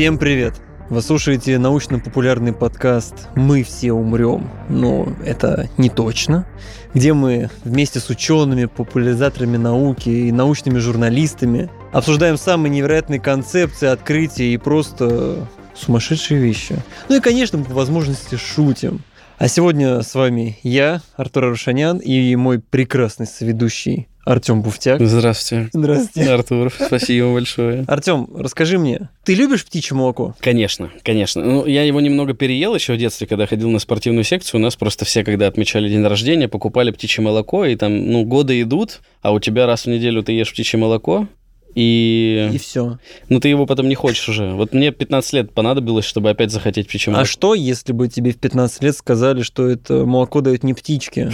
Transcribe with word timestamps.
Всем 0.00 0.16
привет! 0.16 0.54
Вы 0.88 1.02
слушаете 1.02 1.58
научно-популярный 1.58 2.54
подкаст 2.54 3.28
«Мы 3.34 3.62
все 3.62 3.92
умрем», 3.92 4.48
но 4.70 5.12
это 5.26 5.68
не 5.76 5.90
точно, 5.90 6.46
где 6.94 7.12
мы 7.12 7.50
вместе 7.64 8.00
с 8.00 8.08
учеными, 8.08 8.64
популяризаторами 8.64 9.58
науки 9.58 10.08
и 10.08 10.32
научными 10.32 10.78
журналистами 10.78 11.68
обсуждаем 11.92 12.38
самые 12.38 12.70
невероятные 12.70 13.20
концепции, 13.20 13.88
открытия 13.88 14.54
и 14.54 14.56
просто 14.56 15.46
сумасшедшие 15.74 16.40
вещи. 16.40 16.76
Ну 17.10 17.18
и, 17.18 17.20
конечно, 17.20 17.62
по 17.62 17.74
возможности 17.74 18.36
шутим. 18.36 19.02
А 19.36 19.48
сегодня 19.48 20.00
с 20.00 20.14
вами 20.14 20.58
я, 20.62 21.02
Артур 21.16 21.44
Арушанян, 21.44 21.98
и 21.98 22.34
мой 22.36 22.58
прекрасный 22.58 23.26
соведущий 23.26 24.08
Артем 24.24 24.62
Буфтяк. 24.62 25.00
Здравствуйте. 25.00 25.70
Здравствуйте. 25.72 26.30
Артур, 26.30 26.72
спасибо 26.72 27.32
большое. 27.32 27.84
Артем, 27.88 28.28
расскажи 28.36 28.78
мне, 28.78 29.08
ты 29.24 29.34
любишь 29.34 29.64
птичье 29.64 29.96
молоко? 29.96 30.34
Конечно, 30.40 30.90
конечно. 31.02 31.42
Ну, 31.42 31.66
я 31.66 31.84
его 31.84 32.00
немного 32.00 32.34
переел 32.34 32.74
еще 32.74 32.94
в 32.94 32.98
детстве, 32.98 33.26
когда 33.26 33.46
ходил 33.46 33.70
на 33.70 33.78
спортивную 33.78 34.24
секцию. 34.24 34.60
У 34.60 34.62
нас 34.62 34.76
просто 34.76 35.04
все, 35.04 35.24
когда 35.24 35.46
отмечали 35.46 35.88
день 35.88 36.04
рождения, 36.04 36.48
покупали 36.48 36.90
птичье 36.90 37.24
молоко, 37.24 37.64
и 37.64 37.76
там, 37.76 38.10
ну, 38.10 38.24
годы 38.24 38.60
идут, 38.60 39.00
а 39.22 39.32
у 39.32 39.40
тебя 39.40 39.66
раз 39.66 39.84
в 39.84 39.86
неделю 39.86 40.22
ты 40.22 40.32
ешь 40.32 40.52
птичье 40.52 40.78
молоко, 40.78 41.26
и... 41.74 42.50
И 42.52 42.58
все. 42.58 42.98
Ну, 43.28 43.40
ты 43.40 43.48
его 43.48 43.66
потом 43.66 43.88
не 43.88 43.94
хочешь 43.94 44.28
уже. 44.28 44.52
Вот 44.52 44.72
мне 44.72 44.90
15 44.90 45.32
лет 45.34 45.52
понадобилось, 45.54 46.04
чтобы 46.04 46.30
опять 46.30 46.50
захотеть 46.50 46.86
молоко. 46.86 47.16
А 47.16 47.24
что, 47.24 47.54
если 47.54 47.92
бы 47.92 48.08
тебе 48.08 48.32
в 48.32 48.38
15 48.38 48.82
лет 48.82 48.96
сказали, 48.96 49.42
что 49.42 49.68
это 49.68 50.04
молоко 50.04 50.40
дают 50.40 50.62
не 50.64 50.74
птички, 50.74 51.30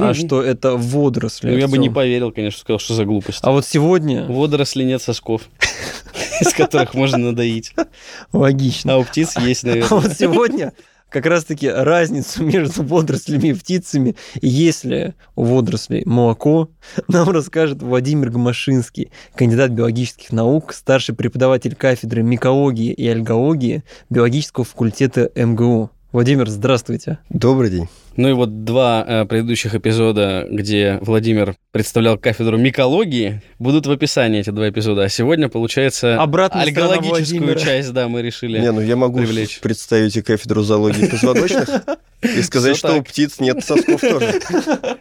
а 0.00 0.14
что 0.14 0.42
это 0.42 0.76
водоросли? 0.76 1.50
Ну, 1.50 1.56
я 1.58 1.68
бы 1.68 1.78
не 1.78 1.90
поверил, 1.90 2.32
конечно, 2.32 2.60
сказал, 2.60 2.78
что 2.78 2.94
за 2.94 3.04
глупость. 3.04 3.40
А 3.42 3.50
вот 3.52 3.66
сегодня 3.66 4.24
Водорослей 4.26 4.84
нет 4.86 5.02
сосков, 5.02 5.42
из 6.40 6.52
которых 6.52 6.94
можно 6.94 7.18
надоить. 7.18 7.74
логично. 8.32 8.94
А 8.94 8.98
у 8.98 9.04
птиц 9.04 9.36
есть, 9.38 9.64
А 9.64 9.68
наверное. 9.68 10.00
вот 10.00 10.12
сегодня 10.12 10.72
как 11.14 11.26
раз-таки 11.26 11.70
разницу 11.70 12.42
между 12.44 12.82
водорослями 12.82 13.48
и 13.48 13.54
птицами, 13.54 14.16
если 14.42 15.14
у 15.36 15.44
водорослей 15.44 16.02
молоко, 16.04 16.70
нам 17.08 17.30
расскажет 17.30 17.82
Владимир 17.82 18.30
Гомашинский, 18.30 19.12
кандидат 19.36 19.70
биологических 19.70 20.32
наук, 20.32 20.74
старший 20.74 21.14
преподаватель 21.14 21.76
кафедры 21.76 22.24
микологии 22.24 22.92
и 22.92 23.06
альгологии 23.06 23.84
биологического 24.10 24.64
факультета 24.64 25.30
МГУ. 25.36 25.90
Владимир, 26.14 26.48
здравствуйте. 26.48 27.18
Добрый 27.28 27.70
день. 27.70 27.88
Ну 28.14 28.28
и 28.28 28.34
вот 28.34 28.62
два 28.62 29.04
э, 29.04 29.24
предыдущих 29.24 29.74
эпизода, 29.74 30.46
где 30.48 30.98
Владимир 31.00 31.56
представлял 31.72 32.16
кафедру 32.18 32.56
микологии, 32.56 33.42
будут 33.58 33.88
в 33.88 33.90
описании 33.90 34.38
эти 34.38 34.50
два 34.50 34.68
эпизода. 34.68 35.02
А 35.02 35.08
сегодня, 35.08 35.48
получается, 35.48 36.22
Обратная 36.22 36.62
альгологическую 36.62 37.56
часть, 37.56 37.92
да, 37.92 38.06
мы 38.06 38.22
решили. 38.22 38.60
Не, 38.60 38.70
ну 38.70 38.80
я 38.80 38.94
могу 38.94 39.18
привлечь. 39.18 39.58
представить 39.58 40.16
и 40.16 40.22
кафедру 40.22 40.62
зоологии 40.62 41.06
позвоночных 41.10 41.68
и 42.22 42.42
сказать, 42.42 42.76
Всё 42.76 42.90
что 42.90 43.00
у 43.00 43.02
птиц 43.02 43.40
нет 43.40 43.64
сосков 43.64 44.00
тоже. 44.00 44.40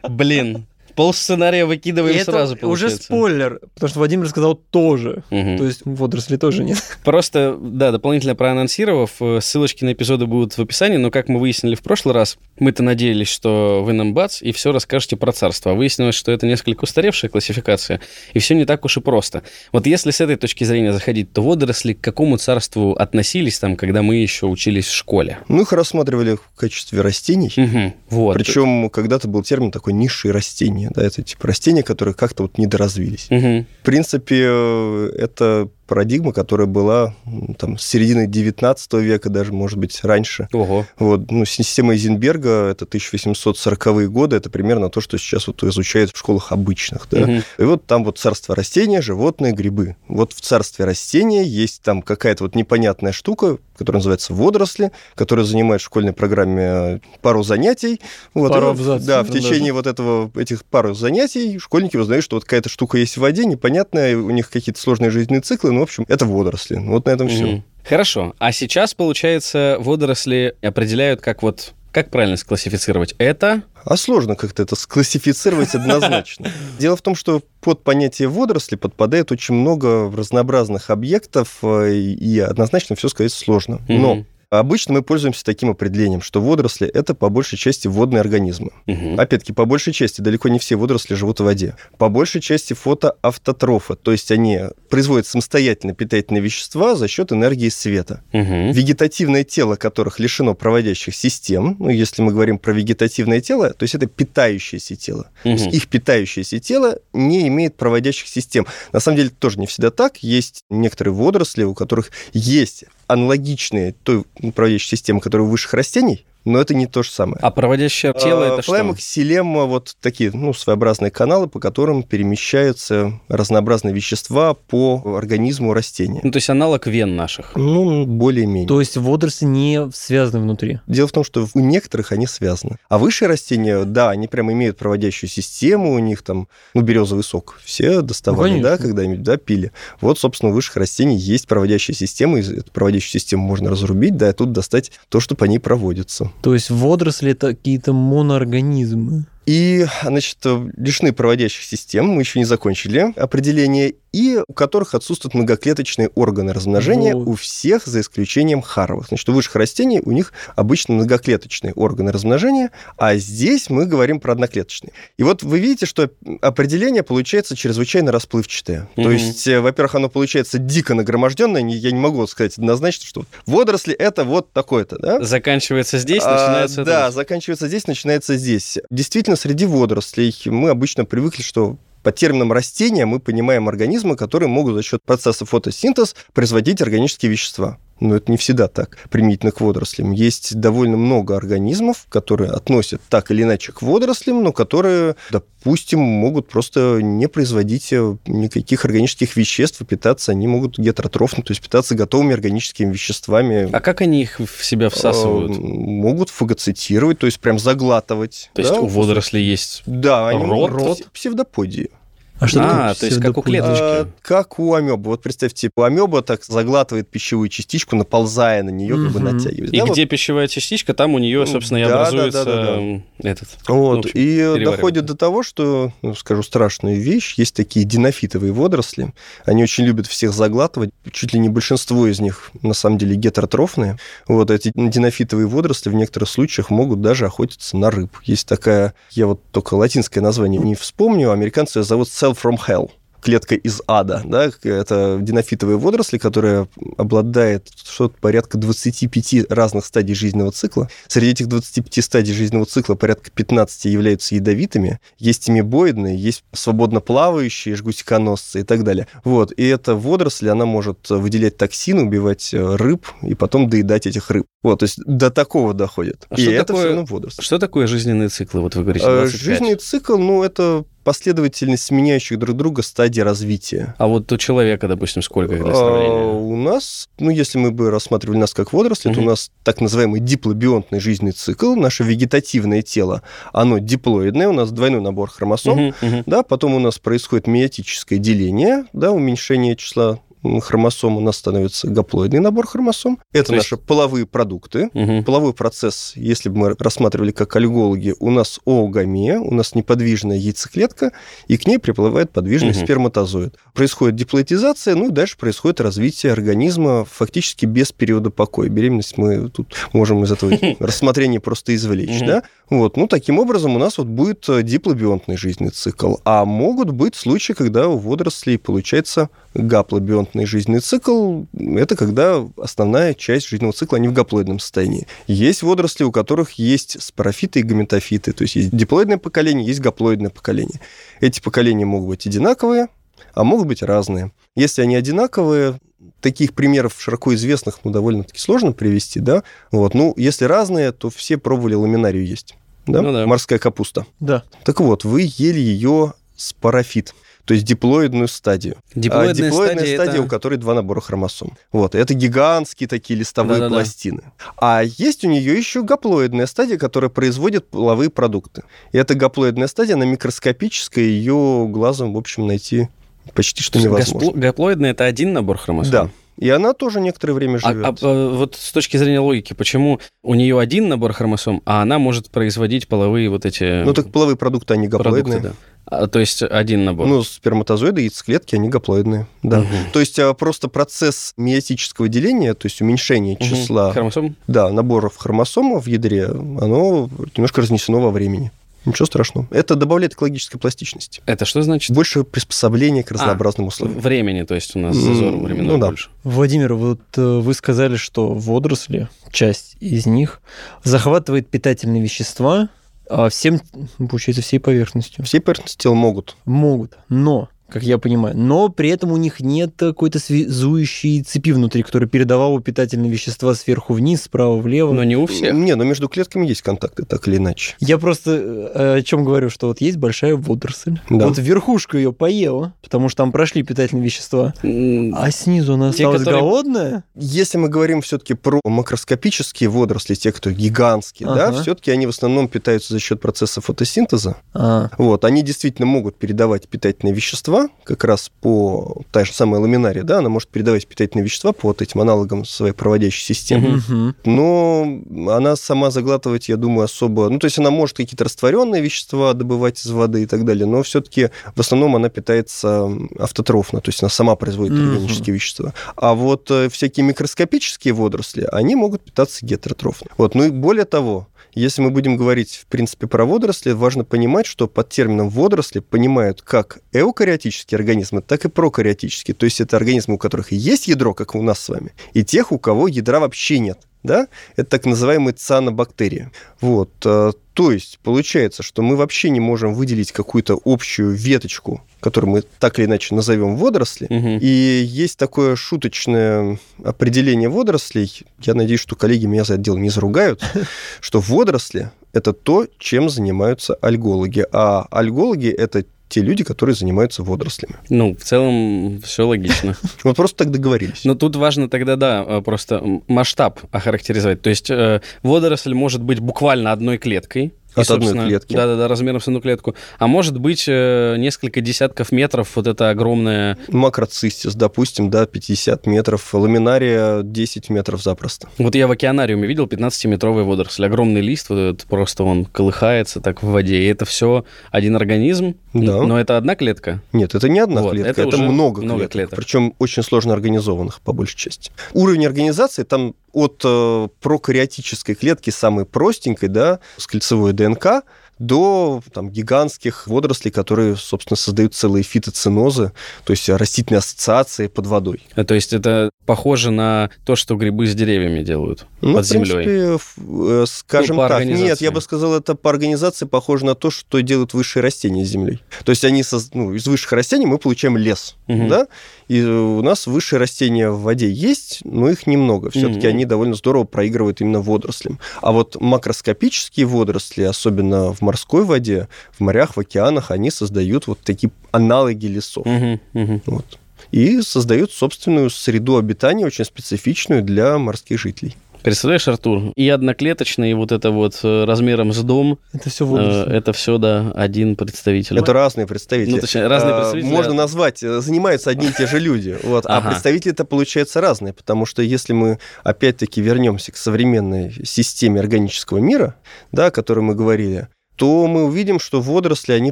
Блин, 0.09 0.65
пол 0.95 1.13
сценария 1.13 1.65
выкидываем 1.65 2.15
И 2.15 2.19
это 2.19 2.31
сразу, 2.31 2.53
уже 2.53 2.61
получается. 2.61 3.03
спойлер, 3.03 3.59
потому 3.73 3.89
что 3.89 3.99
Владимир 3.99 4.27
сказал 4.29 4.55
тоже. 4.55 5.23
Мгм. 5.29 5.57
То 5.57 5.65
есть 5.65 5.81
водорослей 5.85 6.37
тоже 6.37 6.63
нет. 6.63 6.77
Просто, 7.03 7.57
да, 7.59 7.91
дополнительно 7.91 8.35
проанонсировав, 8.35 9.11
э, 9.19 9.39
ссылочки 9.41 9.83
на 9.83 9.93
эпизоды 9.93 10.25
будут 10.25 10.53
в 10.53 10.59
описании, 10.59 10.97
но, 10.97 11.11
как 11.11 11.27
мы 11.29 11.39
выяснили 11.39 11.75
в 11.75 11.81
прошлый 11.81 12.13
раз, 12.13 12.37
мы-то 12.59 12.83
надеялись, 12.83 13.27
что 13.27 13.81
вы 13.83 13.93
нам 13.93 14.13
бац, 14.13 14.41
и 14.41 14.51
все 14.51 14.71
расскажете 14.71 15.15
про 15.17 15.31
царство. 15.31 15.71
А 15.71 15.75
выяснилось, 15.75 16.15
что 16.15 16.31
это 16.31 16.45
несколько 16.45 16.83
устаревшая 16.83 17.29
классификация, 17.29 17.99
и 18.33 18.39
все 18.39 18.55
не 18.55 18.65
так 18.65 18.85
уж 18.85 18.97
и 18.97 19.01
просто. 19.01 19.43
Вот 19.71 19.85
если 19.85 20.11
с 20.11 20.21
этой 20.21 20.35
точки 20.35 20.63
зрения 20.63 20.93
заходить, 20.93 21.33
то 21.33 21.41
водоросли 21.41 21.93
к 21.93 22.01
какому 22.01 22.37
царству 22.37 22.93
относились 22.93 23.59
там, 23.59 23.75
когда 23.75 24.01
мы 24.01 24.15
еще 24.17 24.45
учились 24.45 24.87
в 24.87 24.93
школе? 24.93 25.39
Мы 25.47 25.63
их 25.63 25.73
рассматривали 25.73 26.35
в 26.35 26.55
качестве 26.55 27.01
растений. 27.01 27.51
Мгм. 27.55 27.93
Вот. 28.09 28.33
Причем 28.35 28.89
когда-то 28.89 29.27
был 29.27 29.43
термин 29.43 29.71
такой 29.71 29.93
низшие 29.93 30.31
растения. 30.31 30.82
Да, 30.93 31.03
это 31.03 31.21
типа 31.21 31.47
растения, 31.47 31.83
которые 31.83 32.15
как-то 32.15 32.43
вот 32.43 32.57
недоразвились. 32.57 33.27
Мгм. 33.29 33.65
В 33.81 33.85
принципе, 33.85 34.43
э, 34.47 35.11
это 35.17 35.69
парадигма, 35.87 36.33
которая 36.33 36.67
была 36.67 37.13
там, 37.57 37.77
с 37.77 37.85
середины 37.85 38.27
19 38.27 38.93
века, 38.93 39.29
даже, 39.29 39.53
может 39.53 39.77
быть, 39.77 40.03
раньше. 40.03 40.47
Ого. 40.53 40.85
Вот, 40.97 41.31
ну, 41.31 41.45
система 41.45 41.93
Эйзенберга, 41.93 42.69
это 42.69 42.85
1840-е 42.85 44.09
годы, 44.09 44.35
это 44.37 44.49
примерно 44.49 44.89
то, 44.89 45.01
что 45.01 45.17
сейчас 45.17 45.47
вот 45.47 45.63
изучают 45.63 46.11
в 46.11 46.17
школах 46.17 46.51
обычных, 46.51 47.07
да. 47.09 47.21
Мгм. 47.21 47.43
И 47.57 47.63
вот 47.63 47.85
там 47.85 48.03
вот 48.03 48.17
царство 48.17 48.55
растения, 48.55 49.01
животные, 49.01 49.53
грибы. 49.53 49.95
Вот 50.07 50.33
в 50.33 50.41
царстве 50.41 50.85
растения 50.85 51.43
есть 51.43 51.81
там 51.81 52.01
какая-то 52.01 52.45
вот 52.45 52.55
непонятная 52.55 53.11
штука, 53.11 53.57
которая 53.77 53.99
называется 53.99 54.33
водоросли, 54.33 54.91
которая 55.15 55.45
занимает 55.45 55.81
в 55.81 55.85
школьной 55.85 56.13
программе 56.13 56.63
э, 56.63 56.99
пару 57.21 57.43
занятий. 57.43 57.99
Вот, 58.33 58.51
Пару 58.51 58.67
абзацев, 58.67 59.05
Да, 59.05 59.23
в 59.23 59.31
течение 59.31 59.73
вот 59.73 59.87
этого, 59.87 60.31
этих 60.39 60.63
пару 60.63 60.93
занятий 60.93 61.57
школьники 61.59 61.97
узнают, 61.97 62.23
что 62.23 62.35
вот 62.35 62.45
какая-то 62.45 62.69
штука 62.69 62.97
есть 62.97 63.17
в 63.17 63.21
воде, 63.21 63.45
непонятная, 63.45 64.15
у 64.17 64.29
них 64.29 64.49
какие-то 64.49 64.79
сложные 64.79 65.09
жизненные 65.09 65.41
циклы, 65.41 65.71
ну, 65.73 65.79
в 65.81 65.83
общем, 65.83 66.05
это 66.07 66.25
водоросли. 66.25 66.75
Вот 66.75 67.05
на 67.05 67.11
этом 67.11 67.27
все. 67.27 67.63
Хорошо. 67.83 68.33
А 68.39 68.51
сейчас, 68.51 68.93
получается, 68.93 69.77
водоросли 69.79 70.55
определяют 70.61 71.21
как 71.21 71.43
вот... 71.43 71.73
Как 71.91 72.09
правильно 72.09 72.37
склассифицировать? 72.37 73.13
Это... 73.19 73.63
А 73.85 73.97
сложно 73.97 74.35
как-то 74.35 74.63
это 74.63 74.75
склассифицировать 74.75 75.75
однозначно. 75.75 76.49
Дело 76.79 76.95
в 76.95 77.01
том, 77.01 77.13
что 77.13 77.43
под 77.61 77.83
понятие 77.83 78.29
водоросли 78.29 78.77
подпадает 78.77 79.31
очень 79.31 79.53
много 79.53 80.11
разнообразных 80.15 80.89
объектов, 80.89 81.59
э, 81.61 81.93
и 81.93 82.39
однозначно 82.39 82.95
все 82.95 83.09
сказать 83.09 83.33
сложно. 83.33 83.81
Но. 83.87 84.25
Обычно 84.59 84.93
мы 84.93 85.01
пользуемся 85.01 85.43
таким 85.43 85.69
определением, 85.69 86.21
что 86.21 86.41
водоросли– 86.41 86.87
это 86.93 87.13
по 87.13 87.29
большей 87.29 87.57
части 87.57 87.87
водные 87.87 88.21
организмы. 88.21 88.71
Мгм. 88.85 89.19
Опять-таки, 89.19 89.53
по 89.53 89.65
большей 89.65 89.93
части 89.93 90.21
далеко 90.21 90.49
не 90.49 90.59
все 90.59 90.75
водоросли 90.75 91.15
живут 91.15 91.39
в 91.39 91.43
воде. 91.43 91.75
По 91.97 92.09
большей 92.09 92.41
части 92.41 92.73
фотоавтотрофы, 92.73 93.95
то 93.95 94.11
есть 94.11 94.31
они 94.31 94.61
производят 94.89 95.27
самостоятельно 95.27 95.93
питательные 95.93 96.41
вещества 96.41 96.95
за 96.95 97.07
счет 97.07 97.31
энергии 97.31 97.69
света. 97.69 98.23
Мгм. 98.31 98.71
Вегетативное 98.71 99.43
тело 99.43 99.75
которых 99.75 100.19
лишено 100.19 100.53
проводящих 100.53 101.15
систем, 101.15 101.75
ну, 101.79 101.89
если 101.89 102.21
мы 102.21 102.31
говорим 102.31 102.59
про 102.59 102.73
вегетативное 102.73 103.41
тело, 103.41 103.71
то 103.71 103.83
есть 103.83 103.95
это 103.95 104.05
питающееся 104.05 104.95
тело. 104.95 105.29
То 105.43 105.49
Мгм. 105.49 105.57
есть 105.57 105.73
их 105.73 105.87
питающееся 105.87 106.59
тело 106.59 106.99
не 107.13 107.47
имеет 107.47 107.75
проводящих 107.75 108.27
систем. 108.27 108.65
На 108.91 108.99
самом 108.99 109.17
деле, 109.17 109.27
это 109.29 109.37
тоже 109.37 109.59
не 109.59 109.67
всегда 109.67 109.89
так. 109.91 110.17
Есть 110.17 110.63
некоторые 110.69 111.13
водоросли, 111.13 111.63
у 111.63 111.73
которых 111.73 112.11
есть 112.33 112.85
аналогичные 113.07 113.93
той 114.03 114.23
проводящей 114.55 114.97
системы, 114.97 115.19
которая 115.19 115.47
у 115.47 115.49
высших 115.49 115.73
растений, 115.73 116.25
но 116.45 116.59
это 116.59 116.73
не 116.73 116.87
то 116.87 117.03
же 117.03 117.11
самое. 117.11 117.37
А 117.41 117.51
проводящее 117.51 118.13
тело 118.13 118.43
это 118.43 118.61
что? 118.61 118.73
Флемок, 118.73 118.99
силема, 118.99 119.65
вот 119.65 119.95
такие, 120.01 120.31
ну, 120.33 120.53
своеобразные 120.53 121.11
каналы, 121.11 121.47
по 121.47 121.59
которым 121.59 122.03
перемещаются 122.03 123.19
разнообразные 123.27 123.93
вещества 123.93 124.53
по 124.53 125.17
организму 125.17 125.73
растения. 125.73 126.21
Ну, 126.23 126.31
то 126.31 126.37
есть 126.37 126.49
аналог 126.49 126.87
вен 126.87 127.15
наших. 127.15 127.55
Ну, 127.55 128.05
более-менее. 128.05 128.67
То 128.67 128.79
есть 128.79 128.97
водоросли 128.97 129.45
не 129.45 129.89
связаны 129.93 130.43
внутри. 130.43 130.79
Дело 130.87 131.07
в 131.07 131.11
том, 131.11 131.23
что 131.23 131.47
у 131.53 131.59
некоторых 131.59 132.11
они 132.11 132.27
связаны. 132.27 132.77
А 132.89 132.97
высшие 132.97 133.29
растения, 133.29 133.83
да, 133.85 134.09
они 134.09 134.27
прямо 134.27 134.53
имеют 134.53 134.77
проводящую 134.77 135.29
систему, 135.29 135.93
у 135.93 135.99
них 135.99 136.21
там, 136.21 136.47
ну, 136.73 136.81
березовый 136.81 137.23
сок 137.23 137.59
все 137.63 138.01
доставали, 138.01 138.55
Ну, 138.55 138.61
да, 138.61 138.77
когда-нибудь, 138.77 139.23
да, 139.23 139.37
пили. 139.37 139.71
Вот, 140.01 140.19
собственно, 140.19 140.51
у 140.51 140.55
высших 140.55 140.77
растений 140.77 141.17
есть 141.17 141.47
проводящая 141.47 141.95
система, 141.95 142.39
и 142.39 142.41
эту 142.41 142.71
проводящую 142.71 143.21
систему 143.21 143.43
можно 143.43 143.69
разрубить, 143.69 144.17
да, 144.17 144.29
и 144.29 144.33
тут 144.33 144.51
достать 144.51 144.91
то, 145.09 145.19
что 145.19 145.35
по 145.35 145.45
ней 145.45 145.59
проводится. 145.59 146.31
То 146.41 146.53
есть 146.53 146.69
водоросли 146.69 147.31
это 147.31 147.49
какие-то 147.49 147.93
моноорганизмы. 147.93 149.25
И, 149.45 149.85
значит, 150.03 150.37
лишены 150.77 151.11
проводящих 151.11 151.63
систем, 151.63 152.07
мы 152.07 152.21
еще 152.21 152.39
не 152.39 152.45
закончили 152.45 153.13
определение, 153.17 153.95
и 154.13 154.41
у 154.47 154.53
которых 154.53 154.93
отсутствуют 154.95 155.33
многоклеточные 155.33 156.09
органы 156.15 156.53
размножения 156.53 157.13
Вот. 157.15 157.27
у 157.27 157.33
всех, 157.33 157.85
за 157.85 157.99
исключением 158.01 158.61
харовых. 158.61 159.07
Значит, 159.09 159.27
у 159.29 159.33
высших 159.33 159.55
растений 159.55 159.99
у 159.99 160.11
них 160.11 160.31
обычно 160.55 160.93
многоклеточные 160.93 161.73
органы 161.73 162.11
размножения, 162.11 162.71
а 162.97 163.15
здесь 163.15 163.69
мы 163.69 163.85
говорим 163.85 164.19
про 164.19 164.33
одноклеточные. 164.33 164.93
И 165.17 165.23
вот 165.23 165.43
вы 165.43 165.59
видите, 165.59 165.85
что 165.85 166.09
определение 166.41 167.03
получается 167.03 167.55
чрезвычайно 167.55 168.11
расплывчатое. 168.11 168.87
То 168.95 169.01
Мгм. 169.01 169.11
есть, 169.11 169.47
э, 169.47 169.59
во-первых, 169.59 169.95
оно 169.95 170.09
получается 170.09 170.59
дико 170.59 170.93
нагроможденное, 170.93 171.61
я 171.67 171.91
не 171.91 171.99
могу 171.99 172.25
сказать 172.27 172.57
однозначно, 172.57 173.05
что 173.05 173.25
водоросли 173.47 173.93
это 173.95 174.23
вот 174.23 174.53
такое-то, 174.53 174.97
да? 174.99 175.23
Заканчивается 175.23 175.97
здесь, 175.97 176.21
А, 176.23 176.31
начинается 176.31 176.81
это 176.81 176.91
Да, 176.91 177.11
заканчивается 177.11 177.67
здесь, 177.67 177.87
начинается 177.87 178.37
здесь. 178.37 178.77
Действительно, 178.91 179.35
среди 179.35 179.65
водорослей 179.65 180.35
мы 180.45 180.69
обычно 180.69 181.05
привыкли, 181.05 181.41
что 181.41 181.77
под 182.03 182.15
термином 182.15 182.51
растения 182.51 183.05
мы 183.05 183.19
понимаем 183.19 183.69
организмы, 183.69 184.15
которые 184.15 184.49
могут 184.49 184.75
за 184.75 184.83
счет 184.83 185.01
процесса 185.03 185.45
фотосинтез 185.45 186.15
производить 186.33 186.81
органические 186.81 187.31
вещества. 187.31 187.79
Но 188.03 188.15
это 188.15 188.31
не 188.31 188.37
всегда 188.37 188.67
так, 188.67 188.97
применительно 189.09 189.51
к 189.51 189.61
водорослям. 189.61 190.11
Есть 190.11 190.55
довольно 190.55 190.97
много 190.97 191.35
организмов, 191.35 192.05
которые 192.09 192.51
относят 192.51 193.01
так 193.09 193.31
или 193.31 193.43
иначе 193.43 193.71
к 193.71 193.81
водорослям, 193.81 194.43
но 194.43 194.51
которые, 194.51 195.15
допустим, 195.31 195.99
могут 195.99 196.47
просто 196.49 196.99
не 197.01 197.27
производить 197.27 197.93
э, 197.93 198.17
никаких 198.27 198.85
органических 198.85 199.35
веществ, 199.35 199.81
и 199.81 199.85
питаться 199.85 200.31
они 200.31 200.47
могут 200.47 200.77
гетеротрофно, 200.77 201.43
то 201.43 201.51
есть 201.51 201.61
питаться 201.61 201.95
готовыми 201.95 202.33
органическими 202.33 202.91
веществами. 202.91 203.69
А 203.71 203.79
как 203.79 204.01
они 204.01 204.21
их 204.23 204.39
в 204.39 204.63
себя 204.65 204.89
всасывают? 204.89 205.51
Э, 205.51 205.61
Могут 205.61 206.29
фагоцитировать, 206.29 207.19
то 207.19 207.25
есть 207.25 207.39
прям 207.39 207.57
заглатывать. 207.57 208.49
То 208.53 208.61
есть 208.61 208.73
да, 208.73 208.81
у 208.81 208.87
водорослей 208.87 209.43
есть 209.43 209.83
Да, 209.85 210.27
они 210.27 210.43
рот? 210.43 210.71
могут 210.71 211.11
псевдоподии. 211.11 211.89
А 212.39 212.47
что 212.47 212.59
А, 212.61 212.63
такое 212.63 212.95
то 212.95 213.05
есть 213.05 213.21
как 213.21 213.37
у 213.37 213.41
клеточки. 213.41 213.81
А, 213.81 214.07
как 214.21 214.59
у 214.59 214.73
амебы. 214.73 215.11
Вот 215.11 215.21
представьте, 215.21 215.69
у 215.75 215.81
амеба 215.83 216.21
так 216.21 216.43
заглатывает 216.43 217.07
пищевую 217.09 217.47
частичку, 217.49 217.95
наползая 217.95 218.63
на 218.63 218.69
нее, 218.69 218.95
как 218.95 219.11
бы 219.11 219.19
натягивает. 219.19 219.73
И 219.73 219.77
Да, 219.77 219.85
вот 219.85 219.93
где 219.93 220.05
пищевая 220.05 220.47
частичка, 220.47 220.93
там 220.93 221.13
у 221.13 221.19
нее, 221.19 221.45
собственно, 221.45 221.77
и 221.77 221.83
Да, 221.83 221.89
да, 221.89 221.95
образуется 222.07 222.45
да, 222.45 222.55
да, 222.55 222.65
да. 222.65 222.71
м, 222.77 223.03
этот. 223.19 223.49
Вот, 223.67 223.95
в 223.95 223.99
общем, 223.99 224.11
и 224.15 224.65
доходит 224.65 225.05
до 225.05 225.15
того, 225.15 225.43
что, 225.43 225.93
ну, 226.01 226.15
скажу 226.15 226.43
страшную 226.43 226.99
вещь, 226.99 227.35
есть 227.37 227.55
такие 227.55 227.85
динофитовые 227.85 228.51
водоросли, 228.51 229.13
они 229.45 229.63
очень 229.63 229.85
любят 229.85 230.07
всех 230.07 230.33
заглатывать, 230.33 230.89
чуть 231.11 231.33
ли 231.33 231.39
не 231.39 231.49
большинство 231.49 232.07
из 232.07 232.19
них, 232.19 232.51
на 232.61 232.73
самом 232.73 232.97
деле, 232.97 233.15
гетеротрофные. 233.15 233.97
Вот 234.27 234.49
эти 234.51 234.71
динофитовые 234.75 235.47
водоросли 235.47 235.89
в 235.89 235.93
некоторых 235.93 236.29
случаях 236.29 236.69
могут 236.69 237.01
даже 237.01 237.25
охотиться 237.25 237.77
на 237.77 237.91
рыб. 237.91 238.09
Есть 238.23 238.47
такая, 238.47 238.93
я 239.11 239.27
вот 239.27 239.39
только 239.51 239.75
латинское 239.75 240.21
название 240.21 240.59
не 240.59 240.75
вспомню, 240.75 241.31
американцы 241.31 241.79
ее 241.79 241.83
зовут 241.83 242.09
Cell 242.23 242.37
from 242.41 242.57
Hell 242.67 242.89
клетка 243.23 243.55
из 243.55 243.81
ада, 243.87 244.21
да, 244.25 244.51
это 244.63 245.17
динофитовые 245.21 245.77
водоросли, 245.77 246.17
которые 246.17 246.67
обладает 246.97 247.69
что-то 247.83 248.15
порядка 248.19 248.57
25 248.57 249.49
разных 249.49 249.85
стадий 249.85 250.13
жизненного 250.13 250.51
цикла. 250.51 250.89
Среди 251.07 251.31
этих 251.31 251.47
25 251.47 252.03
стадий 252.03 252.33
жизненного 252.33 252.65
цикла 252.65 252.95
порядка 252.95 253.31
15 253.31 253.85
являются 253.85 254.35
ядовитыми. 254.35 254.99
Есть 255.17 255.49
амебоидные, 255.49 256.17
есть 256.17 256.43
свободно 256.51 256.99
плавающие, 256.99 257.75
жгутиконосцы 257.75 258.59
и 258.59 258.63
так 258.63 258.83
далее. 258.83 259.07
Вот, 259.23 259.53
и 259.55 259.65
эта 259.65 259.95
водоросль, 259.95 260.49
она 260.49 260.65
может 260.65 261.09
выделять 261.09 261.57
токсины, 261.57 262.03
убивать 262.03 262.53
э, 262.53 262.75
рыб 262.75 263.07
и 263.21 263.35
потом 263.35 263.69
доедать 263.69 264.05
этих 264.05 264.29
рыб. 264.31 264.45
Вот, 264.63 264.79
то 264.79 264.83
есть 264.83 264.99
до 265.05 265.29
такого 265.29 265.73
доходит. 265.73 266.25
А 266.29 266.35
и 266.35 266.41
что 266.41 266.51
это 266.51 266.65
такое- 266.65 266.81
все 266.81 266.89
равно 266.89 267.05
водоросль. 267.05 267.41
Что 267.41 267.57
такое 267.57 267.87
жизненные 267.87 268.29
циклы? 268.29 268.59
Вот 268.61 268.75
вы 268.75 268.81
говорите, 268.83 269.05
Э, 269.05 269.21
25. 269.21 269.41
Жизненный 269.41 269.75
цикл, 269.75 270.17
ну, 270.17 270.43
это 270.43 270.83
последовательность 271.03 271.83
сменяющих 271.83 272.39
друг 272.39 272.55
друга 272.55 272.81
стадий 272.81 273.23
развития. 273.23 273.95
А 273.97 274.07
вот 274.07 274.31
у 274.31 274.37
человека, 274.37 274.87
допустим, 274.87 275.21
сколько 275.21 275.55
их 275.55 275.63
А? 275.65 276.33
У 276.33 276.55
нас, 276.55 277.09
ну, 277.19 277.29
если 277.29 277.57
мы 277.57 277.71
бы 277.71 277.91
рассматривали 277.91 278.37
нас 278.37 278.53
как 278.53 278.73
водоросли, 278.73 279.13
то 279.13 279.19
у 279.19 279.23
нас 279.23 279.51
так 279.63 279.81
называемый 279.81 280.19
диплобионтный 280.19 280.99
жизненный 280.99 281.33
цикл, 281.33 281.75
наше 281.75 282.03
вегетативное 282.03 282.81
тело, 282.81 283.21
оно 283.51 283.79
диплоидное, 283.79 284.47
у 284.47 284.53
нас 284.53 284.71
двойной 284.71 285.01
набор 285.01 285.29
хромосом, 285.29 285.93
да, 286.25 286.43
потом 286.43 286.75
у 286.75 286.79
нас 286.79 286.99
происходит 286.99 287.47
миотическое 287.47 288.19
деление, 288.19 288.85
да, 288.93 289.11
уменьшение 289.11 289.75
числа 289.75 290.19
хромосом, 290.61 291.17
у 291.17 291.19
нас 291.19 291.37
становится 291.37 291.87
гаплоидный 291.87 292.39
набор 292.39 292.67
хромосом. 292.67 293.19
Это 293.31 293.49
То 293.49 293.55
есть- 293.55 293.71
наши 293.71 293.81
половые 293.81 294.25
продукты. 294.25 294.89
Мгм. 294.93 295.23
Половой 295.23 295.53
процесс, 295.53 296.13
если 296.15 296.49
бы 296.49 296.57
мы 296.57 296.75
рассматривали 296.77 297.31
как 297.31 297.55
альгологи, 297.55 298.15
у 298.19 298.29
нас 298.29 298.59
оогамия, 298.65 299.39
у 299.39 299.53
нас 299.53 299.75
неподвижная 299.75 300.37
яйцеклетка, 300.37 301.11
и 301.47 301.57
к 301.57 301.65
ней 301.67 301.79
приплывает 301.79 302.31
подвижный 302.31 302.71
Мгм. 302.71 302.83
сперматозоид. 302.85 303.55
Происходит 303.73 304.15
диплоидизация, 304.15 304.95
ну 304.95 305.07
и 305.09 305.11
дальше 305.11 305.37
происходит 305.37 305.81
развитие 305.81 306.31
организма 306.33 307.05
фактически 307.05 307.65
без 307.65 307.91
периода 307.91 308.29
покоя. 308.29 308.69
Беременность 308.69 309.17
мы 309.17 309.49
тут 309.49 309.73
можем 309.93 310.23
из 310.23 310.31
этого 310.31 310.51
рассмотрения 310.79 311.39
просто 311.39 311.75
извлечь, 311.75 312.19
да? 312.21 312.43
Вот, 312.69 312.97
ну, 312.97 313.07
таким 313.07 313.39
образом 313.39 313.75
у 313.75 313.79
нас 313.79 313.97
вот 313.97 314.07
будет 314.07 314.47
э, 314.49 314.63
диплобионтный 314.63 315.37
жизненный 315.37 315.71
цикл. 315.71 316.15
А 316.25 316.43
могут 316.45 316.91
быть 316.91 317.15
случаи, 317.15 317.53
когда 317.53 317.87
у 317.87 317.97
водорослей 317.97 318.57
получается 318.57 319.29
гаплобионтный 319.53 320.45
жизненный 320.45 320.79
цикл. 320.79 321.43
Это 321.53 321.95
когда 321.95 322.45
основная 322.57 323.13
часть 323.13 323.47
жизненного 323.47 323.73
цикла, 323.73 323.97
они 323.97 324.07
в 324.07 324.13
гаплоидном 324.13 324.59
состоянии. 324.59 325.07
Есть 325.27 325.63
водоросли, 325.63 326.03
у 326.03 326.11
которых 326.11 326.53
есть 326.53 327.01
спорофиты 327.01 327.59
и 327.59 327.63
гаметофиты. 327.63 328.33
То 328.33 328.43
есть 328.43 328.55
есть 328.55 328.75
диплоидное 328.75 329.17
поколение, 329.17 329.65
есть 329.65 329.79
гаплоидное 329.79 330.29
поколение. 330.29 330.79
Эти 331.21 331.39
поколения 331.41 331.85
могут 331.85 332.09
быть 332.09 332.27
одинаковые, 332.27 332.87
а 333.33 333.43
могут 333.43 333.67
быть 333.67 333.83
разные. 333.83 334.31
Если 334.55 334.81
они 334.81 334.95
одинаковые, 334.95 335.79
таких 336.19 336.53
примеров 336.53 336.95
широко 336.97 337.33
известных, 337.35 337.79
ну, 337.83 337.91
довольно-таки 337.91 338.39
сложно 338.39 338.71
привести, 338.71 339.19
да, 339.19 339.43
вот, 339.71 339.93
ну, 339.93 340.13
если 340.17 340.45
разные, 340.45 340.91
то 340.91 341.09
все 341.09 341.37
пробовали 341.37 341.75
ламинарию 341.75 342.25
есть, 342.25 342.55
да, 342.87 343.01
Ну 343.01 343.11
да. 343.11 343.27
морская 343.27 343.59
капуста. 343.59 344.05
Да. 344.19 344.43
Так 344.63 344.79
вот, 344.79 345.03
вы 345.03 345.29
ели 345.37 345.59
ее 345.59 346.13
спорофит, 346.35 347.13
то 347.45 347.53
есть 347.53 347.65
диплоидную 347.65 348.27
стадию. 348.27 348.77
Диплоидная, 348.95 349.47
А, 349.47 349.49
диплоидная 349.51 349.77
стадия, 349.79 349.95
стадия, 349.97 350.13
это- 350.13 350.21
у 350.23 350.27
которой 350.27 350.57
два 350.57 350.73
набора 350.73 351.01
хромосом. 351.01 351.57
Вот, 351.71 351.93
это 351.95 352.13
гигантские 352.13 352.87
такие 352.87 353.19
листовые 353.19 353.59
Да-да-да. 353.59 353.75
пластины. 353.81 354.21
А 354.57 354.81
есть 354.83 355.25
у 355.25 355.29
нее 355.29 355.57
еще 355.57 355.83
гаплоидная 355.83 356.45
стадия, 356.47 356.77
которая 356.77 357.09
производит 357.09 357.67
половые 357.67 358.09
продукты. 358.09 358.63
И 358.93 358.97
эта 358.97 359.13
гаплоидная 359.15 359.67
стадия, 359.67 359.95
она 359.95 360.05
микроскопическая, 360.05 361.03
ее 361.03 361.67
глазом, 361.69 362.13
в 362.13 362.17
общем, 362.17 362.47
найти 362.47 362.87
почти 363.33 363.61
что 363.63 363.79
невозможно. 363.79 364.27
гаспл- 364.29 364.37
Гаплоидный 364.39 364.89
это 364.89 365.05
один 365.05 365.33
набор 365.33 365.57
хромосом? 365.57 365.91
Да. 365.91 366.09
И 366.37 366.49
она 366.49 366.73
тоже 366.73 366.99
некоторое 366.99 367.33
время 367.33 367.59
живет. 367.59 367.85
а, 367.85 367.95
а, 368.01 368.29
вот 368.35 368.55
с 368.55 368.71
точки 368.71 368.97
зрения 368.97 369.19
логики, 369.19 369.53
почему 369.53 369.99
у 370.23 370.33
нее 370.35 370.59
один 370.59 370.87
набор 370.89 371.13
хромосом, 371.13 371.61
а 371.65 371.81
она 371.81 371.99
может 371.99 372.29
производить 372.29 372.87
половые 372.87 373.29
вот 373.29 373.45
эти 373.45 373.83
Ну, 373.83 373.93
так 373.93 374.11
половые 374.11 374.35
продукты, 374.35 374.73
они 374.73 374.87
продукты, 374.87 375.21
гаплоидные. 375.21 375.41
да? 375.41 375.53
А, 375.85 376.07
то 376.07 376.19
есть 376.19 376.41
один 376.41 376.85
набор. 376.85 377.07
Ну, 377.07 377.23
сперматозоиды, 377.23 378.01
яйцеклетки, 378.01 378.55
они 378.55 378.69
гаплоидные. 378.69 379.27
Да. 379.43 379.59
Мгм. 379.59 379.67
То 379.91 379.99
есть 379.99 380.17
а, 380.17 380.33
просто 380.33 380.69
процесс 380.69 381.33
миотического 381.37 382.07
деления, 382.07 382.53
то 382.53 382.65
есть 382.67 382.81
уменьшение 382.81 383.35
числа 383.35 383.91
хромосом. 383.91 384.35
да, 384.47 384.71
наборов 384.71 385.17
хромосом 385.17 385.79
в 385.79 385.85
ядре, 385.87 386.25
оно 386.25 387.09
немножко 387.35 387.61
разнесено 387.61 387.99
во 387.99 388.11
времени. 388.11 388.51
Ничего 388.85 389.05
страшного. 389.05 389.47
Это 389.51 389.75
добавляет 389.75 390.13
экологической 390.13 390.57
пластичности. 390.57 391.21
Это 391.25 391.45
что 391.45 391.61
значит? 391.61 391.95
Больше 391.95 392.23
приспособления 392.23 393.03
к 393.03 393.11
разнообразным 393.11 393.67
условиям. 393.67 393.99
Времени, 393.99 394.43
то 394.43 394.55
есть 394.55 394.75
у 394.75 394.79
нас 394.79 394.95
зазор 394.95 395.37
временной 395.37 395.75
ну 395.75 395.77
да. 395.77 395.87
больше. 395.87 396.09
Владимир, 396.23 396.73
вот 396.73 397.01
э, 397.15 397.21
вы 397.21 397.53
сказали, 397.53 397.95
что 397.95 398.33
водоросли, 398.33 399.07
часть 399.31 399.77
из 399.79 400.05
них, 400.05 400.41
захватывает 400.83 401.47
питательные 401.49 402.01
вещества 402.01 402.69
а 403.09 403.29
всем, 403.29 403.59
получается, 403.97 404.41
всей 404.41 404.59
поверхностью. 404.59 405.23
Все 405.25 405.41
поверхности 405.41 405.77
тела 405.77 405.93
могут. 405.93 406.37
Могут, 406.45 406.97
но, 407.09 407.49
как 407.73 407.83
я 407.83 407.97
понимаю, 407.97 408.37
но 408.37 408.69
при 408.69 408.89
этом 408.89 409.11
у 409.11 409.17
них 409.17 409.39
нет 409.41 409.73
какой-то 409.77 410.19
связующей 410.19 411.23
цепи 411.23 411.51
внутри, 411.51 411.83
которая 411.83 412.07
передавала 412.07 412.61
питательные 412.61 413.11
вещества 413.11 413.53
сверху 413.55 413.93
вниз, 413.93 414.23
справа 414.23 414.57
влево. 414.57 414.93
Но 414.93 415.03
не 415.03 415.15
у 415.17 415.25
всех. 415.25 415.53
Не, 415.53 415.75
но 415.75 415.83
между 415.83 416.07
клетками 416.07 416.45
есть 416.47 416.61
контакты, 416.61 417.03
так 417.05 417.27
или 417.27 417.37
иначе. 417.37 417.75
Я 417.79 417.97
просто 417.97 418.31
э, 418.31 418.95
о 418.99 419.01
чем 419.01 419.23
говорю, 419.25 419.49
что 419.49 419.67
вот 419.67 419.81
есть 419.81 419.97
большая 419.97 420.35
водоросль. 420.35 420.99
Да. 421.09 421.27
Вот 421.27 421.37
верхушка 421.37 421.97
ее 421.97 422.13
поела, 422.13 422.73
потому 422.81 423.09
что 423.09 423.17
там 423.17 423.31
прошли 423.31 423.63
питательные 423.63 424.05
вещества. 424.05 424.53
А 424.63 425.31
снизу 425.31 425.73
она 425.73 425.91
Те, 425.91 426.05
осталась 426.05 426.19
которые- 426.21 426.41
голодная? 426.41 427.03
Если 427.15 427.57
мы 427.57 427.69
говорим 427.69 428.01
все-таки 428.01 428.35
про 428.35 428.59
макроскопические 428.63 429.69
водоросли, 429.69 430.13
те, 430.13 430.31
кто 430.31 430.51
гигантские, 430.51 431.27
да, 431.27 431.47
Ага. 431.49 431.61
все-таки 431.61 431.91
они 431.91 432.05
в 432.05 432.09
основном 432.09 432.47
питаются 432.47 432.93
за 432.93 432.99
счет 432.99 433.19
процесса 433.19 433.61
фотосинтеза. 433.61 434.37
А, 434.53 434.89
Вот, 434.97 435.25
они 435.25 435.41
действительно 435.41 435.85
могут 435.85 436.17
передавать 436.17 436.67
питательные 436.67 437.13
вещества, 437.15 437.62
как 437.83 438.03
раз 438.03 438.31
по 438.41 439.01
та 439.11 439.25
же 439.25 439.33
самая 439.33 439.61
ламинария, 439.61 440.03
да, 440.03 440.19
она 440.19 440.29
может 440.29 440.49
передавать 440.49 440.87
питательные 440.87 441.25
вещества 441.25 441.51
по 441.53 441.67
вот 441.69 441.81
этим 441.81 442.01
аналогам 442.01 442.45
своей 442.45 442.73
проводящей 442.73 443.23
системы. 443.23 443.81
Но 444.25 445.01
она 445.29 445.55
сама 445.55 445.91
заглатывать, 445.91 446.49
я 446.49 446.57
думаю, 446.57 446.85
особо... 446.85 447.29
Ну, 447.29 447.39
то 447.39 447.45
есть 447.45 447.59
она 447.59 447.71
может 447.71 447.97
какие-то 447.97 448.23
растворенные 448.23 448.81
вещества 448.81 449.33
добывать 449.33 449.79
из 449.85 449.91
воды 449.91 450.23
и 450.23 450.25
так 450.25 450.45
далее, 450.45 450.65
но 450.65 450.83
все-таки 450.83 451.29
в 451.55 451.59
основном 451.59 451.95
она 451.95 452.09
питается 452.09 452.89
автотрофно, 453.19 453.81
то 453.81 453.89
есть 453.89 454.01
она 454.01 454.09
сама 454.09 454.35
производит 454.35 454.73
органические 454.73 455.35
вещества. 455.35 455.73
А 455.95 456.13
вот 456.13 456.49
э, 456.51 456.69
всякие 456.69 457.05
микроскопические 457.05 457.93
водоросли, 457.93 458.47
они 458.51 458.75
могут 458.75 459.03
питаться 459.03 459.45
гетеротрофно. 459.45 460.07
Вот. 460.17 460.35
Ну 460.35 460.45
и 460.45 460.49
более 460.49 460.85
того, 460.85 461.27
если 461.55 461.81
мы 461.81 461.89
будем 461.91 462.17
говорить, 462.17 462.55
в 462.55 462.65
принципе, 462.67 463.07
про 463.07 463.25
водоросли, 463.25 463.71
важно 463.71 464.03
понимать, 464.03 464.45
что 464.45 464.67
под 464.67 464.89
термином 464.89 465.29
водоросли 465.29 465.79
понимают 465.79 466.41
как 466.41 466.79
эукариотические 466.91 467.77
организмы, 467.77 468.21
так 468.21 468.45
и 468.45 468.49
прокариотические. 468.49 469.35
То 469.35 469.45
есть 469.45 469.61
это 469.61 469.77
организмы, 469.77 470.15
у 470.15 470.17
которых 470.17 470.51
есть 470.51 470.87
ядро, 470.87 471.13
как 471.13 471.35
у 471.35 471.41
нас 471.41 471.59
с 471.59 471.69
вами, 471.69 471.93
и 472.13 472.23
тех, 472.23 472.51
у 472.51 472.59
кого 472.59 472.87
ядра 472.87 473.19
вообще 473.19 473.59
нет 473.59 473.79
да, 474.03 474.27
это 474.55 474.69
так 474.69 474.85
называемые 474.85 475.33
цианобактерии. 475.33 476.29
Вот, 476.61 476.91
э, 477.05 477.31
то 477.53 477.71
есть 477.71 477.99
получается, 478.03 478.63
что 478.63 478.81
мы 478.81 478.95
вообще 478.95 479.29
не 479.29 479.39
можем 479.39 479.73
выделить 479.73 480.11
какую-то 480.11 480.59
общую 480.65 481.11
веточку, 481.11 481.81
которую 481.99 482.31
мы 482.31 482.43
так 482.59 482.79
или 482.79 482.85
иначе 482.85 483.15
назовем 483.15 483.55
водоросли. 483.55 484.07
Мгм. 484.09 484.39
И 484.41 484.47
есть 484.47 485.17
такое 485.17 485.55
шуточное 485.55 486.59
определение 486.83 487.49
водорослей. 487.49 488.23
Я 488.39 488.55
надеюсь, 488.55 488.81
что 488.81 488.95
коллеги 488.95 489.25
меня 489.25 489.43
за 489.43 489.53
это 489.53 489.63
дело 489.63 489.77
не 489.77 489.89
заругают, 489.89 490.43
что 490.99 491.19
водоросли– 491.19 491.91
это 492.13 492.33
то, 492.33 492.67
чем 492.77 493.09
занимаются 493.09 493.75
альгологи. 493.75 494.45
А 494.51 494.85
альгологи– 494.91 495.47
это 495.49 495.85
те 496.13 496.21
люди, 496.21 496.43
которые 496.43 496.75
занимаются 496.75 497.23
водорослями. 497.23 497.77
Ну, 497.89 498.15
в 498.15 498.23
целом, 498.23 499.01
все 499.01 499.27
логично. 499.27 499.75
Вот 500.03 500.15
просто 500.15 500.43
так 500.43 500.51
договорились. 500.51 501.05
Но 501.05 501.15
тут 501.15 501.35
важно 501.35 501.69
тогда, 501.69 501.95
да, 501.95 502.23
э, 502.27 502.41
просто 502.41 502.83
масштаб 503.07 503.59
охарактеризовать. 503.71 504.41
То 504.41 504.49
есть 504.51 504.69
э, 504.69 505.01
водоросль 505.23 505.73
может 505.73 506.03
быть 506.03 506.19
буквально 506.19 506.71
одной 506.71 506.99
клеткой. 506.99 507.53
И, 507.75 507.81
От 507.81 507.89
одной 507.89 508.09
собственно, 508.09 508.27
клетки. 508.27 508.53
Да-да-да, 508.55 508.87
размером 508.87 509.19
с 509.21 509.27
одну 509.27 509.41
клетку. 509.41 509.75
А 509.97 510.07
может 510.07 510.37
быть 510.39 510.65
э, 510.67 511.15
несколько 511.17 511.61
десятков 511.61 512.11
метров 512.11 512.55
вот 512.55 512.67
это 512.67 512.89
огромное... 512.89 513.57
Макроцистис, 513.69 514.55
допустим, 514.55 515.09
да, 515.09 515.25
50 515.25 515.87
метров, 515.87 516.33
ламинария 516.33 517.21
10 517.23 517.69
метров 517.69 518.01
запросто. 518.03 518.47
Вот 518.57 518.75
я 518.75 518.87
в 518.87 518.91
океанариуме 518.91 519.47
видел 519.47 519.65
15-метровый 519.65 520.43
водоросль. 520.43 520.85
Огромный 520.85 521.21
лист, 521.21 521.49
вот 521.49 521.57
этот 521.57 521.83
просто 521.85 522.23
он 522.23 522.45
колыхается 522.45 523.21
так 523.21 523.41
в 523.43 523.47
воде. 523.47 523.77
И 523.81 523.85
это 523.85 524.05
все 524.05 524.45
один 524.71 524.95
организм, 524.95 525.55
Да. 525.73 526.01
но 526.03 526.19
это 526.19 526.37
одна 526.37 526.55
клетка. 526.55 527.01
Нет, 527.11 527.33
это 527.35 527.49
не 527.49 527.59
одна 527.59 527.81
Вот, 527.81 527.93
клетка, 527.93 528.21
это 528.21 528.29
это, 528.29 528.37
много, 528.37 528.81
много 528.81 528.99
клеток, 529.07 529.11
клеток. 529.13 529.39
Причем 529.39 529.73
очень 529.79 530.03
сложно 530.03 530.33
организованных, 530.33 531.01
по 531.01 531.13
большей 531.13 531.37
части. 531.37 531.71
Уровень 531.93 532.25
организации 532.25 532.83
там 532.83 533.15
от 533.33 533.61
э, 533.65 534.07
прокариотической 534.21 535.15
клетки, 535.15 535.49
самой 535.49 535.85
простенькой, 535.85 536.49
да, 536.49 536.79
с 536.97 537.07
кольцевой 537.07 537.53
ДНК, 537.53 538.03
до 538.39 539.01
там, 539.13 539.29
гигантских 539.29 540.07
водорослей, 540.07 540.51
которые, 540.51 540.95
собственно, 540.97 541.37
создают 541.37 541.75
целые 541.75 542.03
фитоцинозы, 542.03 542.91
то 543.25 543.31
есть 543.31 543.47
растительные 543.47 543.99
ассоциации 543.99 544.67
под 544.67 544.87
водой. 544.87 545.23
Э, 545.35 545.43
То 545.43 545.53
есть 545.53 545.71
это 545.71 546.09
похоже 546.25 546.71
на 546.71 547.09
то, 547.25 547.35
что 547.35 547.55
грибы 547.55 547.85
с 547.85 547.93
деревьями 547.93 548.41
делают 548.43 548.85
Ну, 549.01 549.13
под 549.13 549.25
в 549.25 549.29
принципе, 549.29 549.63
землей. 549.63 549.95
ф- 549.95 550.17
э, 550.17 550.65
скажем 550.67 551.17
Ну, 551.17 551.27
так, 551.27 551.45
нет, 551.45 551.79
я 551.81 551.91
бы 551.91 552.01
сказал, 552.01 552.33
это 552.33 552.55
по 552.55 552.69
организации 552.71 553.25
похоже 553.25 553.65
на 553.65 553.75
то, 553.75 553.91
что 553.91 554.19
делают 554.21 554.53
высшие 554.53 554.81
растения 554.81 555.23
с 555.23 555.27
землей. 555.29 555.61
То 555.85 555.91
есть 555.91 556.03
они 556.03 556.23
ну, 556.53 556.73
из 556.73 556.87
высших 556.87 557.11
растений 557.13 557.45
мы 557.45 557.59
получаем 557.59 557.97
лес, 557.97 558.35
Мгм. 558.47 558.67
да, 558.67 558.87
и 559.33 559.43
у 559.43 559.81
нас 559.81 560.05
высшие 560.05 560.39
растения 560.39 560.91
в 560.91 561.01
воде 561.01 561.27
есть, 561.31 561.79
но 561.83 562.07
их 562.07 562.27
немного. 562.27 562.69
Все-таки 562.69 563.07
Мгм. 563.07 563.07
они 563.07 563.25
довольно 563.25 563.55
здорово 563.55 563.83
проигрывают 563.83 564.41
именно 564.41 564.61
водорослям. 564.61 565.17
А 565.41 565.51
вот 565.51 565.75
макроскопические 565.81 566.85
водоросли, 566.85 567.41
особенно 567.41 568.13
в 568.13 568.21
морской 568.21 568.63
воде, 568.63 569.07
в 569.31 569.39
морях, 569.39 569.75
в 569.75 569.79
океанах, 569.79 570.29
они 570.29 570.51
создают 570.51 571.07
вот 571.07 571.19
такие 571.21 571.51
аналоги 571.71 572.27
лесов. 572.27 572.65
Мгм, 572.67 572.99
мгм. 573.13 573.41
Вот. 573.47 573.79
И 574.11 574.41
создают 574.41 574.91
собственную 574.91 575.49
среду 575.49 575.97
обитания, 575.97 576.45
очень 576.45 576.65
специфичную 576.65 577.41
для 577.41 577.79
морских 577.79 578.19
жителей. 578.19 578.55
Представляешь, 578.83 579.27
Артур, 579.27 579.71
и 579.75 579.87
одноклеточные, 579.89 580.71
и 580.71 580.73
вот 580.73 580.91
это 580.91 581.11
вот 581.11 581.39
э, 581.43 581.63
размером 581.63 582.11
с 582.11 582.21
дом, 582.21 582.59
Это 582.73 582.89
все 582.89 583.05
э, 583.05 583.07
водоросли. 583.09 583.53
это 583.55 583.73
все, 583.73 583.97
да, 583.97 584.31
один 584.35 584.75
представитель. 584.75 585.39
Это 585.39 585.53
разные 585.53 585.87
представители. 585.87 586.35
Ну, 586.35 586.39
точнее, 586.39 586.67
разные 586.67 586.93
А, 586.93 586.99
представители. 587.01 587.31
Можно 587.31 587.53
назвать, 587.53 588.03
э, 588.03 588.19
занимаются 588.19 588.69
одни 588.69 588.87
и 588.87 588.91
те 588.91 589.07
же 589.07 589.19
люди. 589.19 589.57
Вот. 589.63 589.85
А 589.85 589.97
Ага. 589.97 590.09
представители-то 590.09 590.65
получаются 590.65 591.21
разные, 591.21 591.53
потому 591.53 591.85
что 591.85 592.01
если 592.01 592.33
мы 592.33 592.59
опять-таки 592.83 593.41
вернемся 593.41 593.91
к 593.91 593.97
современной 593.97 594.73
системе 594.85 595.39
органического 595.39 595.99
мира, 595.99 596.35
да, 596.71 596.87
о 596.87 596.91
которой 596.91 597.21
мы 597.21 597.35
говорили, 597.35 597.87
то 598.17 598.45
мы 598.47 598.65
увидим, 598.65 598.99
что 598.99 599.21
водоросли, 599.21 599.71
они 599.71 599.91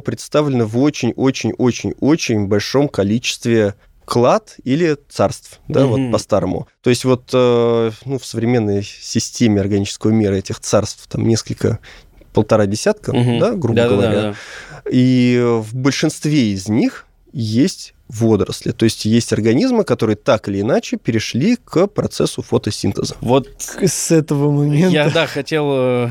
представлены 0.00 0.64
в 0.64 0.78
очень-очень-очень-очень 0.78 2.46
большом 2.46 2.88
количестве 2.88 3.74
клад 4.12 4.56
или 4.62 4.96
царств, 5.08 5.58
да, 5.68 5.86
Мгм. 5.86 5.88
вот 5.90 6.12
по-старому. 6.12 6.68
То 6.82 6.90
есть 6.90 7.04
вот 7.06 7.30
э, 7.32 7.90
ну, 8.04 8.18
в 8.18 8.26
современной 8.26 8.82
системе 8.82 9.60
органического 9.60 10.10
мира 10.10 10.34
этих 10.34 10.60
царств 10.60 11.06
там 11.08 11.26
несколько 11.26 11.78
полтора 12.34 12.66
десятка, 12.66 13.14
Мгм. 13.14 13.38
да, 13.38 13.52
грубо 13.52 13.74
Да-да-да, 13.76 14.02
говоря. 14.02 14.22
да. 14.22 14.90
И 14.90 15.40
в 15.42 15.74
большинстве 15.74 16.52
из 16.52 16.68
них 16.68 17.06
есть 17.32 17.94
водоросли. 18.08 18.72
То 18.72 18.84
есть 18.84 19.04
есть 19.04 19.32
организмы, 19.32 19.84
которые 19.84 20.16
так 20.16 20.48
или 20.48 20.60
иначе 20.60 20.98
перешли 20.98 21.56
к 21.56 21.86
процессу 21.86 22.42
фотосинтеза. 22.42 23.16
Вот 23.20 23.48
С 23.58 24.10
этого 24.10 24.50
момента... 24.50 24.92
я, 24.92 25.10
да, 25.10 25.26
хотел, 25.26 25.70
э, 25.72 26.10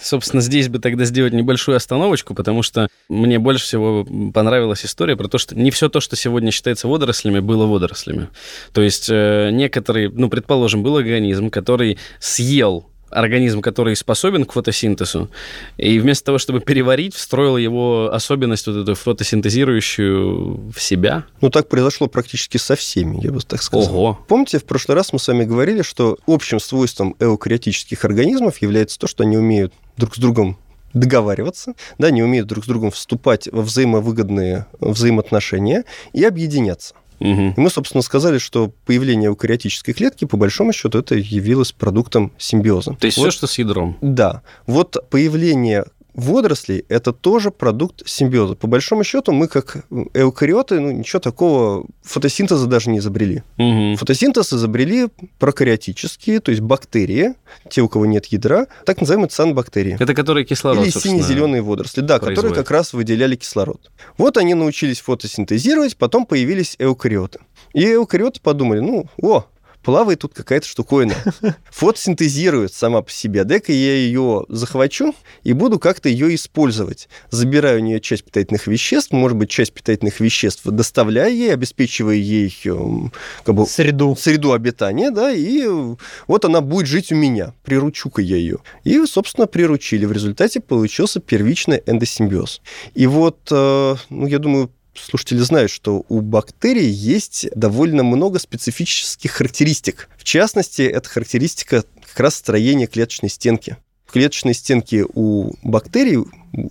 собственно, 0.00 0.42
здесь 0.42 0.68
бы 0.68 0.78
тогда 0.78 1.04
сделать 1.04 1.32
небольшую 1.32 1.76
остановочку, 1.76 2.34
потому 2.34 2.62
что 2.62 2.88
мне 3.08 3.40
больше 3.40 3.64
всего 3.64 4.06
понравилась 4.32 4.84
история 4.84 5.16
про 5.16 5.26
то, 5.26 5.38
что 5.38 5.58
не 5.58 5.72
все 5.72 5.88
то, 5.88 6.00
что 6.00 6.14
сегодня 6.14 6.52
считается 6.52 6.86
водорослями, 6.86 7.40
было 7.40 7.66
водорослями. 7.66 8.28
То 8.72 8.82
есть 8.82 9.08
э, 9.10 9.50
некоторые, 9.50 10.08
ну, 10.08 10.28
предположим, 10.30 10.84
был 10.84 10.96
организм, 10.96 11.50
который 11.50 11.98
съел 12.20 12.89
организм, 13.10 13.60
который 13.60 13.96
способен 13.96 14.44
к 14.44 14.52
фотосинтезу, 14.52 15.28
и 15.76 15.98
вместо 15.98 16.26
того, 16.26 16.38
чтобы 16.38 16.60
переварить, 16.60 17.14
встроил 17.14 17.56
его 17.56 18.10
особенность 18.12 18.66
вот 18.66 18.76
эту 18.76 18.94
фотосинтезирующую 18.94 20.70
в 20.72 20.80
себя. 20.80 21.24
Ну, 21.40 21.50
так 21.50 21.68
произошло 21.68 22.06
практически 22.06 22.56
со 22.56 22.76
всеми, 22.76 23.22
я 23.22 23.32
бы 23.32 23.40
так 23.40 23.62
сказал. 23.62 23.94
Ого! 23.94 24.18
Помните, 24.28 24.58
в 24.58 24.64
прошлый 24.64 24.96
раз 24.96 25.12
мы 25.12 25.18
с 25.18 25.28
вами 25.28 25.44
говорили, 25.44 25.82
что 25.82 26.18
общим 26.26 26.60
свойством 26.60 27.16
эукариотических 27.18 28.04
организмов 28.04 28.58
является 28.62 28.98
то, 28.98 29.06
что 29.06 29.24
они 29.24 29.36
умеют 29.36 29.72
друг 29.96 30.14
с 30.16 30.18
другом 30.18 30.56
договариваться, 30.92 31.74
да, 31.98 32.10
не 32.10 32.22
умеют 32.22 32.48
друг 32.48 32.64
с 32.64 32.66
другом 32.66 32.90
вступать 32.90 33.48
во 33.52 33.62
взаимовыгодные 33.62 34.66
взаимоотношения 34.80 35.84
и 36.12 36.24
объединяться. 36.24 36.94
И 37.20 37.60
мы, 37.60 37.70
собственно, 37.70 38.02
сказали, 38.02 38.38
что 38.38 38.72
появление 38.86 39.28
эукариотической 39.28 39.94
клетки, 39.94 40.24
по 40.24 40.36
большому 40.36 40.72
счету, 40.72 40.98
это 40.98 41.14
явилось 41.14 41.72
продуктом 41.72 42.32
симбиоза. 42.38 42.96
То 42.98 43.06
есть 43.06 43.18
Вот 43.18 43.28
все, 43.28 43.30
что 43.30 43.46
с 43.46 43.58
ядром. 43.58 43.96
Да. 44.00 44.42
Вот 44.66 44.96
появление 45.10 45.84
водорослей– 46.14 46.84
это 46.88 47.12
тоже 47.12 47.50
продукт 47.50 48.02
симбиоза. 48.06 48.54
По 48.54 48.66
большому 48.66 49.04
счету, 49.04 49.32
мы 49.32 49.48
как 49.48 49.84
эукариоты, 50.14 50.80
ну, 50.80 50.90
ничего 50.90 51.20
такого, 51.20 51.86
фотосинтеза 52.02 52.66
даже 52.66 52.90
не 52.90 52.98
изобрели. 52.98 53.42
Мгм. 53.56 53.96
Фотосинтез 53.96 54.52
изобрели 54.52 55.08
прокариотические, 55.38 56.40
то 56.40 56.50
есть 56.50 56.62
бактерии, 56.62 57.34
те, 57.68 57.82
у 57.82 57.88
кого 57.88 58.06
нет 58.06 58.26
ядра, 58.26 58.66
так 58.86 59.00
называемые 59.00 59.28
цианбактерии. 59.28 59.96
Это 59.98 60.14
которые 60.14 60.44
кислород, 60.44 60.84
Или 60.84 60.90
сине-зеленые 60.90 61.62
водоросли, 61.62 62.00
да, 62.00 62.18
которые 62.18 62.36
производят. 62.36 62.58
как 62.58 62.70
раз 62.70 62.92
выделяли 62.92 63.36
кислород. 63.36 63.90
Вот 64.18 64.36
они 64.36 64.54
научились 64.54 65.00
фотосинтезировать, 65.00 65.96
потом 65.96 66.26
появились 66.26 66.76
эукариоты. 66.78 67.40
И 67.72 67.84
эукариоты 67.84 68.40
подумали, 68.40 68.80
ну, 68.80 69.06
о, 69.22 69.44
плавает 69.82 70.20
тут 70.20 70.34
какая-то 70.34 70.66
штуковина. 70.66 71.14
Фотосинтезирует 71.70 72.72
сама 72.72 73.02
по 73.02 73.10
себе. 73.10 73.44
Дай-ка 73.44 73.72
я 73.72 73.94
ее 73.94 74.44
захвачу 74.48 75.14
и 75.42 75.52
буду 75.52 75.78
как-то 75.78 76.08
ее 76.08 76.34
использовать. 76.34 77.08
Забираю 77.30 77.80
у 77.80 77.82
нее 77.82 78.00
часть 78.00 78.24
питательных 78.24 78.66
веществ, 78.66 79.12
может 79.12 79.36
быть, 79.36 79.50
часть 79.50 79.72
питательных 79.72 80.20
веществ 80.20 80.64
доставляя 80.64 81.30
ей, 81.30 81.52
обеспечивая 81.52 82.14
ей 82.14 82.54
эм, 82.64 83.12
как 83.44 83.54
бы, 83.54 83.66
Среду. 83.66 84.16
среду 84.18 84.52
обитания, 84.52 85.10
да, 85.10 85.32
и 85.32 85.66
вот 86.26 86.44
она 86.44 86.60
будет 86.60 86.86
жить 86.86 87.12
у 87.12 87.16
меня, 87.16 87.54
приручу-ка 87.64 88.22
я 88.22 88.36
ее. 88.36 88.58
И, 88.84 89.04
собственно, 89.06 89.46
приручили. 89.46 90.06
В 90.06 90.12
результате 90.12 90.60
получился 90.60 91.20
первичный 91.20 91.82
эндосимбиоз. 91.86 92.60
И 92.94 93.06
вот, 93.06 93.38
э, 93.50 93.96
ну, 94.08 94.26
я 94.26 94.38
думаю, 94.38 94.70
слушатели 94.94 95.38
знают, 95.38 95.70
что 95.70 96.04
у 96.08 96.20
бактерий 96.20 96.90
есть 96.90 97.48
довольно 97.54 98.02
много 98.02 98.38
специфических 98.38 99.30
характеристик. 99.30 100.08
В 100.16 100.24
частности, 100.24 100.82
это 100.82 101.08
характеристика 101.08 101.84
как 102.06 102.20
раз 102.20 102.36
строения 102.36 102.86
клеточной 102.86 103.28
стенки. 103.28 103.76
В 104.06 104.12
клеточной 104.12 104.54
стенке 104.54 105.04
у 105.14 105.54
бактерий, 105.62 106.24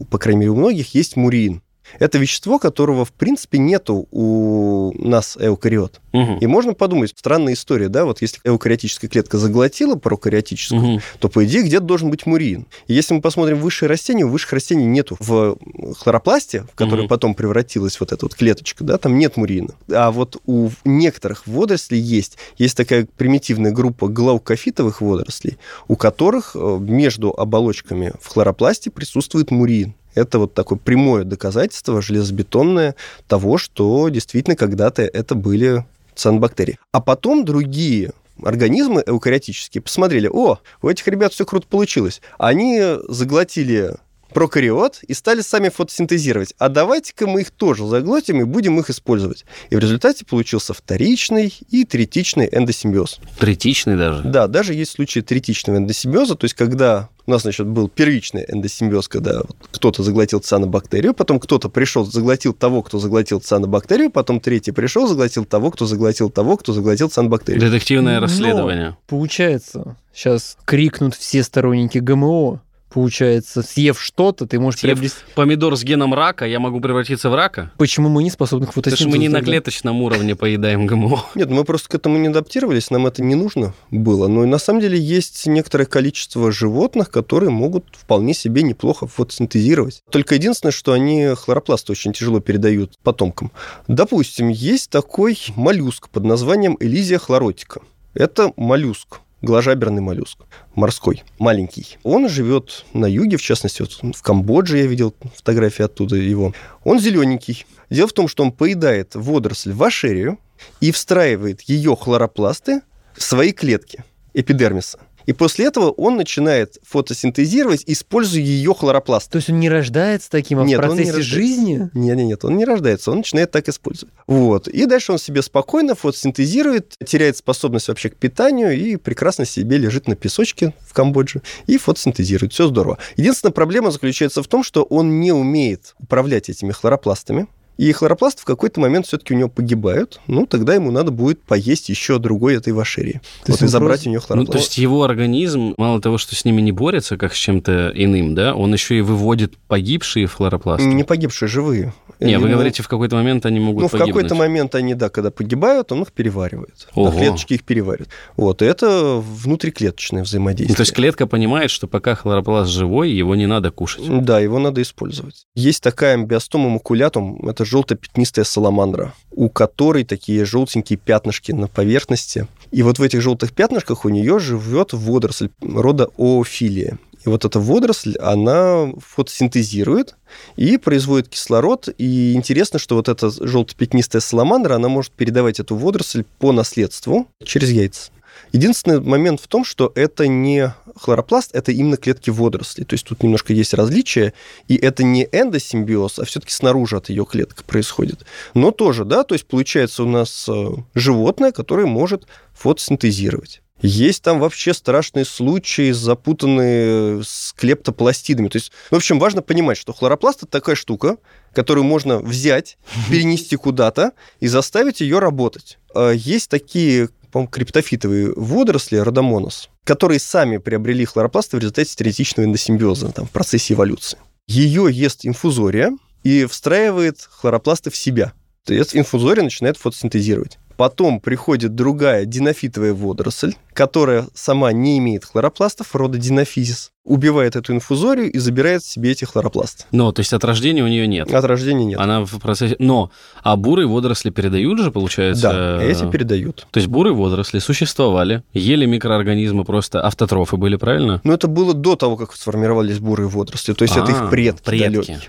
по 0.09 0.17
крайней 0.17 0.41
мере, 0.41 0.51
у 0.51 0.55
многих 0.55 0.93
есть 0.93 1.15
мурин. 1.15 1.61
Это 1.97 2.17
вещество, 2.17 2.59
которого, 2.59 3.05
в 3.05 3.11
принципе, 3.11 3.57
нету 3.57 4.07
у 4.11 4.91
нас 4.95 5.37
эукариот. 5.39 5.99
Мгм. 6.13 6.37
И 6.39 6.47
можно 6.47 6.73
подумать, 6.73 7.13
странная 7.15 7.53
история, 7.53 7.87
да, 7.89 8.05
вот 8.05 8.21
если 8.21 8.39
эукариотическая 8.43 9.09
клетка 9.09 9.37
заглотила 9.37 9.95
прокариотическую, 9.95 10.81
Мгм. 10.81 11.01
то, 11.19 11.29
по 11.29 11.45
идее, 11.45 11.63
где-то 11.63 11.85
должен 11.85 12.09
быть 12.09 12.25
мурин. 12.25 12.65
И 12.87 12.93
если 12.93 13.13
мы 13.13 13.21
посмотрим 13.21 13.59
высшие 13.59 13.89
растения, 13.89 14.25
у 14.25 14.29
высших 14.29 14.53
растений 14.53 14.85
нету 14.85 15.17
в 15.19 15.57
хлоропласте, 15.97 16.63
в 16.71 16.75
который 16.75 17.01
Мгм. 17.01 17.07
потом 17.09 17.33
превратилась 17.35 17.99
вот 17.99 18.11
эта 18.11 18.25
вот 18.25 18.35
клеточка, 18.35 18.83
да, 18.83 18.97
там 18.97 19.17
нет 19.17 19.37
мурина. 19.37 19.69
А 19.91 20.11
вот 20.11 20.37
у 20.45 20.69
некоторых 20.85 21.47
водорослей 21.47 21.99
есть. 21.99 22.37
Есть 22.57 22.75
такая 22.77 23.07
примитивная 23.17 23.71
группа 23.71 24.07
глаукофитовых 24.07 25.01
водорослей, 25.01 25.57
у 25.87 25.95
которых 25.95 26.55
э, 26.55 26.77
между 26.81 27.31
оболочками 27.31 28.13
в 28.21 28.27
хлоропласте 28.29 28.89
присутствует 28.89 29.51
мурин. 29.51 29.93
Это 30.19 30.39
вот 30.39 30.53
такое 30.53 30.77
прямое 30.77 31.23
доказательство 31.23 32.01
железобетонное 32.01 32.95
того, 33.27 33.57
что 33.57 34.09
действительно 34.09 34.55
когда-то 34.55 35.03
это 35.03 35.33
были 35.33 35.85
цианобактерии. 36.15 36.77
А 36.91 36.99
потом 36.99 37.45
другие 37.45 38.11
организмы 38.43 39.01
эукариотические 39.05 39.81
посмотрели, 39.81 40.27
о, 40.27 40.59
у 40.81 40.89
этих 40.89 41.07
ребят 41.07 41.33
все 41.33 41.45
круто 41.45 41.67
получилось. 41.67 42.21
Они 42.37 42.81
заглотили 43.07 43.95
прокариот 44.33 44.99
и 45.07 45.13
стали 45.13 45.41
сами 45.41 45.69
фотосинтезировать. 45.69 46.53
А 46.57 46.69
давайте-ка 46.69 47.27
мы 47.27 47.41
их 47.41 47.51
тоже 47.51 47.85
заглотим 47.85 48.41
и 48.41 48.43
будем 48.43 48.79
их 48.79 48.89
использовать. 48.89 49.45
И 49.69 49.75
в 49.75 49.79
результате 49.79 50.25
получился 50.25 50.73
вторичный 50.73 51.53
и 51.69 51.83
третичный 51.85 52.47
эндосимбиоз. 52.51 53.19
Третичный 53.39 53.97
даже? 53.97 54.23
Да, 54.23 54.47
даже 54.47 54.73
есть 54.73 54.91
случаи 54.91 55.21
третичного 55.21 55.77
эндосимбиоза, 55.77 56.35
то 56.35 56.45
есть 56.45 56.55
когда 56.55 57.09
у 57.29 57.31
нас, 57.31 57.43
значит, 57.43 57.67
был 57.67 57.89
первичный 57.89 58.43
эндосимбиоз, 58.47 59.07
когда 59.07 59.41
кто-то 59.71 60.01
заглотил 60.01 60.39
цианобактерию, 60.39 61.13
потом 61.13 61.39
кто-то 61.39 61.69
пришел, 61.69 62.03
заглотил 62.03 62.53
того, 62.53 62.81
кто 62.81 62.97
заглотил 62.97 63.39
цианобактерию, 63.39 64.09
потом 64.09 64.39
третий 64.39 64.71
пришел, 64.71 65.07
заглотил 65.07 65.45
того, 65.45 65.69
кто 65.69 65.85
заглотил 65.85 66.31
того, 66.31 66.57
кто 66.57 66.73
заглотил 66.73 67.07
цианобактерию. 67.07 67.61
Детективное 67.61 68.19
расследование. 68.19 68.89
Но, 68.89 68.97
получается, 69.05 69.95
сейчас 70.11 70.57
крикнут 70.65 71.13
все 71.13 71.43
сторонники 71.43 71.99
ГМО, 71.99 72.63
получается, 72.89 73.61
съев 73.61 74.01
что-то, 74.01 74.45
ты 74.45 74.59
можешь 74.59 74.79
Съев 74.79 74.93
приобрести... 74.93 75.19
помидор 75.35 75.75
с 75.77 75.83
геном 75.83 76.13
рака, 76.13 76.45
я 76.45 76.59
могу 76.59 76.79
превратиться 76.81 77.29
в 77.29 77.35
рака? 77.35 77.71
Почему 77.77 78.09
мы 78.09 78.23
не 78.23 78.31
способны 78.31 78.65
к 78.65 78.69
Потому 78.69 78.83
фотосинтезу? 78.83 79.09
что 79.09 79.17
мы 79.17 79.21
не 79.21 79.29
на 79.29 79.41
клеточном 79.41 80.01
уровне 80.01 80.35
поедаем 80.35 80.85
ГМО. 80.85 81.25
Нет, 81.35 81.49
мы 81.49 81.63
просто 81.63 81.89
к 81.89 81.95
этому 81.95 82.17
не 82.17 82.27
адаптировались, 82.27 82.89
нам 82.89 83.07
это 83.07 83.23
не 83.23 83.35
нужно 83.35 83.73
было. 83.91 84.27
Но 84.27 84.43
и 84.43 84.47
на 84.47 84.57
самом 84.57 84.81
деле 84.81 84.99
есть 84.99 85.45
некоторое 85.47 85.85
количество 85.85 86.51
животных, 86.51 87.09
которые 87.11 87.49
могут 87.49 87.85
вполне 87.93 88.33
себе 88.33 88.63
неплохо 88.63 89.07
фотосинтезировать. 89.07 90.01
Только 90.09 90.35
единственное, 90.35 90.71
что 90.71 90.93
они 90.93 91.29
хлоропласт 91.35 91.89
очень 91.89 92.13
тяжело 92.13 92.39
передают 92.39 92.97
потомкам. 93.03 93.51
Допустим, 93.87 94.49
есть 94.49 94.89
такой 94.89 95.37
моллюск 95.55 96.09
под 96.09 96.23
названием 96.23 96.77
Элизия 96.79 97.19
хлоротика. 97.19 97.81
Это 98.13 98.51
моллюск, 98.57 99.19
гложаберный 99.41 100.01
моллюск, 100.01 100.39
морской, 100.75 101.23
маленький. 101.37 101.97
Он 102.03 102.29
живет 102.29 102.85
на 102.93 103.05
юге, 103.05 103.37
в 103.37 103.41
частности, 103.41 103.81
вот 103.81 104.15
в 104.15 104.21
Камбодже 104.21 104.79
я 104.79 104.85
видел 104.85 105.15
фотографии 105.35 105.83
оттуда 105.83 106.15
его. 106.15 106.53
Он 106.83 106.99
зелененький. 106.99 107.65
Дело 107.89 108.07
в 108.07 108.13
том, 108.13 108.27
что 108.27 108.43
он 108.43 108.51
поедает 108.51 109.15
водоросль 109.15 109.73
вашерию 109.73 110.37
и 110.81 110.91
встраивает 110.91 111.61
ее 111.61 111.95
хлоропласты 111.95 112.81
в 113.15 113.23
свои 113.23 113.51
клетки 113.51 114.03
эпидермиса. 114.33 114.99
И 115.29 115.33
после 115.33 115.67
этого 115.67 115.91
он 115.91 116.17
начинает 116.17 116.79
фотосинтезировать, 116.81 117.83
используя 117.85 118.41
ее 118.41 118.73
хлоропласт. 118.73 119.29
То 119.29 119.35
есть 119.35 119.51
он 119.51 119.59
не 119.59 119.69
рождается 119.69 120.27
таким, 120.27 120.57
а 120.57 120.63
Нет, 120.63 120.79
в 120.79 120.81
не 120.81 120.87
процессе 120.87 121.11
рождается. 121.11 121.29
жизни? 121.29 121.89
Нет, 121.93 122.17
нет, 122.17 122.25
нет, 122.25 122.45
он 122.45 122.57
не 122.57 122.65
рождается, 122.65 123.11
он 123.11 123.17
начинает 123.17 123.51
так 123.51 123.69
использовать. 123.69 124.11
Вот. 124.25 124.67
И 124.67 124.87
дальше 124.87 125.11
он 125.11 125.19
себе 125.19 125.43
спокойно 125.43 125.93
фотосинтезирует, 125.93 126.95
теряет 127.05 127.37
способность 127.37 127.89
вообще 127.89 128.09
к 128.09 128.15
питанию 128.15 128.75
и 128.75 128.95
прекрасно 128.95 129.45
себе 129.45 129.77
лежит 129.77 130.07
на 130.07 130.15
песочке 130.15 130.73
в 130.83 130.93
Камбодже 130.93 131.43
и 131.67 131.77
фотосинтезирует. 131.77 132.53
Все 132.53 132.67
здорово. 132.67 132.97
Единственная 133.15 133.53
проблема 133.53 133.91
заключается 133.91 134.41
в 134.41 134.47
том, 134.47 134.63
что 134.63 134.81
он 134.81 135.19
не 135.19 135.31
умеет 135.31 135.93
управлять 135.99 136.49
этими 136.49 136.71
хлоропластами. 136.71 137.45
И 137.79 137.93
хлоропласты 137.93 138.41
в 138.41 138.45
какой-то 138.45 138.81
момент 138.81 139.07
все-таки 139.07 139.33
у 139.33 139.37
него 139.37 139.47
погибают. 139.47 140.19
Ну, 140.27 140.45
тогда 140.45 140.75
ему 140.75 140.91
надо 140.91 141.11
будет 141.11 141.41
поесть 141.43 141.87
еще 141.87 142.19
другой 142.19 142.57
этой 142.57 142.73
вашерии. 142.73 143.21
То 143.45 143.53
Вот 143.53 143.61
есть 143.61 143.61
и 143.61 143.67
забрать 143.67 144.03
просто- 144.03 144.09
у 144.09 144.13
Ну, 144.13 144.19
хлоропласт. 144.19 144.51
то 144.51 144.57
есть 144.57 144.77
его 144.77 145.03
организм, 145.03 145.75
мало 145.77 146.01
того, 146.01 146.17
что 146.17 146.35
с 146.35 146.43
ними 146.43 146.59
не 146.59 146.73
борется, 146.73 147.15
как 147.15 147.33
с 147.33 147.37
чем-то 147.37 147.93
иным, 147.95 148.35
да, 148.35 148.53
он 148.53 148.73
еще 148.73 148.97
и 148.97 149.01
выводит 149.01 149.53
погибшие 149.69 150.27
флоропласты. 150.27 150.87
Не 150.87 151.05
погибшие, 151.05 151.47
живые. 151.47 151.93
Не, 152.19 152.37
вы 152.37 152.49
Ну, 152.49 152.55
говорите, 152.55 152.83
в 152.83 152.89
какой-то 152.89 153.15
момент 153.15 153.45
они 153.45 153.61
могут 153.61 153.83
Ну, 153.83 153.87
в 153.87 153.91
погибнуть. 153.91 154.13
какой-то 154.13 154.35
момент 154.35 154.75
они, 154.75 154.93
да, 154.93 155.07
когда 155.07 155.31
погибают, 155.31 155.93
он 155.93 156.01
их 156.01 156.11
переваривает. 156.11 156.89
Ого. 156.93 157.11
Да, 157.11 157.17
клеточки 157.17 157.53
их 157.53 157.63
переваривают. 157.63 158.09
Вот, 158.35 158.61
и 158.61 158.65
это 158.65 159.23
внутриклеточное 159.23 160.19
Ну, 160.19 160.25
взаимодействие. 160.25 160.75
то 160.75 160.81
есть 160.81 160.91
клетка 160.93 161.27
понимает, 161.27 161.71
что 161.71 161.87
пока 161.87 162.15
хлоропласт 162.15 162.69
живой, 162.69 163.09
его 163.11 163.35
не 163.35 163.45
надо 163.47 163.71
кушать. 163.71 164.03
Да, 164.25 164.41
его 164.41 164.59
надо 164.59 164.81
использовать. 164.81 165.45
Есть 165.55 165.81
такая 165.81 166.17
биостома 166.17 166.67
макулятум, 166.69 167.47
это 167.47 167.63
желто-пятнистая 167.69 168.45
саламандра, 168.45 169.13
у 169.31 169.49
которой 169.49 170.03
такие 170.03 170.43
желтенькие 170.45 170.97
пятнышки 170.97 171.51
на 171.51 171.67
поверхности. 171.67 172.47
И 172.71 172.83
вот 172.83 172.99
в 172.99 173.03
этих 173.03 173.21
желтых 173.21 173.53
пятнышках 173.53 174.05
у 174.05 174.09
нее 174.09 174.39
живет 174.39 174.93
водоросль 174.93 175.49
рода 175.61 176.09
оофилия. 176.17 176.97
И 177.25 177.29
вот 177.29 177.43
эта 177.45 177.59
водоросль, 177.59 178.17
она 178.17 178.91
фотосинтезирует 178.97 180.15
и 180.55 180.77
производит 180.77 181.27
кислород. 181.27 181.89
И 181.97 182.33
интересно, 182.33 182.79
что 182.79 182.95
вот 182.95 183.09
эта 183.09 183.29
желто-пятнистая 183.29 184.21
саламандра, 184.21 184.75
она 184.75 184.87
может 184.87 185.11
передавать 185.11 185.59
эту 185.59 185.75
водоросль 185.75 186.23
по 186.39 186.51
наследству 186.51 187.27
через 187.43 187.71
яйца. 187.71 188.11
Единственный 188.51 188.99
момент 188.99 189.41
в 189.41 189.47
том, 189.47 189.63
что 189.63 189.91
это 189.95 190.27
не 190.27 190.73
хлоропласт, 190.95 191.53
это 191.53 191.71
именно 191.71 191.97
клетки 191.97 192.29
водорослей. 192.29 192.85
То 192.85 192.93
есть 192.93 193.05
тут 193.05 193.23
немножко 193.23 193.53
есть 193.53 193.73
различия, 193.73 194.33
и 194.67 194.75
это 194.75 195.03
не 195.03 195.27
эндосимбиоз, 195.31 196.19
а 196.19 196.25
все-таки 196.25 196.51
снаружи 196.51 196.97
от 196.97 197.09
ее 197.09 197.25
клеток 197.25 197.63
происходит. 197.63 198.25
Но 198.53 198.71
тоже, 198.71 199.05
да, 199.05 199.23
то 199.23 199.35
есть 199.35 199.45
получается 199.45 200.03
у 200.03 200.07
нас 200.07 200.47
э, 200.49 200.67
животное, 200.95 201.51
которое 201.51 201.85
может 201.85 202.27
фотосинтезировать. 202.53 203.61
Есть 203.81 204.23
там 204.23 204.39
вообще 204.39 204.73
страшные 204.73 205.23
случаи, 205.23 205.91
запутанные 205.91 207.23
с 207.23 207.53
клептопластидами. 207.53 208.49
То 208.49 208.57
есть, 208.57 208.71
в 208.91 208.95
общем, 208.95 209.19
важно 209.19 209.41
понимать, 209.41 209.77
что 209.77 209.93
хлоропласт– 209.93 210.39
это 210.43 210.51
такая 210.51 210.75
штука, 210.75 211.17
которую 211.53 211.85
можно 211.85 212.19
взять, 212.19 212.77
перенести 213.09 213.55
куда-то 213.55 214.11
и 214.41 214.47
заставить 214.47 214.99
ее 214.99 215.19
работать. 215.19 215.79
А 215.95 216.11
Есть 216.11 216.49
такие, 216.49 217.09
по-моему, 217.31 217.49
криптофитовые 217.49 218.33
водоросли, 218.35 218.97
родомонос, 218.97 219.69
которые 219.83 220.19
сами 220.19 220.57
приобрели 220.57 221.05
хлоропласты 221.05 221.57
в 221.57 221.59
результате 221.59 221.95
третичного 221.95 222.45
эндосимбиоза 222.45 223.11
там, 223.11 223.25
в 223.25 223.31
процессе 223.31 223.73
эволюции. 223.73 224.17
Ее 224.47 224.87
ест 224.91 225.25
инфузория 225.25 225.91
и 226.23 226.45
встраивает 226.45 227.19
хлоропласты 227.21 227.89
в 227.89 227.95
себя. 227.95 228.33
То 228.65 228.73
есть 228.73 228.95
инфузория 228.95 229.43
начинает 229.43 229.77
фотосинтезировать. 229.77 230.57
Потом 230.79 231.19
приходит 231.19 231.75
другая 231.75 232.23
динофитовая 232.23 232.93
водоросль, 232.93 233.53
которая 233.73 234.27
сама 234.33 234.71
не 234.71 234.97
имеет 234.99 235.25
хлоропластов, 235.25 235.93
рода 235.93 236.17
динофизис, 236.17 236.91
убивает 237.03 237.57
эту 237.57 237.73
инфузорию 237.73 238.31
и 238.31 238.37
забирает 238.37 238.81
себе 238.85 239.11
эти 239.11 239.25
хлоропласты. 239.25 239.83
Но, 239.91 240.13
то 240.13 240.21
есть 240.21 240.31
от 240.31 240.45
рождения 240.45 240.81
у 240.81 240.87
нее 240.87 241.05
нет. 241.05 241.33
От 241.33 241.43
рождения 241.43 241.83
нет. 241.83 241.99
Она 241.99 242.23
в 242.23 242.39
процессе... 242.39 242.77
Но, 242.79 243.11
а 243.43 243.57
бурые 243.57 243.87
водоросли 243.87 244.29
передают 244.29 244.79
же, 244.79 244.89
получается? 244.89 245.49
Да, 245.51 245.83
э, 245.83 245.91
эти 245.91 246.09
передают. 246.09 246.65
То 246.71 246.77
есть 246.77 246.87
бурые 246.87 247.13
водоросли 247.13 247.59
существовали, 247.59 248.43
ели 248.53 248.85
микроорганизмы, 248.85 249.65
просто 249.65 250.01
автотрофы 250.05 250.55
были, 250.55 250.77
правильно? 250.77 251.19
Но 251.25 251.33
это 251.33 251.49
было 251.49 251.73
до 251.73 251.97
того, 251.97 252.15
как 252.15 252.33
сформировались 252.33 252.99
бурые 252.99 253.27
водоросли. 253.27 253.73
То 253.73 253.83
есть 253.83 253.97
это 253.97 254.11
их 254.11 254.21
А, 254.21 254.27
предки, 254.27 254.63
предки. 254.63 254.93
далекие. 254.93 255.19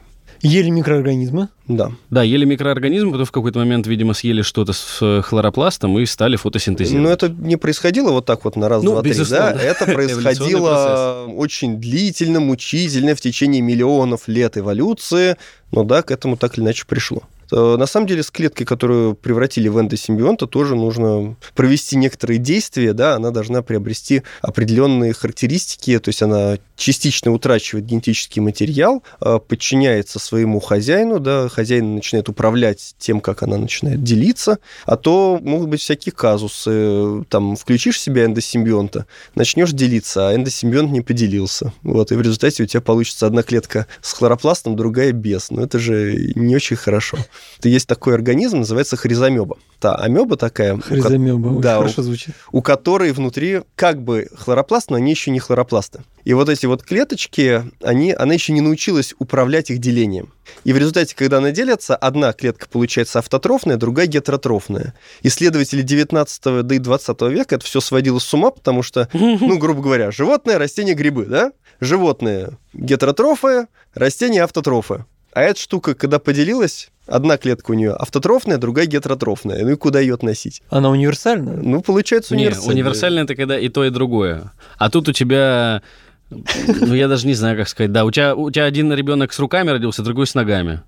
Ели 0.43 0.71
микроорганизмы. 0.71 1.49
Да. 1.69 1.93
Да, 2.09 2.23
ели 2.23 2.45
микроорганизмы, 2.45 3.13
потом 3.13 3.27
в 3.27 3.33
какой-то 3.33 3.59
момент, 3.59 3.87
видимо, 3.87 4.15
съели 4.15 4.43
что-то 4.43 4.73
с 4.73 4.99
э, 5.03 5.21
хлоропластом 5.23 5.99
и 5.99 6.07
стали 6.07 6.37
фотосинтезировать. 6.37 7.03
Но 7.03 7.13
это 7.13 7.29
не 7.29 7.57
происходило 7.57 8.11
вот 8.11 8.25
так 8.25 8.45
вот 8.45 8.57
на 8.57 8.69
раз, 8.69 8.83
Ну, 8.83 8.93
два, 8.93 9.03
три. 9.03 9.15
Да? 9.29 9.53
Это 9.53 9.85
происходило 9.93 11.27
очень 11.29 11.79
длительно, 11.79 12.41
мучительно 12.41 13.15
в 13.15 13.21
течение 13.21 13.61
миллионов 13.61 14.29
лет 14.29 14.57
эволюции. 14.57 15.37
Но 15.73 15.85
да, 15.85 16.03
к 16.03 16.11
этому 16.11 16.37
так 16.37 16.57
или 16.57 16.65
иначе 16.65 16.85
пришло. 16.87 17.23
Э, 17.53 17.77
На 17.77 17.87
самом 17.87 18.07
деле 18.07 18.23
с 18.23 18.31
клеткой, 18.31 18.67
которую 18.67 19.15
превратили 19.15 19.69
в 19.69 19.81
эндосимбионта, 19.81 20.47
тоже 20.47 20.75
нужно 20.75 21.37
провести 21.55 21.97
некоторые 21.97 22.39
действия, 22.39 22.93
да, 22.93 23.15
она 23.17 23.31
должна 23.31 23.63
приобрести 23.63 24.23
определенные 24.43 25.13
характеристики, 25.13 25.99
то 25.99 26.09
есть 26.09 26.23
она 26.23 26.59
частично 26.77 27.33
утрачивает 27.33 27.87
генетический 27.87 28.41
материал, 28.41 29.03
э, 29.21 29.39
подчиняется 29.47 30.19
своему 30.19 30.61
хозяину, 30.61 31.21
да, 31.21 31.49
хозяин 31.49 31.97
начинает 31.97 32.29
управлять 32.29 32.95
тем, 32.99 33.21
как 33.21 33.43
она 33.43 33.57
начинает 33.57 34.03
делиться, 34.03 34.59
а 34.87 34.97
то 34.97 35.39
могут 35.43 35.69
быть 35.69 35.81
всякие 35.81 36.13
казусы, 36.13 37.25
там, 37.29 37.57
включишь 37.57 37.97
в 37.97 38.01
себя 38.01 38.25
эндосимбионта, 38.25 39.07
начнешь 39.35 39.73
делиться, 39.73 40.29
а 40.29 40.35
эндосимбионт 40.35 40.91
не 40.91 41.01
поделился, 41.01 41.73
вот, 41.83 42.13
и 42.13 42.15
в 42.15 42.21
результате 42.23 42.63
у 42.63 42.67
тебя 42.67 42.81
получится 42.81 43.27
одна 43.27 43.43
клетка 43.43 43.87
с 44.01 44.13
хлоропластом, 44.13 44.77
другая 44.77 45.13
без, 45.13 45.51
но 45.51 45.63
это 45.63 45.79
же 45.79 46.33
не 46.35 46.57
очень 46.57 46.77
хорошо. 46.77 47.19
Это 47.59 47.69
есть 47.69 47.87
такой 47.87 48.15
организм, 48.15 48.59
называется 48.59 48.97
хризомеба. 48.97 49.59
Та 49.79 49.95
амеба 49.95 50.37
такая, 50.37 50.75
у 50.75 50.81
Хризомеба. 50.81 51.49
Очень 51.49 51.61
Да, 51.61 51.77
хорошо 51.79 52.03
звучит. 52.03 52.35
у 52.53 52.63
которой 52.63 53.13
внутри 53.13 53.63
как 53.75 54.03
бы 54.03 54.29
хлоропласт, 54.37 54.91
но 54.91 54.97
они 54.97 55.11
еще 55.11 55.31
не 55.31 55.39
хлоропласты. 55.41 56.03
И 56.25 56.35
вот 56.35 56.49
эти 56.49 56.67
вот 56.67 56.83
клеточки, 56.83 57.65
они, 57.83 58.13
она 58.13 58.35
еще 58.35 58.53
не 58.53 58.61
научилась 58.61 59.15
управлять 59.19 59.71
их 59.71 59.79
делением. 59.79 60.33
И 60.65 60.73
в 60.73 60.77
результате, 60.79 61.15
когда 61.15 61.39
она 61.39 61.51
делится, 61.51 61.97
одна 61.97 62.33
клетка 62.33 62.67
получается 62.69 63.21
автотрофная, 63.21 63.77
другая 63.77 64.07
гетеротрофная. 64.07 64.95
Исследователи 65.23 65.83
19 65.83 66.67
да 66.67 66.75
и 66.75 66.79
20 66.79 67.23
века 67.23 67.55
это 67.55 67.65
все 67.65 67.81
сводило 67.81 68.19
с 68.19 68.35
ума, 68.35 68.51
потому 68.51 68.83
что, 68.83 69.09
ну, 69.13 69.59
грубо 69.59 69.83
говоря, 69.83 70.11
животное, 70.11 70.59
растение, 70.59 70.95
грибы, 70.95 71.25
да? 71.27 71.53
животные 71.81 72.59
гетеротрофы, 72.75 73.67
растения 73.95 74.45
автотрофы. 74.45 75.05
А 75.33 75.43
эта 75.43 75.61
штука, 75.61 75.95
когда 75.95 76.19
поделилась, 76.19 76.91
одна 77.11 77.37
клетка 77.37 77.73
у 77.73 77.75
нее 77.75 77.93
автотрофная, 77.93 78.59
другая 78.59 78.87
гетеротрофная. 78.87 79.63
Ну 79.65 79.71
и 79.71 79.77
куда 79.77 80.01
ее 80.01 80.15
относить? 80.15 80.63
Она 80.71 80.91
универсальная? 80.91 81.57
Ну, 81.57 81.83
получается 81.83 82.35
Не, 82.35 82.49
универсальная. 82.67 83.25
это 83.25 83.35
когда 83.35 83.59
и 83.59 83.69
то, 83.69 83.85
и 83.85 83.91
другое. 83.91 84.53
А 84.79 84.89
тут 84.91 85.09
у 85.09 85.13
тебя, 85.13 85.83
ну 86.31 86.95
я 86.95 87.09
даже 87.09 87.27
не 87.27 87.35
знаю, 87.35 87.57
как 87.57 87.69
сказать, 87.69 87.93
да, 87.93 88.05
у 88.05 88.11
тебя, 88.11 88.35
у 88.35 88.51
тебя 88.51 88.65
один 88.65 88.93
ребенок 88.93 89.33
с 89.33 89.39
руками 89.39 89.71
родился, 89.71 90.03
другой 90.03 90.27
с 90.27 90.35
ногами. 90.35 90.83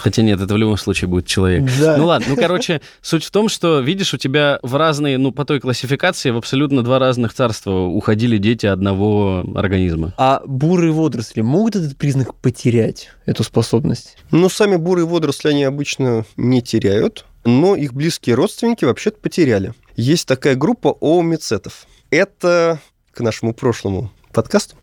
Хотя 0.00 0.22
нет, 0.22 0.40
это 0.40 0.54
в 0.54 0.56
любом 0.56 0.78
случае 0.78 1.08
будет 1.08 1.26
человек. 1.26 1.70
Да. 1.78 1.96
Ну 1.96 2.06
ладно, 2.06 2.26
ну 2.30 2.36
короче, 2.36 2.80
суть 3.02 3.24
в 3.24 3.30
том, 3.30 3.48
что, 3.48 3.80
видишь, 3.80 4.14
у 4.14 4.16
тебя 4.16 4.58
в 4.62 4.76
разные, 4.76 5.18
ну 5.18 5.30
по 5.30 5.44
той 5.44 5.60
классификации 5.60 6.30
в 6.30 6.38
абсолютно 6.38 6.82
два 6.82 6.98
разных 6.98 7.34
царства 7.34 7.72
уходили 7.72 8.38
дети 8.38 8.66
одного 8.66 9.44
организма. 9.54 10.14
А 10.16 10.42
бурые 10.46 10.92
водоросли 10.92 11.42
могут 11.42 11.76
этот 11.76 11.96
признак 11.96 12.34
потерять, 12.34 13.10
эту 13.26 13.44
способность? 13.44 14.16
Ну, 14.30 14.48
сами 14.48 14.76
бурые 14.76 15.06
водоросли 15.06 15.48
они 15.48 15.64
обычно 15.64 16.24
не 16.36 16.62
теряют, 16.62 17.26
но 17.44 17.76
их 17.76 17.92
близкие 17.92 18.36
родственники 18.36 18.84
вообще-то 18.84 19.18
потеряли. 19.18 19.74
Есть 19.96 20.26
такая 20.26 20.54
группа 20.54 20.96
оомицетов. 21.00 21.86
Это, 22.10 22.80
к 23.12 23.20
нашему 23.20 23.52
прошлому 23.52 24.10
подкасту, 24.32 24.76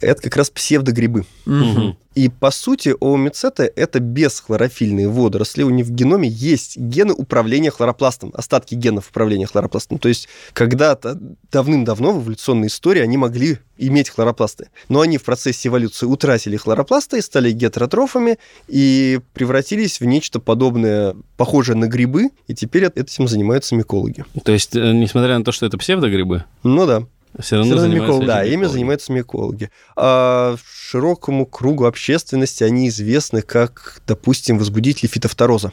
это 0.00 0.22
как 0.22 0.36
раз 0.36 0.50
псевдогрибы. 0.50 1.24
Мгм. 1.44 1.96
И 2.14 2.28
по 2.28 2.50
сути 2.50 2.94
оомицеты– 3.00 3.72
это 3.76 3.98
бесхлорофильные 4.00 5.08
водоросли. 5.08 5.62
У 5.62 5.70
них 5.70 5.86
в 5.86 5.90
геноме 5.90 6.28
есть 6.28 6.76
гены 6.76 7.14
управления 7.14 7.70
хлоропластом, 7.70 8.32
остатки 8.34 8.74
генов 8.74 9.08
управления 9.08 9.46
хлоропластом. 9.46 9.98
То 9.98 10.08
есть 10.08 10.28
когда-то 10.52 11.18
давным-давно 11.50 12.12
в 12.12 12.22
эволюционной 12.22 12.68
истории 12.68 13.00
они 13.00 13.16
могли 13.16 13.58
иметь 13.78 14.10
хлоропласты. 14.10 14.68
Но 14.88 15.00
они 15.00 15.16
в 15.16 15.24
процессе 15.24 15.68
эволюции 15.68 16.06
утратили 16.06 16.56
хлоропласты 16.56 17.18
и 17.18 17.22
стали 17.22 17.50
гетеротрофами 17.50 18.38
и 18.68 19.20
превратились 19.32 20.00
в 20.00 20.04
нечто 20.04 20.38
подобное, 20.38 21.16
похожее 21.38 21.76
на 21.76 21.86
грибы, 21.86 22.28
и 22.46 22.54
теперь 22.54 22.84
этим 22.84 23.26
занимаются 23.26 23.74
микологи. 23.74 24.24
То 24.44 24.52
есть, 24.52 24.76
э, 24.76 24.92
несмотря 24.92 25.38
на 25.38 25.44
то, 25.44 25.52
что 25.52 25.64
это 25.64 25.78
псевдогрибы, 25.78 26.44
Ну 26.62 26.86
да. 26.86 27.04
Все 27.40 27.56
равно 27.56 27.72
Всё 27.76 27.82
равно 27.82 27.94
микологи. 27.94 28.26
Да, 28.26 28.42
этим 28.42 28.52
ими 28.52 28.56
микологи. 28.60 28.72
занимаются 28.72 29.12
микологи. 29.12 29.70
А 29.96 30.56
широкому 30.64 31.46
кругу 31.46 31.84
общественности 31.86 32.64
они 32.64 32.88
известны 32.88 33.42
как, 33.42 34.00
допустим, 34.06 34.58
возбудители 34.58 35.08
фитофтороза. 35.08 35.72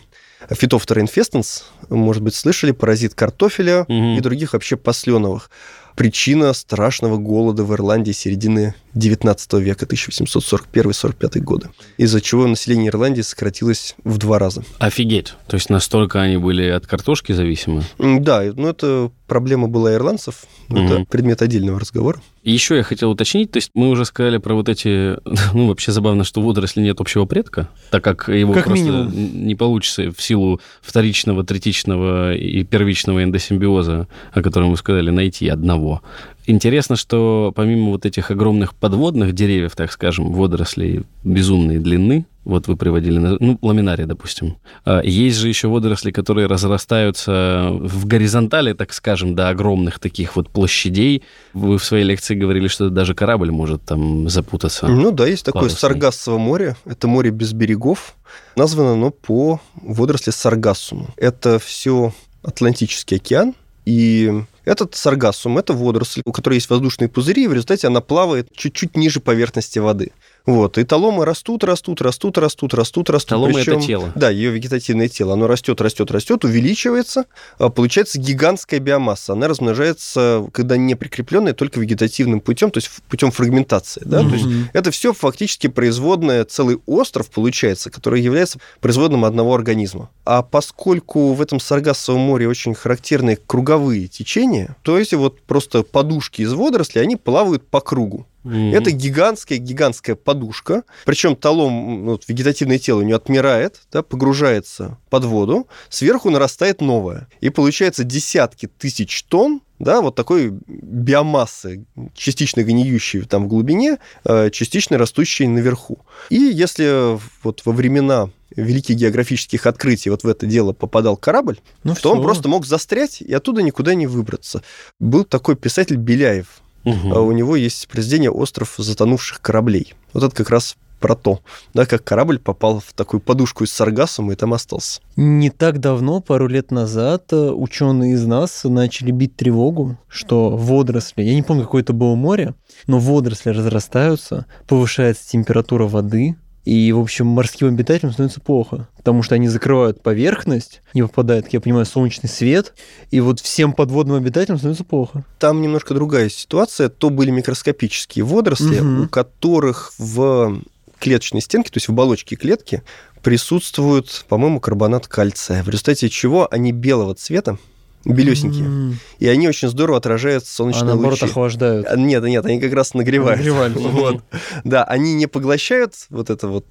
Фитофтора 0.49 1.01
инфестенс, 1.01 1.65
может 1.89 2.23
быть, 2.23 2.33
слышали, 2.33 2.71
паразит 2.71 3.13
картофеля 3.13 3.85
Мгм. 3.89 4.17
и 4.17 4.21
других 4.21 4.53
вообще 4.53 4.77
посленовых. 4.77 5.51
Причина 5.97 6.53
страшного 6.53 7.17
голода 7.17 7.65
в 7.65 7.73
Ирландии 7.73 8.13
середины 8.13 8.73
19 8.93 9.53
века, 9.53 9.85
1841-45 9.85 11.39
годы, 11.39 11.69
из-за 11.97 12.21
чего 12.21 12.47
население 12.47 12.89
Ирландии 12.89 13.21
сократилось 13.21 13.95
в 14.03 14.17
два 14.17 14.39
раза. 14.39 14.63
Офигеть. 14.79 15.33
То 15.47 15.55
есть 15.55 15.69
настолько 15.69 16.21
они 16.21 16.37
были 16.37 16.67
от 16.67 16.87
картошки 16.87 17.31
зависимы. 17.33 17.83
Да, 17.97 18.43
ну 18.55 18.67
это 18.67 19.11
проблема 19.27 19.67
была 19.67 19.93
ирландцев, 19.93 20.45
но 20.69 20.83
это 20.85 21.05
предмет 21.05 21.41
отдельного 21.41 21.79
разговора. 21.79 22.21
Еще 22.43 22.77
я 22.77 22.83
хотел 22.83 23.11
уточнить, 23.11 23.51
то 23.51 23.57
есть 23.57 23.71
мы 23.73 23.89
уже 23.89 24.05
сказали 24.05 24.37
про 24.37 24.55
вот 24.55 24.69
эти, 24.69 25.17
ну 25.53 25.67
вообще 25.67 25.91
забавно, 25.91 26.23
что 26.23 26.41
у 26.41 26.45
водорослей 26.45 26.83
нет 26.85 26.99
общего 26.99 27.25
предка, 27.25 27.69
так 27.91 28.03
как 28.03 28.29
его 28.29 28.53
Как 28.53 28.65
просто 28.65 28.85
минимум. 28.85 29.47
не 29.47 29.55
получится 29.55 30.11
в 30.11 30.21
силу 30.21 30.59
вторичного, 30.81 31.43
третичного 31.43 32.33
и 32.33 32.63
первичного 32.63 33.23
эндосимбиоза, 33.23 34.07
о 34.31 34.41
котором 34.41 34.71
вы 34.71 34.77
сказали, 34.77 35.09
найти 35.11 35.47
одного. 35.47 36.01
Интересно, 36.49 36.95
что 36.95 37.53
помимо 37.55 37.91
вот 37.91 38.07
этих 38.07 38.31
огромных 38.31 38.73
подводных 38.73 39.33
деревьев, 39.33 39.75
так 39.75 39.91
скажем, 39.91 40.33
водорослей 40.33 41.03
безумной 41.23 41.77
длины, 41.77 42.25
вот 42.43 42.67
вы 42.67 42.75
приводили, 42.75 43.19
ну, 43.19 43.59
ламинария, 43.61 44.07
допустим, 44.07 44.57
а, 44.83 45.01
есть 45.03 45.37
же 45.37 45.47
еще 45.47 45.67
водоросли, 45.67 46.09
которые 46.09 46.47
разрастаются 46.47 47.69
в 47.71 48.07
горизонтали, 48.07 48.73
так 48.73 48.93
скажем, 48.93 49.35
до 49.35 49.49
огромных 49.49 49.99
таких 49.99 50.35
вот 50.35 50.49
площадей. 50.49 51.21
Вы 51.53 51.77
в 51.77 51.85
своей 51.85 52.03
лекции 52.03 52.33
говорили, 52.33 52.67
что 52.67 52.89
даже 52.89 53.13
корабль 53.13 53.51
может 53.51 53.83
там 53.83 54.27
запутаться. 54.27 54.87
Ну 54.87 55.11
да, 55.11 55.27
есть 55.27 55.45
такое 55.45 55.61
Парусный. 55.61 55.79
Саргассово 55.79 56.39
море. 56.39 56.75
Это 56.83 57.07
море 57.07 57.29
без 57.29 57.53
берегов. 57.53 58.15
Названо 58.55 58.93
оно 58.93 59.11
по 59.11 59.61
водоросли 59.75 60.31
Саргассуму. 60.31 61.09
Это 61.15 61.59
все 61.59 62.11
Атлантический 62.41 63.17
океан. 63.17 63.53
И 63.85 64.43
этот 64.69 64.93
саргассум– 64.93 65.57
это 65.59 65.73
водоросль, 65.73 66.21
у 66.25 66.31
которой 66.31 66.55
есть 66.55 66.69
воздушные 66.69 67.09
пузыри, 67.09 67.45
и 67.45 67.47
в 67.47 67.53
результате 67.53 67.87
она 67.87 68.01
плавает 68.01 68.49
чуть-чуть 68.55 68.95
ниже 68.95 69.19
поверхности 69.19 69.79
воды. 69.79 70.11
Вот. 70.49 70.79
И 70.79 70.83
таломы 70.83 71.25
растут, 71.25 71.63
растут, 71.63 72.01
растут, 72.01 72.39
растут, 72.39 72.73
растут, 72.73 73.09
растут. 73.11 73.29
Таломы 73.29 73.59
это 73.61 73.71
Причем- 73.75 73.81
тело. 73.81 74.11
Да, 74.15 74.31
ее 74.31 74.49
вегетативное 74.49 75.07
тело. 75.07 75.33
Оно 75.33 75.45
растет, 75.45 75.79
растет, 75.79 76.09
растет, 76.09 76.43
увеличивается. 76.43 77.25
а 77.59 77.69
Получается 77.69 78.19
гигантская 78.19 78.79
биомасса. 78.79 79.33
Она 79.33 79.47
размножается, 79.47 80.47
когда 80.51 80.75
не 80.75 80.95
прикрепленная, 80.95 81.53
только 81.53 81.79
вегетативным 81.79 82.39
путем, 82.39 82.71
то 82.71 82.79
есть 82.79 82.89
путем 83.09 83.29
фрагментации. 83.29 84.01
Да? 84.03 84.21
То 84.23 84.33
есть 84.33 84.45
это 84.73 84.89
все 84.89 85.13
фактически 85.13 85.67
производное, 85.67 86.43
целый 86.45 86.79
остров 86.87 87.29
получается, 87.29 87.91
который 87.91 88.19
является 88.19 88.57
производным 88.79 89.25
одного 89.25 89.53
организма. 89.53 90.09
А 90.25 90.41
поскольку 90.41 91.33
в 91.33 91.43
этом 91.43 91.59
Саргассовом 91.59 92.21
море 92.21 92.47
очень 92.47 92.73
характерные 92.73 93.37
круговые 93.45 94.07
течения, 94.07 94.75
то 94.81 94.97
эти 94.97 95.13
вот 95.13 95.41
просто 95.41 95.83
подушки 95.83 96.41
из 96.41 96.53
водорослей, 96.53 97.03
они 97.03 97.17
плавают 97.17 97.67
по 97.67 97.81
кругу. 97.81 98.25
Мгм. 98.49 98.73
Это 98.73 98.91
гигантская-гигантская 98.91 100.15
подушка. 100.15 100.83
Причем 101.05 101.35
талом, 101.35 102.05
ну, 102.05 102.11
вот, 102.11 102.23
вегетативное 102.27 102.79
тело 102.79 102.99
у 102.99 103.03
нее 103.03 103.15
отмирает, 103.15 103.81
да, 103.91 104.01
погружается 104.01 104.97
под 105.09 105.25
воду, 105.25 105.67
сверху 105.89 106.29
нарастает 106.29 106.81
новое. 106.81 107.27
И 107.41 107.49
получается 107.49 108.03
десятки 108.03 108.67
тысяч 108.67 109.23
тонн 109.23 109.61
да, 109.79 110.01
вот 110.01 110.15
такой 110.15 110.51
биомассы, 110.67 111.85
частично 112.13 112.63
гниющей 112.63 113.21
там 113.21 113.45
в 113.45 113.47
глубине, 113.47 113.97
э, 114.25 114.49
частично 114.49 114.97
растущей 114.97 115.47
наверху. 115.47 115.99
И 116.29 116.35
если 116.35 117.17
вот 117.43 117.61
во 117.63 117.71
времена 117.71 118.29
великих 118.55 118.97
географических 118.97 119.65
открытий 119.65 120.09
вот 120.09 120.23
в 120.23 120.27
это 120.27 120.45
дело 120.45 120.73
попадал 120.73 121.15
корабль, 121.15 121.59
Ну 121.83 121.95
то 121.95 122.11
он 122.11 122.17
всё. 122.17 122.23
просто 122.23 122.49
мог 122.49 122.65
застрять 122.65 123.21
и 123.21 123.33
оттуда 123.33 123.61
никуда 123.61 123.93
не 123.95 124.07
выбраться. 124.07 124.63
Был 124.99 125.23
такой 125.23 125.55
писатель 125.55 125.95
Беляев, 125.95 126.61
Мгм. 126.83 127.13
а 127.13 127.19
у 127.19 127.31
него 127.31 127.55
есть 127.55 127.87
произведение 127.87 128.31
«Остров 128.31 128.75
затонувших 128.77 129.41
кораблей». 129.41 129.93
Вот 130.13 130.23
это 130.23 130.35
как 130.35 130.49
раз 130.49 130.75
про 130.99 131.15
то, 131.15 131.39
да, 131.73 131.85
как 131.85 132.03
корабль 132.03 132.39
попал 132.39 132.79
в 132.79 132.93
такую 132.93 133.21
подушку 133.21 133.63
из 133.63 133.71
саргассума 133.71 134.33
и 134.33 134.35
там 134.35 134.53
остался. 134.53 135.01
Не 135.15 135.49
так 135.49 135.79
давно, 135.79 136.21
пару 136.21 136.47
лет 136.47 136.71
назад, 136.71 137.31
ученые 137.31 138.13
из 138.13 138.25
нас 138.25 138.63
начали 138.63 139.11
бить 139.11 139.35
тревогу, 139.35 139.97
что 140.07 140.49
водоросли, 140.49 141.23
я 141.23 141.35
не 141.35 141.43
помню, 141.43 141.63
какое 141.63 141.81
это 141.81 141.93
было 141.93 142.15
море, 142.15 142.53
но 142.87 142.99
водоросли 142.99 143.49
разрастаются, 143.49 144.45
повышается 144.67 145.29
температура 145.29 145.85
воды, 145.85 146.35
и, 146.65 146.91
в 146.91 146.99
общем, 146.99 147.25
морским 147.27 147.67
обитателям 147.67 148.11
становится 148.13 148.41
плохо, 148.41 148.87
потому 148.97 149.23
что 149.23 149.35
они 149.35 149.47
закрывают 149.47 150.03
поверхность, 150.03 150.81
не 150.93 151.01
попадает, 151.01 151.45
как 151.45 151.53
я 151.53 151.61
понимаю, 151.61 151.85
солнечный 151.85 152.29
свет, 152.29 152.73
и 153.11 153.19
вот 153.21 153.39
всем 153.39 153.73
подводным 153.73 154.17
обитателям 154.17 154.57
становится 154.57 154.83
плохо. 154.83 155.23
Там 155.39 155.61
немножко 155.61 155.93
другая 155.93 156.29
ситуация. 156.29 156.89
То 156.89 157.09
были 157.09 157.31
микроскопические 157.31 158.25
водоросли, 158.25 158.79
Мгм. 158.79 159.03
у 159.05 159.07
которых 159.07 159.93
в 159.97 160.61
клеточной 160.99 161.41
стенке, 161.41 161.69
то 161.71 161.77
есть 161.77 161.87
в 161.87 161.91
оболочке 161.91 162.35
клетки, 162.35 162.83
присутствует, 163.23 164.25
по-моему, 164.27 164.59
карбонат 164.59 165.07
кальция, 165.07 165.63
в 165.63 165.69
результате 165.69 166.09
чего 166.09 166.47
они 166.51 166.71
белого 166.71 167.15
цвета, 167.15 167.57
белесенькие, 168.05 168.65
М, 168.65 168.97
и 169.19 169.27
они 169.27 169.47
очень 169.47 169.67
здорово 169.69 169.97
отражают 169.97 170.43
А 170.43 170.47
солнечные 170.47 170.85
наоборот 170.85 171.21
лучи. 171.21 171.25
охлаждают. 171.31 171.87
А, 171.89 171.95
Нет, 171.97 172.23
нет, 172.23 172.45
они 172.45 172.59
как 172.59 172.73
раз 172.73 172.93
нагревают. 172.93 173.41
Вот. 173.75 174.23
Да, 174.63 174.83
они 174.83 175.13
не 175.13 175.27
поглощают 175.27 175.93
вот 176.09 176.29
это 176.29 176.47
вот 176.47 176.65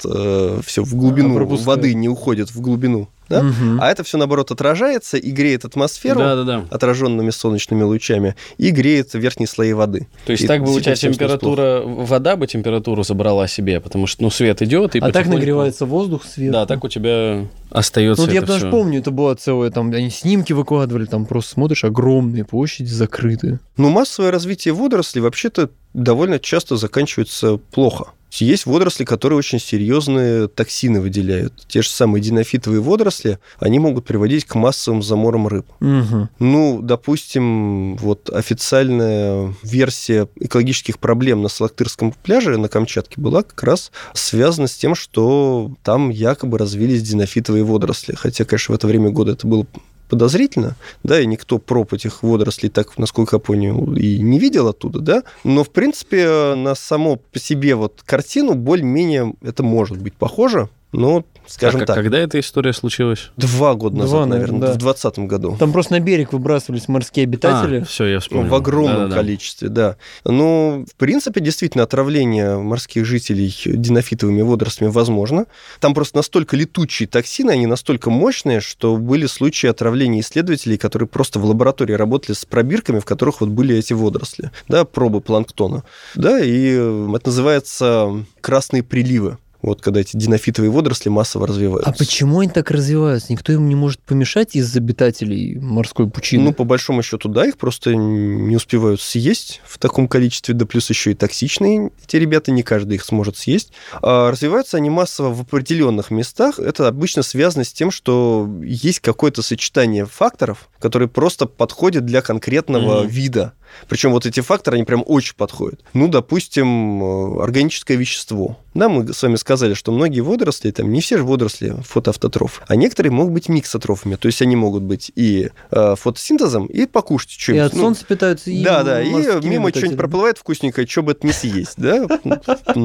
все 0.64 0.82
в 0.84 0.94
глубину 0.94 1.34
А 1.38 1.64
воды, 1.64 1.94
не 1.94 2.08
уходят 2.08 2.50
в 2.50 2.60
глубину, 2.60 3.08
да? 3.28 3.42
Мгм. 3.42 3.78
А 3.80 3.90
это 3.90 4.02
все 4.04 4.16
наоборот 4.18 4.50
отражается 4.50 5.16
и 5.16 5.30
греет 5.30 5.64
атмосферу 5.64 6.18
Да-да-да. 6.20 6.64
отраженными 6.70 7.30
солнечными 7.30 7.82
лучами 7.82 8.34
и 8.56 8.70
греет 8.70 9.14
верхние 9.14 9.46
слои 9.46 9.72
воды. 9.72 10.06
То 10.26 10.32
есть 10.32 10.44
И 10.44 10.46
так 10.46 10.62
бы 10.64 10.72
у 10.74 10.80
тебя 10.80 10.94
температура, 10.94 11.82
вода 11.84 12.36
бы 12.36 12.46
температуру 12.46 13.02
забрала 13.02 13.46
себе, 13.48 13.80
потому 13.80 14.06
что, 14.06 14.22
ну, 14.22 14.30
свет 14.30 14.62
идет, 14.62 14.96
и 14.96 14.98
А 14.98 15.02
так 15.12 15.24
потихоньку- 15.24 15.34
нагревается 15.34 15.86
воздух 15.86 16.24
сверху. 16.24 16.52
Да, 16.52 16.66
так 16.66 16.84
у 16.84 16.88
тебя 16.88 17.46
остается 17.70 18.22
Ну, 18.22 18.26
вот 18.28 18.34
я 18.34 18.40
даже 18.42 18.60
всё. 18.60 18.70
помню, 18.70 19.00
это 19.00 19.10
было 19.10 19.34
целое, 19.34 19.70
там, 19.70 19.90
они 19.92 20.10
снимки 20.10 20.52
выкладывали, 20.52 21.04
там 21.04 21.26
просто 21.26 21.52
смотришь, 21.52 21.84
огромные 21.84 22.44
площади 22.44 22.88
закрыты. 22.88 23.58
Но 23.76 23.90
массовое 23.90 24.30
развитие 24.30 24.72
водорослей 24.74 25.22
вообще-то 25.22 25.70
довольно 25.94 26.38
часто 26.38 26.76
заканчивается 26.76 27.58
плохо. 27.72 28.12
Есть 28.30 28.66
водоросли, 28.66 29.04
которые 29.04 29.38
очень 29.38 29.58
серьезные 29.58 30.48
токсины 30.48 31.00
выделяют. 31.00 31.66
Те 31.66 31.82
же 31.82 31.88
самые 31.88 32.22
динофитовые 32.22 32.80
водоросли, 32.80 33.38
они 33.58 33.78
могут 33.78 34.06
приводить 34.06 34.44
к 34.44 34.54
массовым 34.54 35.02
заморам 35.02 35.48
рыб. 35.48 35.66
Угу. 35.80 36.28
Ну, 36.38 36.80
допустим, 36.82 37.96
вот 37.96 38.30
официальная 38.30 39.54
версия 39.62 40.28
экологических 40.36 40.98
проблем 40.98 41.42
на 41.42 41.48
Салактырском 41.48 42.12
пляже 42.22 42.56
на 42.58 42.68
Камчатке 42.68 43.20
была 43.20 43.42
как 43.42 43.62
раз 43.62 43.90
связана 44.14 44.68
с 44.68 44.76
тем, 44.76 44.94
что 44.94 45.72
там 45.82 46.10
якобы 46.10 46.58
развились 46.58 47.02
динофитовые 47.02 47.64
водоросли. 47.64 48.14
Хотя, 48.14 48.44
конечно, 48.44 48.74
в 48.74 48.76
это 48.76 48.86
время 48.86 49.10
года 49.10 49.32
это 49.32 49.46
было 49.46 49.66
подозрительно, 50.08 50.76
да, 51.02 51.20
и 51.20 51.26
никто 51.26 51.58
проб 51.58 51.92
этих 51.92 52.22
водорослей 52.22 52.70
так, 52.70 52.98
насколько 52.98 53.36
я 53.36 53.40
понял, 53.40 53.94
и 53.94 54.18
не 54.18 54.38
видел 54.38 54.68
оттуда, 54.68 55.00
да, 55.00 55.22
но, 55.44 55.64
в 55.64 55.70
принципе, 55.70 56.54
на 56.54 56.74
само 56.74 57.16
по 57.16 57.38
себе 57.38 57.74
вот 57.74 58.02
картину 58.04 58.54
более-менее 58.54 59.34
это 59.42 59.62
может 59.62 59.98
быть 59.98 60.14
похоже, 60.14 60.68
ну, 60.92 61.26
скажем 61.46 61.82
а 61.82 61.86
так. 61.86 61.96
Когда 61.96 62.18
эта 62.18 62.40
история 62.40 62.72
случилась? 62.72 63.30
Два 63.36 63.74
года 63.74 63.96
Два, 63.96 64.04
назад, 64.04 64.28
наверное, 64.28 64.38
наверное, 64.38 64.60
да. 64.68 64.74
в 64.74 64.78
2020 64.78 65.18
году. 65.20 65.56
Там 65.58 65.72
просто 65.72 65.92
на 65.92 66.00
берег 66.00 66.32
выбрасывались 66.32 66.88
морские 66.88 67.24
обитатели. 67.24 67.80
А, 67.80 67.84
все, 67.84 68.06
я 68.06 68.20
вспомнил. 68.20 68.48
В 68.48 68.54
огромном 68.54 68.96
Да-да-да. 68.96 69.16
количестве, 69.16 69.68
да. 69.68 69.96
Ну, 70.24 70.86
в 70.90 70.96
принципе, 70.96 71.40
действительно, 71.40 71.84
отравление 71.84 72.56
морских 72.58 73.04
жителей 73.04 73.54
динофитовыми 73.66 74.40
водорослями 74.40 74.90
возможно. 74.90 75.46
Там 75.80 75.92
просто 75.92 76.16
настолько 76.16 76.56
летучие 76.56 77.06
токсины, 77.06 77.50
они 77.50 77.66
настолько 77.66 78.08
мощные, 78.08 78.60
что 78.60 78.96
были 78.96 79.26
случаи 79.26 79.66
отравления 79.66 80.20
исследователей, 80.20 80.78
которые 80.78 81.08
просто 81.08 81.38
в 81.38 81.44
лаборатории 81.44 81.92
работали 81.92 82.34
с 82.34 82.46
пробирками, 82.46 82.98
в 83.00 83.04
которых 83.04 83.42
вот 83.42 83.50
были 83.50 83.76
эти 83.76 83.92
водоросли, 83.92 84.50
да, 84.68 84.84
пробы 84.84 85.20
планктона. 85.20 85.84
Да, 86.14 86.40
и 86.40 86.76
э, 86.78 87.12
это 87.14 87.28
называется 87.28 88.24
красные 88.40 88.82
приливы. 88.82 89.36
Вот 89.60 89.80
когда 89.82 90.00
эти 90.00 90.16
динофитовые 90.16 90.70
водоросли 90.70 91.08
массово 91.08 91.46
развиваются. 91.46 91.90
А 91.90 91.92
почему 91.92 92.40
они 92.40 92.50
так 92.50 92.70
развиваются? 92.70 93.32
Никто 93.32 93.52
им 93.52 93.68
не 93.68 93.74
может 93.74 94.00
помешать 94.00 94.54
из 94.54 94.74
обитателей 94.76 95.58
морской 95.58 96.08
пучины? 96.08 96.44
Ну, 96.44 96.52
по 96.52 96.64
большому 96.64 97.02
счету, 97.02 97.28
да, 97.28 97.46
их 97.46 97.56
просто 97.58 97.94
не 97.96 98.54
успевают 98.56 99.00
съесть 99.00 99.60
в 99.64 99.78
таком 99.78 100.06
количестве, 100.06 100.54
да 100.54 100.64
плюс 100.64 100.88
еще 100.90 101.10
и 101.10 101.14
токсичные 101.14 101.90
эти 102.04 102.16
ребята, 102.16 102.52
не 102.52 102.62
каждый 102.62 102.94
их 102.94 103.04
сможет 103.04 103.36
съесть. 103.36 103.72
А 104.00 104.30
развиваются 104.30 104.76
они 104.76 104.90
массово 104.90 105.34
в 105.34 105.40
определенных 105.40 106.10
местах. 106.10 106.58
Это 106.58 106.86
обычно 106.88 107.22
связано 107.22 107.64
с 107.64 107.72
тем, 107.72 107.90
что 107.90 108.48
есть 108.62 109.00
какое-то 109.00 109.42
сочетание 109.42 110.06
факторов, 110.06 110.68
которые 110.78 111.08
просто 111.08 111.46
подходят 111.46 112.04
для 112.04 112.22
конкретного 112.22 113.00
Мгм. 113.02 113.08
вида. 113.08 113.52
Причем 113.88 114.12
вот 114.12 114.26
эти 114.26 114.40
факторы, 114.40 114.76
они 114.76 114.84
прям 114.84 115.02
очень 115.06 115.34
подходят. 115.36 115.80
Ну, 115.94 116.08
допустим, 116.08 117.02
э, 117.38 117.42
органическое 117.42 117.96
вещество. 117.96 118.58
Да, 118.74 118.88
мы 118.88 119.12
с 119.12 119.22
вами 119.22 119.36
сказали, 119.36 119.74
что 119.74 119.90
многие 119.92 120.20
водоросли, 120.20 120.70
там 120.70 120.92
не 120.92 121.00
все 121.00 121.16
же 121.18 121.24
водоросли 121.24 121.74
фотоавтотрофы, 121.82 122.62
а 122.68 122.76
некоторые 122.76 123.10
могут 123.12 123.32
быть 123.34 123.48
миксотрофами. 123.48 124.14
То 124.16 124.26
есть 124.26 124.40
они 124.42 124.54
могут 124.56 124.82
быть 124.84 125.10
и 125.16 125.50
э, 125.70 125.94
фотосинтезом, 125.96 126.66
и 126.66 126.86
покушать 126.86 127.30
и 127.36 127.40
что-нибудь. 127.40 127.66
от 127.66 127.74
Ну, 127.74 127.80
солнца 127.80 128.04
питаются, 128.04 128.50
и 128.50 128.62
да, 128.62 128.82
да, 128.84 129.02
и 129.02 129.10
мимо 129.42 129.70
что-нибудь 129.70 129.96
проплывает 129.96 130.38
вкусненькое, 130.38 130.86
что 130.86 131.02
бы 131.02 131.12
это 131.12 131.26
не 131.26 131.32
съесть, 131.32 131.74
да? 131.76 132.06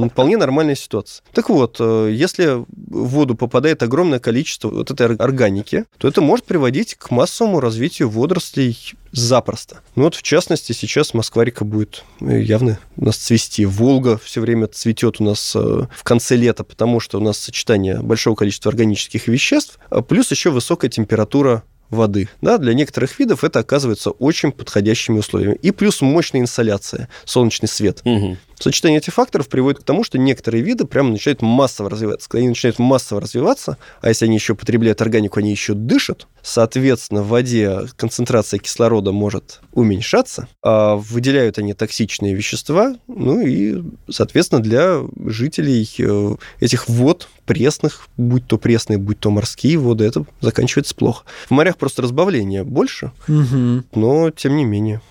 Вполне 0.09 0.37
нормальная 0.37 0.75
ситуация. 0.75 1.23
Так 1.33 1.49
вот, 1.49 1.77
э, 1.79 2.09
если 2.11 2.63
в 2.65 2.65
воду 3.07 3.35
попадает 3.35 3.83
огромное 3.83 4.19
количество 4.19 4.69
вот 4.69 4.89
этой 4.91 5.07
ор- 5.07 5.15
органики, 5.19 5.85
то 5.97 6.07
это 6.07 6.21
может 6.21 6.45
приводить 6.45 6.95
к 6.95 7.11
массовому 7.11 7.59
развитию 7.59 8.09
водорослей 8.09 8.93
запросто. 9.11 9.81
Ну 9.95 10.03
вот, 10.05 10.15
в 10.15 10.23
частности, 10.23 10.72
сейчас 10.73 11.13
Москва-река 11.13 11.65
будет 11.65 12.03
э, 12.21 12.41
явно 12.41 12.79
у 12.97 13.05
нас 13.05 13.17
цвести. 13.17 13.65
Волга 13.65 14.17
все 14.17 14.41
время 14.41 14.67
цветет 14.67 15.19
у 15.19 15.23
нас 15.23 15.55
э, 15.55 15.59
в 15.59 16.03
конце 16.03 16.35
лета, 16.35 16.63
потому 16.63 16.99
что 16.99 17.19
у 17.19 17.21
нас 17.21 17.37
сочетание 17.37 18.01
большого 18.01 18.35
количества 18.35 18.69
органических 18.69 19.27
веществ, 19.27 19.79
а 19.89 20.01
плюс 20.01 20.31
еще 20.31 20.49
высокая 20.49 20.89
температура 20.89 21.63
воды. 21.89 22.29
Да, 22.41 22.57
для 22.57 22.73
некоторых 22.73 23.17
видов 23.19 23.43
это 23.43 23.59
оказывается 23.59 24.11
очень 24.11 24.51
подходящими 24.51 25.19
условиями. 25.19 25.57
И 25.61 25.71
плюс 25.71 26.01
мощная 26.01 26.41
инсоляция, 26.41 27.07
солнечный 27.25 27.69
свет. 27.69 28.01
Мгм. 28.03 28.37
Сочетание 28.63 28.99
этих 28.99 29.13
факторов 29.13 29.49
приводит 29.49 29.81
к 29.81 29.83
тому, 29.83 30.05
что 30.05 30.17
некоторые 30.17 30.63
виды 30.63 30.85
прямо 30.85 31.09
начинают 31.09 31.41
массово 31.41 31.89
развиваться. 31.89 32.29
Когда 32.29 32.39
они 32.39 32.47
начинают 32.47 32.79
массово 32.79 33.19
развиваться, 33.19 33.77
а 33.99 34.07
если 34.07 34.23
они 34.23 34.35
еще 34.35 34.55
потребляют 34.55 35.01
органику, 35.01 35.39
они 35.41 35.51
еще 35.51 35.73
дышат, 35.73 36.27
соответственно, 36.41 37.23
в 37.23 37.27
воде 37.27 37.81
концентрация 37.97 38.59
кислорода 38.59 39.11
может 39.11 39.59
уменьшаться, 39.73 40.47
а 40.61 40.95
выделяют 40.95 41.57
они 41.57 41.73
токсичные 41.73 42.33
вещества, 42.33 42.95
ну 43.07 43.45
и, 43.45 43.83
соответственно, 44.09 44.61
для 44.63 45.01
жителей 45.25 45.85
э, 45.99 46.35
этих 46.61 46.87
вод 46.87 47.27
пресных, 47.45 48.07
будь 48.15 48.47
то 48.47 48.57
пресные, 48.57 48.97
будь 48.97 49.19
то 49.19 49.29
морские 49.29 49.77
воды, 49.77 50.05
это 50.05 50.23
заканчивается 50.39 50.95
плохо. 50.95 51.25
В 51.47 51.51
морях 51.51 51.75
просто 51.75 52.01
разбавление 52.01 52.63
больше, 52.63 53.11
Мгм. 53.27 53.83
но 53.93 54.31
тем 54.31 54.55
не 54.55 54.63
менее. 54.63 55.01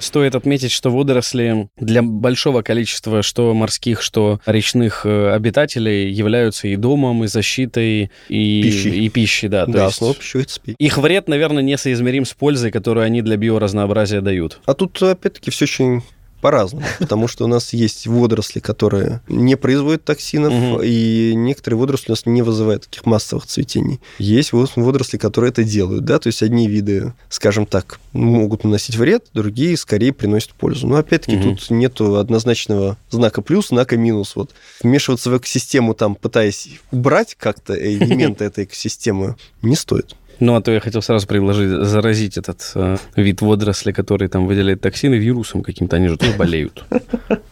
Стоит 0.00 0.34
отметить, 0.34 0.72
что 0.72 0.90
водоросли 0.90 1.68
для 1.76 2.02
большого 2.02 2.62
количества 2.62 3.22
что 3.22 3.54
морских, 3.54 4.02
что 4.02 4.40
речных 4.46 5.04
э, 5.04 5.32
обитателей 5.32 6.10
являются 6.10 6.68
и 6.68 6.76
домом, 6.76 7.24
и 7.24 7.26
защитой, 7.26 8.10
и 8.28 8.62
Пищей. 8.62 9.04
и 9.04 9.08
пищей, 9.08 9.48
да. 9.48 9.66
То 9.66 9.72
да, 9.72 9.86
есть 9.86 10.18
пищевой 10.18 10.44
цепи. 10.44 10.74
Их 10.78 10.98
вред, 10.98 11.28
наверное, 11.28 11.62
несоизмерим 11.62 12.24
с 12.24 12.32
пользой, 12.32 12.70
которую 12.70 13.04
они 13.04 13.22
для 13.22 13.36
биоразнообразия 13.36 14.20
дают. 14.20 14.60
А 14.64 14.74
тут, 14.74 15.00
опять-таки, 15.02 15.50
все 15.50 15.64
очень 15.64 16.02
по-разному, 16.40 16.84
потому 16.98 17.28
что 17.28 17.44
у 17.44 17.48
нас 17.48 17.72
есть 17.72 18.06
водоросли, 18.06 18.60
которые 18.60 19.20
не 19.28 19.56
производят 19.56 20.04
токсинов, 20.04 20.52
Мгм. 20.52 20.80
и 20.82 21.32
некоторые 21.34 21.78
водоросли 21.78 22.10
у 22.10 22.12
нас 22.12 22.26
не 22.26 22.42
вызывают 22.42 22.84
таких 22.84 23.06
массовых 23.06 23.46
цветений. 23.46 24.00
Есть 24.18 24.52
водоросли, 24.52 25.16
которые 25.18 25.50
это 25.50 25.64
делают, 25.64 26.04
да, 26.04 26.18
то 26.18 26.26
есть 26.28 26.42
одни 26.42 26.66
виды, 26.68 27.12
скажем 27.28 27.66
так, 27.66 28.00
могут 28.12 28.64
наносить 28.64 28.96
вред, 28.96 29.26
другие 29.34 29.76
скорее 29.76 30.12
приносят 30.12 30.50
пользу. 30.54 30.86
Но 30.86 30.96
опять-таки 30.96 31.36
Мгм. 31.36 31.56
тут 31.56 31.70
нету 31.70 32.16
однозначного 32.16 32.96
знака 33.10 33.42
плюс, 33.42 33.68
знака 33.68 33.96
минус. 33.96 34.34
Вот 34.36 34.50
вмешиваться 34.82 35.30
в 35.30 35.36
экосистему, 35.38 35.94
там, 35.94 36.14
пытаясь 36.14 36.68
убрать 36.90 37.36
как-то 37.38 37.74
элементы 37.74 38.44
этой 38.44 38.64
экосистемы, 38.64 39.36
не 39.62 39.76
стоит. 39.76 40.16
Ну, 40.40 40.54
а 40.54 40.62
то 40.62 40.72
я 40.72 40.80
хотел 40.80 41.02
сразу 41.02 41.26
предложить 41.26 41.70
заразить 41.86 42.38
этот 42.38 42.72
э, 42.74 42.96
вид 43.14 43.42
водорослей, 43.42 43.92
который 43.92 44.28
там 44.28 44.46
выделяет 44.46 44.80
токсины, 44.80 45.14
вирусом 45.16 45.62
каким-то. 45.62 45.96
Они 45.96 46.08
же 46.08 46.16
тоже 46.16 46.32
болеют. 46.32 46.84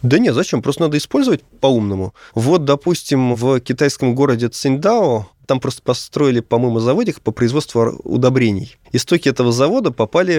Да 0.01 0.17
нет, 0.17 0.33
зачем? 0.33 0.61
Просто 0.61 0.83
надо 0.83 0.97
использовать 0.97 1.43
по-умному. 1.61 2.13
Вот, 2.33 2.65
допустим, 2.65 3.35
в 3.35 3.59
китайском 3.59 4.15
городе 4.15 4.47
Циндао 4.47 5.27
там 5.49 5.59
просто 5.59 5.81
построили, 5.81 6.41
по-моему, 6.41 6.79
заводик 6.79 7.21
по 7.21 7.31
производству 7.31 7.99
удобрений. 8.03 8.77
Истоки 8.91 9.29
этого 9.29 9.51
завода 9.51 9.89
попали 9.89 10.37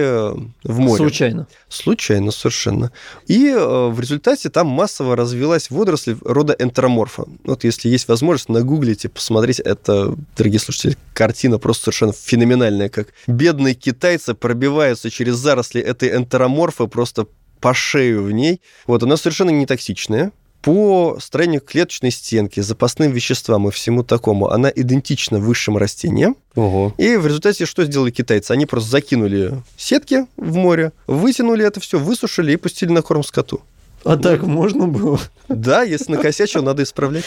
в 0.63 0.79
море. 0.79 0.95
Случайно. 0.95 1.47
Случайно 1.67 2.31
совершенно. 2.31 2.93
И 3.27 3.49
э, 3.49 3.87
в 3.89 3.99
результате 3.99 4.49
там 4.49 4.67
массово 4.67 5.17
развилась 5.17 5.69
водоросль 5.69 6.15
рода 6.23 6.55
энтероморфа. 6.57 7.25
Вот 7.43 7.65
если 7.65 7.89
есть 7.89 8.07
возможность, 8.07 8.47
нагуглите, 8.47 9.09
посмотрите. 9.09 9.61
Это, 9.63 10.15
дорогие 10.37 10.61
слушатели, 10.61 10.95
картина 11.13 11.59
просто 11.59 11.83
совершенно 11.83 12.13
феноменальная, 12.13 12.87
как 12.87 13.09
бедные 13.27 13.73
китайцы 13.73 14.33
пробиваются 14.33 15.09
через 15.09 15.35
заросли 15.35 15.81
этой 15.81 16.15
энтероморфы 16.15 16.87
просто 16.87 17.27
по 17.59 17.73
шею 17.73 18.23
в 18.23 18.31
ней. 18.31 18.61
Вот, 18.87 19.03
она 19.03 19.17
совершенно 19.17 19.49
не 19.49 19.65
токсичная. 19.65 20.31
По 20.61 21.17
строению 21.19 21.61
клеточной 21.61 22.11
стенки, 22.11 22.59
запасным 22.59 23.11
веществам 23.11 23.67
и 23.67 23.71
всему 23.71 24.03
такому, 24.03 24.49
она 24.49 24.69
идентична 24.69 25.39
высшим 25.39 25.77
растениям. 25.77 26.37
Ого. 26.55 26.93
И 26.97 27.15
в 27.15 27.25
результате 27.25 27.65
что 27.65 27.83
сделали 27.85 28.11
китайцы? 28.11 28.51
Они 28.51 28.65
просто 28.65 28.91
закинули 28.91 29.53
сетки 29.77 30.27
в 30.37 30.55
море, 30.55 30.91
вытянули 31.07 31.65
это 31.65 31.79
все, 31.79 31.97
высушили 31.97 32.53
и 32.53 32.57
пустили 32.57 32.91
на 32.91 33.01
корм 33.01 33.23
скоту. 33.23 33.61
А 34.03 34.17
так 34.17 34.43
можно 34.43 34.87
было? 34.87 35.19
Да, 35.47 35.83
если 35.83 36.11
накосячил, 36.11 36.63
надо 36.63 36.83
исправлять. 36.83 37.25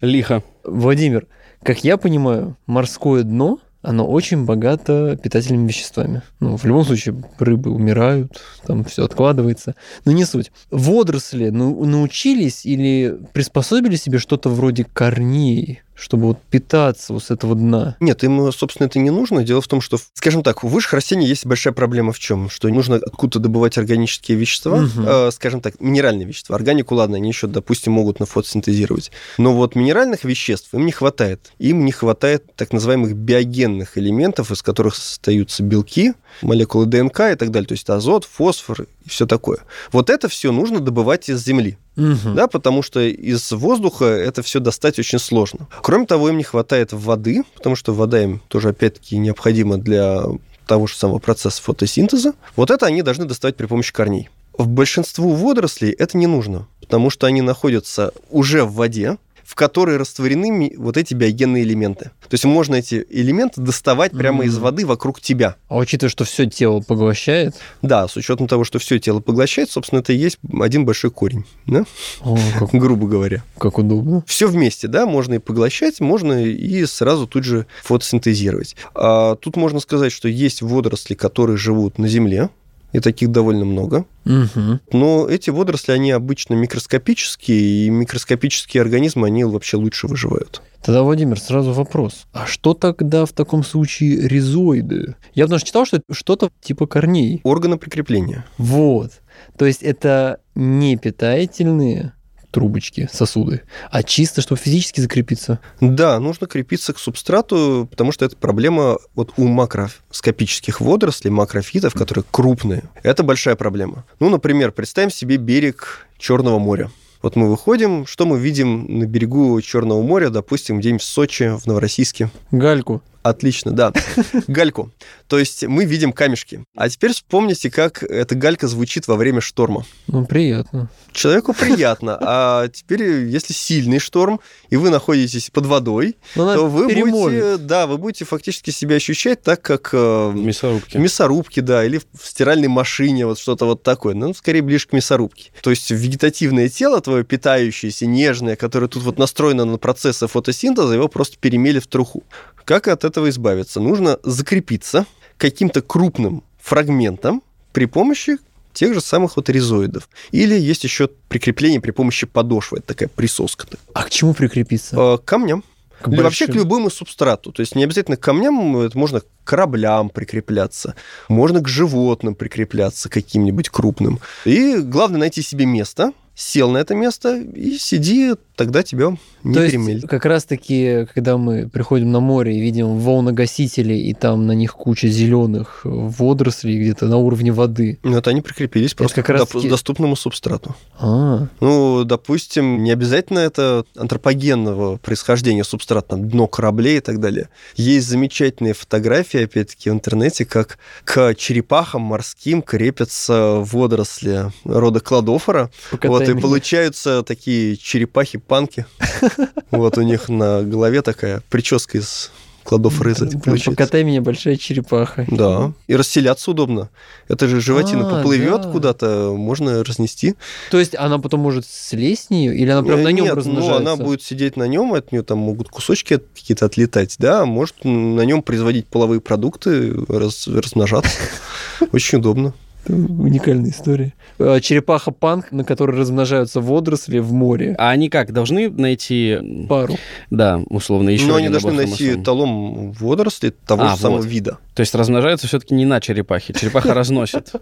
Лихо. 0.00 0.42
Владимир, 0.64 1.26
как 1.62 1.84
я 1.84 1.96
понимаю, 1.96 2.56
морское 2.66 3.22
дно, 3.22 3.60
оно 3.88 4.06
очень 4.06 4.44
богато 4.44 5.16
питательными 5.16 5.66
веществами. 5.66 6.20
Ну, 6.40 6.58
в 6.58 6.64
любом 6.66 6.84
случае, 6.84 7.14
рыбы 7.38 7.70
умирают, 7.70 8.38
там 8.66 8.84
все 8.84 9.06
откладывается. 9.06 9.76
Но 10.04 10.12
не 10.12 10.26
суть. 10.26 10.52
Водоросли 10.70 11.48
ну, 11.48 11.86
научились 11.86 12.66
или 12.66 13.18
приспособили 13.32 13.96
себе 13.96 14.18
что-то 14.18 14.50
вроде 14.50 14.84
корней, 14.84 15.80
чтобы 15.98 16.26
вот 16.28 16.38
питаться 16.50 17.12
вот 17.12 17.24
с 17.24 17.30
этого 17.30 17.54
дна? 17.54 17.96
Нет, 18.00 18.22
им, 18.24 18.52
собственно, 18.52 18.86
это 18.86 18.98
не 18.98 19.10
нужно. 19.10 19.42
Дело 19.42 19.60
в 19.60 19.66
том, 19.68 19.80
что, 19.80 19.98
скажем 20.14 20.42
так, 20.42 20.62
у 20.64 20.68
высших 20.68 20.92
растений 20.94 21.26
есть 21.26 21.44
большая 21.44 21.72
проблема 21.74 22.12
в 22.12 22.18
чем? 22.18 22.48
Что 22.48 22.68
нужно 22.68 22.96
откуда-то 22.96 23.40
добывать 23.40 23.76
органические 23.78 24.38
вещества, 24.38 24.76
Мгм. 24.82 25.04
э, 25.06 25.30
скажем 25.32 25.60
так, 25.60 25.80
минеральные 25.80 26.26
вещества. 26.26 26.54
Органику, 26.56 26.94
ладно, 26.94 27.16
они 27.16 27.28
еще, 27.28 27.46
допустим, 27.46 27.92
могут 27.92 28.20
на 28.20 28.26
фотосинтезировать. 28.26 29.10
Но 29.38 29.52
вот 29.54 29.74
минеральных 29.74 30.24
веществ 30.24 30.72
им 30.74 30.86
не 30.86 30.92
хватает. 30.92 31.52
Им 31.58 31.84
не 31.84 31.92
хватает 31.92 32.44
так 32.54 32.72
называемых 32.72 33.14
биогенных 33.14 33.98
элементов, 33.98 34.50
из 34.50 34.62
которых 34.62 34.94
состоятся 34.94 35.62
белки, 35.62 36.14
молекулы 36.42 36.86
ДНК 36.86 37.20
и 37.32 37.34
так 37.34 37.50
далее. 37.50 37.66
То 37.66 37.74
есть 37.74 37.88
азот, 37.90 38.24
фосфор 38.24 38.82
и 39.04 39.08
все 39.08 39.26
такое. 39.26 39.58
Вот 39.92 40.10
это 40.10 40.28
все 40.28 40.52
нужно 40.52 40.80
добывать 40.80 41.28
из 41.28 41.42
земли. 41.44 41.78
Мгм. 41.98 42.36
Да, 42.36 42.46
потому 42.46 42.82
что 42.82 43.00
из 43.00 43.50
воздуха 43.52 44.04
это 44.04 44.42
все 44.42 44.60
достать 44.60 44.98
очень 44.98 45.18
сложно. 45.18 45.66
Кроме 45.82 46.06
того, 46.06 46.28
им 46.28 46.38
не 46.38 46.44
хватает 46.44 46.92
воды, 46.92 47.42
потому 47.56 47.74
что 47.74 47.92
вода 47.92 48.22
им 48.22 48.40
тоже, 48.48 48.68
опять-таки, 48.70 49.18
необходима 49.18 49.78
для 49.78 50.24
того 50.66 50.86
же 50.86 50.96
самого 50.96 51.18
процесса 51.18 51.60
фотосинтеза. 51.60 52.34
Вот 52.54 52.70
это 52.70 52.86
они 52.86 53.02
должны 53.02 53.24
доставать 53.24 53.56
при 53.56 53.66
помощи 53.66 53.92
корней. 53.92 54.30
В 54.56 54.68
большинству 54.68 55.34
водорослей 55.34 55.90
это 55.90 56.16
не 56.16 56.26
нужно, 56.26 56.66
потому 56.80 57.10
что 57.10 57.26
они 57.26 57.42
находятся 57.42 58.12
уже 58.30 58.64
в 58.64 58.74
воде, 58.74 59.16
в 59.48 59.54
которой 59.54 59.96
растворены 59.96 60.74
вот 60.76 60.98
эти 60.98 61.14
биогенные 61.14 61.62
элементы. 61.64 62.10
То 62.20 62.34
есть 62.34 62.44
можно 62.44 62.74
эти 62.74 63.06
элементы 63.08 63.62
доставать 63.62 64.12
прямо 64.12 64.44
из 64.44 64.56
Мгм. 64.56 64.62
воды 64.64 64.84
вокруг 64.86 65.22
тебя. 65.22 65.56
А 65.68 65.78
учитывая, 65.78 66.10
что 66.10 66.24
все 66.24 66.44
тело 66.44 66.80
поглощает, 66.80 67.54
Да, 67.80 68.06
с 68.08 68.16
учетом 68.16 68.46
того, 68.46 68.64
что 68.64 68.78
все 68.78 68.98
тело 68.98 69.20
поглощает, 69.20 69.70
собственно, 69.70 70.00
это 70.00 70.12
и 70.12 70.16
есть 70.16 70.38
один 70.60 70.84
большой 70.84 71.10
корень, 71.10 71.46
да? 71.66 71.84
о, 72.20 72.36
как, 72.58 72.70
грубо 72.74 73.06
говоря. 73.08 73.42
как 73.56 73.78
удобно. 73.78 74.22
Все 74.26 74.48
вместе, 74.48 74.86
да, 74.86 75.06
можно 75.06 75.34
и 75.34 75.38
поглощать, 75.38 75.98
можно 76.00 76.44
и 76.44 76.84
сразу 76.84 77.26
тут 77.26 77.44
же 77.44 77.64
фотосинтезировать. 77.84 78.76
А 78.94 79.34
тут 79.36 79.56
можно 79.56 79.80
сказать, 79.80 80.12
что 80.12 80.28
есть 80.28 80.60
водоросли, 80.60 81.14
которые 81.14 81.56
живут 81.56 81.96
на 81.96 82.06
Земле, 82.06 82.50
и 82.92 83.00
таких 83.00 83.30
довольно 83.30 83.64
много. 83.64 84.04
Мгм. 84.24 84.80
Но 84.92 85.28
эти 85.28 85.50
водоросли, 85.50 85.92
они 85.92 86.10
обычно 86.10 86.54
микроскопические, 86.54 87.86
и 87.86 87.90
микроскопические 87.90 88.82
организмы, 88.82 89.26
они 89.26 89.44
вообще 89.44 89.76
лучше 89.76 90.06
выживают. 90.06 90.62
Тогда, 90.82 91.02
Владимир, 91.02 91.40
сразу 91.40 91.72
вопрос. 91.72 92.26
А 92.32 92.46
что 92.46 92.72
тогда 92.72 93.26
в 93.26 93.32
таком 93.32 93.64
случае 93.64 94.28
ризоиды? 94.28 95.16
Я 95.34 95.44
потому 95.44 95.58
что 95.58 95.66
читал, 95.66 95.86
что 95.86 95.96
это 95.96 96.14
что-то 96.14 96.50
типа 96.60 96.86
корней. 96.86 97.40
Органы 97.42 97.78
прикрепления. 97.78 98.44
Вот. 98.58 99.12
То 99.56 99.66
есть 99.66 99.82
это 99.82 100.40
не 100.54 100.96
питательные 100.96 102.12
трубочки, 102.50 103.08
сосуды, 103.12 103.62
а 103.90 104.02
чисто, 104.02 104.40
чтобы 104.40 104.60
физически 104.60 105.00
закрепиться. 105.00 105.60
Да, 105.80 106.18
нужно 106.18 106.46
крепиться 106.46 106.92
к 106.92 106.98
субстрату, 106.98 107.88
потому 107.90 108.12
что 108.12 108.24
это 108.24 108.36
проблема 108.36 108.98
вот 109.14 109.32
у 109.36 109.46
макроскопических 109.46 110.80
водорослей, 110.80 111.30
макрофитов, 111.30 111.94
которые 111.94 112.24
крупные. 112.30 112.84
Это 113.02 113.22
большая 113.22 113.56
проблема. 113.56 114.04
Ну, 114.20 114.30
например, 114.30 114.72
представим 114.72 115.10
себе 115.10 115.36
берег 115.36 116.06
Черного 116.18 116.58
моря. 116.58 116.90
Вот 117.22 117.34
мы 117.34 117.50
выходим, 117.50 118.06
что 118.06 118.26
мы 118.26 118.38
видим 118.38 119.00
на 119.00 119.04
берегу 119.04 119.60
Черного 119.60 120.02
моря, 120.02 120.30
допустим, 120.30 120.78
где-нибудь 120.78 121.02
в 121.02 121.06
Сочи, 121.06 121.56
в 121.58 121.66
Новороссийске. 121.66 122.30
Гальку. 122.52 123.02
Отлично, 123.22 123.72
да. 123.72 123.92
Гальку. 124.46 124.90
То 125.26 125.38
есть 125.38 125.64
мы 125.64 125.84
видим 125.84 126.12
камешки. 126.12 126.64
А 126.76 126.88
теперь 126.88 127.12
вспомните, 127.12 127.70
как 127.70 128.02
эта 128.02 128.34
галька 128.34 128.68
звучит 128.68 129.06
во 129.08 129.16
время 129.16 129.40
шторма. 129.40 129.84
Ну, 130.06 130.24
приятно. 130.24 130.88
Человеку 131.12 131.52
приятно. 131.58 132.16
А 132.20 132.68
теперь, 132.68 133.02
если 133.26 133.52
сильный 133.52 133.98
шторм, 133.98 134.40
и 134.70 134.76
вы 134.76 134.90
находитесь 134.90 135.50
под 135.50 135.66
водой, 135.66 136.16
Но 136.36 136.44
она 136.44 136.54
то 136.54 136.66
вы 136.68 136.88
перемолит. 136.88 137.42
будете, 137.42 137.56
да, 137.58 137.86
вы 137.86 137.98
будете 137.98 138.24
фактически 138.24 138.70
себя 138.70 138.96
ощущать 138.96 139.42
так, 139.42 139.60
как 139.62 139.90
э, 139.92 139.96
В 140.28 140.34
мясорубке. 140.36 140.98
в 140.98 141.00
мясорубке, 141.02 141.60
да, 141.60 141.84
или 141.84 141.98
в 141.98 142.26
стиральной 142.26 142.68
машине, 142.68 143.26
вот 143.26 143.38
что-то 143.38 143.66
вот 143.66 143.82
такое. 143.82 144.14
Ну, 144.14 144.32
скорее, 144.32 144.62
ближе 144.62 144.86
к 144.86 144.92
мясорубке. 144.92 145.50
То 145.60 145.70
есть 145.70 145.90
вегетативное 145.90 146.68
тело 146.68 147.00
твое, 147.00 147.24
питающееся, 147.24 148.06
нежное, 148.06 148.56
которое 148.56 148.88
тут 148.88 149.02
вот 149.02 149.18
настроено 149.18 149.64
на 149.64 149.76
процессы 149.78 150.26
фотосинтеза, 150.26 150.94
его 150.94 151.08
просто 151.08 151.36
перемели 151.38 151.78
в 151.80 151.86
труху. 151.86 152.22
Как 152.64 152.86
от 152.88 153.04
этого 153.04 153.17
избавиться? 153.26 153.80
Нужно 153.80 154.18
закрепиться 154.22 155.06
каким-то 155.36 155.80
крупным 155.82 156.42
фрагментом 156.60 157.42
при 157.72 157.86
помощи 157.86 158.36
тех 158.72 158.94
же 158.94 159.00
самых 159.00 159.36
вот 159.36 159.48
ризоидов. 159.48 160.08
Или 160.30 160.54
есть 160.58 160.84
еще 160.84 161.08
прикрепление 161.28 161.80
при 161.80 161.90
помощи 161.90 162.26
подошвы. 162.26 162.78
Это 162.78 162.88
такая 162.88 163.08
присоска. 163.08 163.66
А 163.92 164.04
к 164.04 164.10
чему 164.10 164.34
прикрепиться? 164.34 164.96
Э, 164.96 165.18
К 165.18 165.24
камням. 165.24 165.64
К 166.00 166.08
Или 166.08 166.20
вообще 166.20 166.44
к 166.44 166.48
большим? 166.50 166.62
любому 166.62 166.90
субстрату. 166.90 167.50
То 167.50 167.60
есть 167.60 167.74
не 167.74 167.82
обязательно 167.82 168.16
к 168.16 168.20
камням, 168.20 168.76
это 168.78 168.96
можно 168.96 169.20
к 169.20 169.24
кораблям 169.42 170.10
прикрепляться, 170.10 170.94
можно 171.28 171.60
к 171.60 171.66
животным 171.66 172.36
прикрепляться 172.36 173.08
каким-нибудь 173.08 173.68
крупным. 173.70 174.20
И 174.44 174.76
главное 174.76 175.18
найти 175.18 175.42
себе 175.42 175.66
место, 175.66 176.12
сел 176.40 176.70
на 176.70 176.78
это 176.78 176.94
место 176.94 177.36
и 177.36 177.76
сиди, 177.78 178.34
тогда 178.54 178.84
тебя 178.84 179.16
не 179.42 179.54
То 179.54 179.60
есть, 179.62 179.72
перемелит. 179.72 180.08
как 180.08 180.24
раз-таки, 180.24 181.06
когда 181.12 181.36
мы 181.36 181.68
приходим 181.68 182.12
на 182.12 182.20
море 182.20 182.56
и 182.56 182.60
видим 182.60 182.96
волногасители, 182.98 183.94
и 183.94 184.14
там 184.14 184.46
на 184.46 184.52
них 184.52 184.74
куча 184.74 185.08
зеленых 185.08 185.80
водорослей 185.84 186.78
где-то 186.80 187.06
на 187.06 187.16
уровне 187.16 187.50
воды. 187.52 187.98
Ну, 188.04 188.16
это 188.16 188.30
они 188.30 188.40
прикрепились 188.40 188.94
просто 188.94 189.16
как 189.22 189.26
к 189.26 189.30
доп- 189.30 189.38
раз-таки- 189.40 189.68
доступному 189.68 190.14
субстрату. 190.14 190.76
А, 191.00 191.48
Ну, 191.60 192.04
допустим, 192.04 192.84
не 192.84 192.92
обязательно 192.92 193.40
это 193.40 193.84
антропогенного 193.96 194.96
происхождения 194.98 195.64
субстрат, 195.64 196.06
там, 196.06 196.28
дно 196.28 196.46
кораблей 196.46 196.98
и 196.98 197.00
так 197.00 197.18
далее. 197.20 197.48
Есть 197.74 198.06
замечательные 198.08 198.74
фотографии, 198.74 199.44
опять-таки, 199.44 199.90
в 199.90 199.92
интернете, 199.92 200.44
как 200.44 200.78
к 201.04 201.34
черепахам 201.34 202.02
морским 202.02 202.62
крепятся 202.62 203.56
водоросли 203.60 204.52
рода 204.64 205.00
кладофора. 205.00 205.70
Вот, 206.02 206.27
и 206.32 206.34
меня. 206.34 206.42
получаются 206.42 207.22
такие 207.22 207.76
черепахи-панки. 207.76 208.86
Вот 209.70 209.98
у 209.98 210.02
них 210.02 210.28
на 210.28 210.62
голове 210.62 211.02
такая 211.02 211.42
прическа 211.50 211.98
из 211.98 212.30
Прям 212.68 212.82
получается. 212.82 213.70
Покатай 213.70 214.04
меня, 214.04 214.20
большая 214.20 214.56
черепаха. 214.56 215.24
Да, 215.28 215.72
и 215.86 215.96
расселяться 215.96 216.50
удобно. 216.50 216.90
Это 217.26 217.48
же 217.48 217.60
животина 217.62 218.06
А, 218.06 218.16
поплывет 218.16 218.62
да. 218.62 218.70
куда-то, 218.70 219.32
можно 219.34 219.82
разнести. 219.82 220.34
То 220.70 220.78
есть 220.78 220.94
она 220.94 221.18
потом 221.18 221.40
может 221.40 221.64
слезть 221.66 222.26
с 222.26 222.30
нее, 222.30 222.54
или 222.54 222.68
она 222.70 222.82
прям 222.82 223.02
на 223.02 223.08
нем 223.08 223.24
Нет, 223.24 223.34
размножается? 223.34 223.80
ну, 223.82 223.92
она 223.92 223.96
будет 223.96 224.22
сидеть 224.22 224.56
на 224.56 224.68
нем, 224.68 224.92
от 224.92 225.12
нее 225.12 225.22
там 225.22 225.38
могут 225.38 225.70
кусочки 225.70 226.18
какие-то 226.34 226.66
отлетать, 226.66 227.16
да, 227.18 227.42
а 227.42 227.46
может 227.46 227.84
на 227.84 228.20
нем 228.22 228.42
производить 228.42 228.86
половые 228.86 229.20
продукты, 229.22 229.94
раз- 230.08 230.46
размножаться. 230.46 231.16
Очень 231.92 232.18
удобно. 232.18 232.52
Это 232.84 232.94
Уникальная 232.94 233.70
история. 233.70 234.14
Э, 234.38 234.60
Черепаха-панк, 234.60 235.52
на 235.52 235.64
которой 235.64 235.98
размножаются 235.98 236.60
водоросли 236.60 237.18
в 237.18 237.32
море. 237.32 237.74
А 237.78 237.90
они 237.90 238.08
как, 238.08 238.32
должны 238.32 238.70
найти, 238.70 239.36
Пару. 239.68 239.96
да, 240.30 240.60
условно, 240.70 241.10
еще 241.10 241.26
Но 241.26 241.34
они 241.36 241.48
должны 241.48 241.72
найти 241.72 242.04
хромосом? 242.06 242.24
талом 242.24 242.92
водорослей 242.92 243.50
того 243.66 243.82
А, 243.82 243.88
же 243.96 244.00
самого 244.02 244.18
вот. 244.18 244.26
вида. 244.26 244.58
То 244.74 244.80
есть 244.80 244.94
размножаются 244.94 245.46
все-таки 245.46 245.74
не 245.74 245.84
на 245.84 246.00
черепахе. 246.00 246.54
Черепаха 246.54 246.94
разносит. 246.94 247.52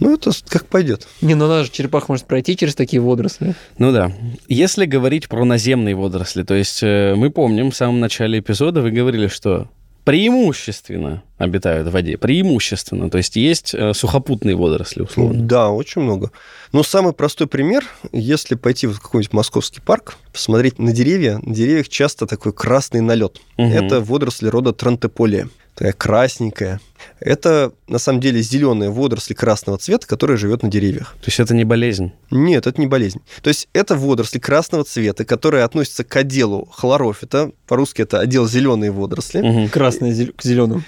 Ну, 0.00 0.14
это 0.14 0.32
как 0.48 0.66
пойдет. 0.66 1.06
Не, 1.22 1.34
ну 1.34 1.46
она 1.46 1.62
же 1.64 1.70
черепаха 1.70 2.06
может 2.08 2.26
пройти 2.26 2.56
через 2.56 2.74
такие 2.74 3.00
водоросли. 3.00 3.54
Ну 3.78 3.92
да. 3.92 4.12
Если 4.48 4.84
говорить 4.84 5.28
про 5.28 5.44
наземные 5.44 5.94
водоросли, 5.94 6.42
то 6.42 6.54
есть 6.54 6.82
э, 6.82 7.14
мы 7.16 7.30
помним 7.30 7.70
в 7.70 7.76
самом 7.76 8.00
начале 8.00 8.40
эпизода 8.40 8.82
вы 8.82 8.90
говорили, 8.90 9.28
что 9.28 9.68
преимущественно 10.04 11.22
обитают 11.38 11.88
в 11.88 11.90
воде. 11.90 12.16
Преимущественно. 12.16 13.10
То 13.10 13.18
есть 13.18 13.36
есть 13.36 13.74
э, 13.74 13.94
сухопутные 13.94 14.56
водоросли, 14.56 15.02
условно. 15.02 15.42
Да, 15.42 15.70
очень 15.70 16.02
много. 16.02 16.30
Но 16.72 16.82
самый 16.82 17.12
простой 17.12 17.46
пример, 17.46 17.84
если 18.12 18.54
пойти 18.54 18.86
в 18.86 19.00
какой-нибудь 19.00 19.32
московский 19.32 19.80
парк, 19.80 20.16
посмотреть 20.32 20.78
на 20.78 20.92
деревья, 20.92 21.38
на 21.42 21.54
деревьях 21.54 21.88
часто 21.88 22.26
такой 22.26 22.52
красный 22.52 23.00
налет. 23.00 23.40
Мгм. 23.56 23.70
Это 23.70 24.00
водоросли 24.00 24.48
рода 24.48 24.72
трантеполия. 24.72 25.48
Такая 25.74 25.92
красненькая. 25.94 26.80
Это, 27.18 27.72
на 27.88 27.98
самом 27.98 28.20
деле, 28.20 28.42
зеленые 28.42 28.90
водоросли 28.90 29.32
красного 29.34 29.78
цвета, 29.78 30.06
которые 30.06 30.36
живет 30.36 30.62
на 30.62 30.68
деревьях. 30.70 31.14
То 31.20 31.26
есть 31.28 31.40
это 31.40 31.54
не 31.54 31.64
болезнь. 31.64 32.12
Нет, 32.30 32.66
это 32.66 32.78
не 32.80 32.86
болезнь. 32.86 33.20
То 33.42 33.48
есть 33.48 33.68
это 33.72 33.96
водоросли 33.96 34.38
красного 34.38 34.84
цвета, 34.84 35.24
которые 35.24 35.64
относятся 35.64 36.04
к 36.04 36.14
отделу 36.14 36.68
хлорофита. 36.72 37.52
По-русски 37.66 38.02
это 38.02 38.20
отдел 38.20 38.46
зеленые 38.46 38.90
водоросли. 38.90 39.40
Мгм. 39.40 39.68
Красные 39.70 40.12
зел- 40.12 40.32
к 40.36 40.42
зеленым. 40.42 40.84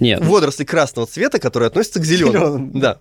Нет. 0.00 0.24
Водоросли 0.24 0.64
красного 0.64 1.06
цвета, 1.06 1.38
которые 1.38 1.66
относятся 1.66 2.00
к 2.00 2.04
зеленым. 2.04 2.32
Зелёным. 2.32 2.80
Да. 2.80 2.98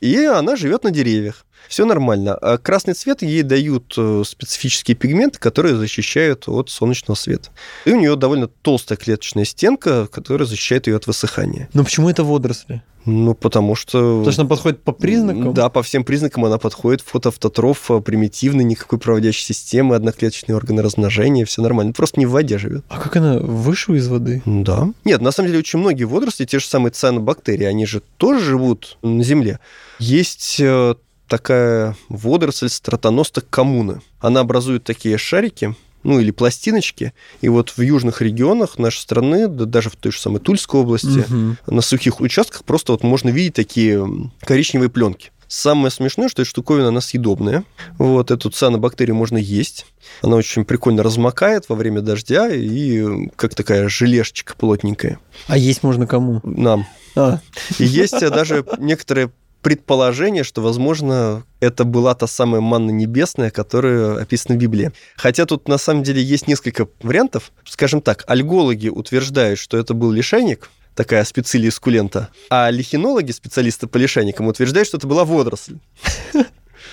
И 0.00 0.16
она 0.24 0.56
живет 0.56 0.82
на 0.82 0.90
деревьях. 0.90 1.46
Все 1.72 1.86
нормально. 1.86 2.34
А 2.34 2.58
красный 2.58 2.92
цвет 2.92 3.22
ей 3.22 3.42
дают 3.42 3.94
э, 3.96 4.24
специфические 4.26 4.94
пигменты, 4.94 5.38
которые 5.38 5.74
защищают 5.74 6.46
от 6.46 6.68
солнечного 6.68 7.16
света. 7.16 7.48
И 7.86 7.92
у 7.92 7.98
нее 7.98 8.14
довольно 8.14 8.46
толстая 8.46 8.98
клеточная 8.98 9.46
стенка, 9.46 10.06
которая 10.06 10.46
защищает 10.46 10.86
ее 10.86 10.96
от 10.96 11.06
высыхания. 11.06 11.70
Но 11.72 11.82
почему 11.82 12.10
это 12.10 12.24
водоросли? 12.24 12.82
Ну, 13.06 13.32
потому 13.34 13.74
что... 13.74 14.18
Потому 14.18 14.32
что 14.32 14.42
она 14.42 14.48
подходит 14.50 14.82
по 14.82 14.92
признакам? 14.92 15.54
Да, 15.54 15.70
по 15.70 15.82
всем 15.82 16.04
признакам 16.04 16.44
она 16.44 16.58
подходит. 16.58 17.00
Фотоавтотроф 17.06 17.90
э, 17.90 18.00
примитивный, 18.00 18.64
никакой 18.64 18.98
проводящей 18.98 19.46
системы, 19.46 19.96
одноклеточные 19.96 20.54
органы 20.54 20.82
размножения, 20.82 21.46
все 21.46 21.62
нормально. 21.62 21.94
Просто 21.94 22.20
не 22.20 22.26
в 22.26 22.32
воде 22.32 22.58
живет. 22.58 22.84
А 22.90 22.98
как 22.98 23.16
она 23.16 23.38
вышла 23.38 23.94
из 23.94 24.08
воды? 24.08 24.42
Да. 24.44 24.90
Нет, 25.04 25.22
на 25.22 25.30
самом 25.30 25.48
деле 25.48 25.60
очень 25.60 25.78
многие 25.78 26.04
водоросли, 26.04 26.44
те 26.44 26.58
же 26.58 26.66
самые 26.66 26.92
цианобактерии, 26.92 27.64
они 27.64 27.86
же 27.86 28.02
тоже 28.18 28.44
живут 28.44 28.98
на 29.00 29.24
Земле. 29.24 29.58
Есть 29.98 30.58
э, 30.60 30.96
такая 31.32 31.96
водоросль 32.10 32.68
стратоноста 32.68 33.40
коммуны. 33.40 34.02
Она 34.20 34.40
образует 34.40 34.84
такие 34.84 35.16
шарики, 35.16 35.74
ну 36.02 36.20
или 36.20 36.30
пластиночки. 36.30 37.14
И 37.40 37.48
вот 37.48 37.70
в 37.70 37.80
южных 37.80 38.20
регионах 38.20 38.76
нашей 38.76 38.98
страны, 38.98 39.48
да, 39.48 39.64
даже 39.64 39.88
в 39.88 39.96
той 39.96 40.12
же 40.12 40.20
самой 40.20 40.40
Тульской 40.40 40.82
области, 40.82 41.20
угу. 41.20 41.56
на 41.74 41.80
сухих 41.80 42.20
участках 42.20 42.64
просто 42.64 42.92
вот 42.92 43.02
можно 43.02 43.30
видеть 43.30 43.54
такие 43.54 44.06
коричневые 44.42 44.90
пленки. 44.90 45.30
Самое 45.48 45.90
смешное, 45.90 46.28
что 46.28 46.42
эта 46.42 46.50
штуковина, 46.50 46.88
она 46.88 47.00
съедобная. 47.00 47.64
Вот 47.96 48.30
эту 48.30 48.50
цианобактерию 48.50 49.16
можно 49.16 49.38
есть. 49.38 49.86
Она 50.20 50.36
очень 50.36 50.66
прикольно 50.66 51.02
размокает 51.02 51.70
во 51.70 51.76
время 51.76 52.02
дождя 52.02 52.50
и 52.50 53.26
как 53.36 53.54
такая 53.54 53.88
желешечка 53.88 54.54
плотненькая. 54.54 55.18
А 55.46 55.56
есть 55.56 55.82
можно 55.82 56.06
кому? 56.06 56.42
Нам. 56.44 56.86
А. 57.16 57.40
И 57.78 57.84
есть 57.84 58.20
даже 58.20 58.66
некоторые 58.76 59.30
предположение, 59.62 60.44
что, 60.44 60.60
возможно, 60.60 61.44
это 61.60 61.84
была 61.84 62.14
та 62.14 62.26
самая 62.26 62.60
манна 62.60 62.90
небесная, 62.90 63.50
которая 63.50 64.20
описана 64.20 64.56
в 64.56 64.58
Библии. 64.58 64.92
Хотя 65.16 65.46
тут 65.46 65.68
на 65.68 65.78
самом 65.78 66.02
деле 66.02 66.22
есть 66.22 66.48
несколько 66.48 66.88
вариантов. 67.02 67.52
Скажем 67.64 68.02
так, 68.02 68.24
альгологи 68.26 68.88
утверждают, 68.88 69.58
что 69.58 69.78
это 69.78 69.94
был 69.94 70.10
лишайник, 70.10 70.68
такая 70.94 71.24
специлия 71.24 71.70
скулента, 71.70 72.28
а 72.50 72.70
лихинологи, 72.70 73.32
специалисты 73.32 73.86
по 73.86 73.96
лишайникам, 73.96 74.46
утверждают, 74.48 74.88
что 74.88 74.98
это 74.98 75.06
была 75.06 75.24
водоросль 75.24 75.78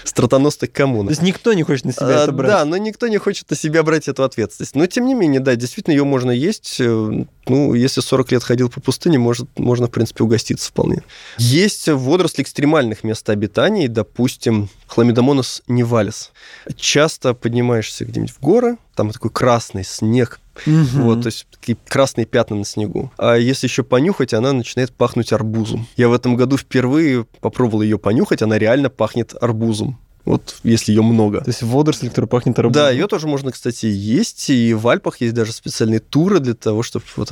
стратоносных 0.03 0.71
коммун. 0.71 1.07
То 1.07 1.11
есть 1.11 1.21
никто 1.21 1.53
не 1.53 1.63
хочет 1.63 1.85
на 1.85 1.93
себя 1.93 2.21
а, 2.21 2.23
это 2.23 2.31
брать. 2.31 2.51
Да, 2.51 2.65
но 2.65 2.77
никто 2.77 3.07
не 3.07 3.17
хочет 3.17 3.49
на 3.49 3.55
себя 3.55 3.83
брать 3.83 4.07
эту 4.07 4.23
ответственность. 4.23 4.75
Но 4.75 4.85
тем 4.87 5.05
не 5.05 5.13
менее, 5.13 5.39
да, 5.39 5.55
действительно, 5.55 5.93
ее 5.93 6.03
можно 6.03 6.31
есть. 6.31 6.77
Э, 6.79 7.25
ну, 7.47 7.73
если 7.73 8.01
40 8.01 8.31
лет 8.31 8.43
ходил 8.43 8.69
по 8.69 8.79
пустыне, 8.81 9.17
может, 9.19 9.47
можно, 9.57 9.87
в 9.87 9.91
принципе, 9.91 10.23
угоститься 10.23 10.69
вполне. 10.69 11.03
Есть 11.37 11.87
водоросли 11.87 12.43
экстремальных 12.43 13.03
мест 13.03 13.29
обитания, 13.29 13.87
допустим, 13.87 14.69
хламидомонос 14.87 15.63
нивалис. 15.67 16.31
Часто 16.75 17.33
поднимаешься 17.33 18.05
где-нибудь 18.05 18.33
в 18.33 18.39
горы, 18.39 18.77
там 18.95 19.11
такой 19.11 19.31
красный 19.31 19.83
снег, 19.83 20.39
Угу. 20.65 21.01
Вот, 21.03 21.21
то 21.21 21.27
есть 21.27 21.47
такие 21.51 21.77
красные 21.87 22.25
пятна 22.25 22.57
на 22.57 22.65
снегу. 22.65 23.11
А 23.17 23.35
если 23.35 23.67
еще 23.67 23.83
понюхать, 23.83 24.33
она 24.33 24.53
начинает 24.53 24.91
пахнуть 24.91 25.31
арбузом. 25.31 25.87
Я 25.97 26.09
в 26.09 26.13
этом 26.13 26.35
году 26.35 26.57
впервые 26.57 27.25
попробовал 27.41 27.81
ее 27.81 27.97
понюхать, 27.97 28.41
она 28.41 28.57
реально 28.57 28.89
пахнет 28.89 29.33
арбузом. 29.39 29.99
Вот 30.25 30.57
если 30.63 30.91
ее 30.91 31.01
много. 31.01 31.39
То 31.41 31.49
есть 31.49 31.63
водоросль, 31.63 32.09
которая 32.09 32.27
пахнет 32.27 32.59
арбузом. 32.59 32.73
Да, 32.73 32.91
ее 32.91 33.07
тоже 33.07 33.27
можно, 33.27 33.51
кстати, 33.51 33.87
есть. 33.87 34.49
И 34.49 34.73
в 34.73 34.87
Альпах 34.87 35.21
есть 35.21 35.33
даже 35.33 35.53
специальные 35.53 36.01
туры 36.01 36.39
для 36.39 36.53
того, 36.53 36.83
чтобы 36.83 37.05
вот, 37.15 37.31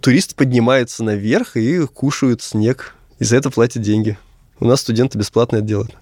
туристы 0.00 0.34
поднимаются 0.34 1.04
наверх 1.04 1.56
и 1.56 1.86
кушают 1.86 2.40
снег. 2.40 2.94
И 3.18 3.24
за 3.24 3.36
это 3.36 3.50
платят 3.50 3.82
деньги. 3.82 4.16
У 4.60 4.66
нас 4.66 4.80
студенты 4.80 5.18
бесплатно 5.18 5.56
это 5.56 5.66
делают. 5.66 5.96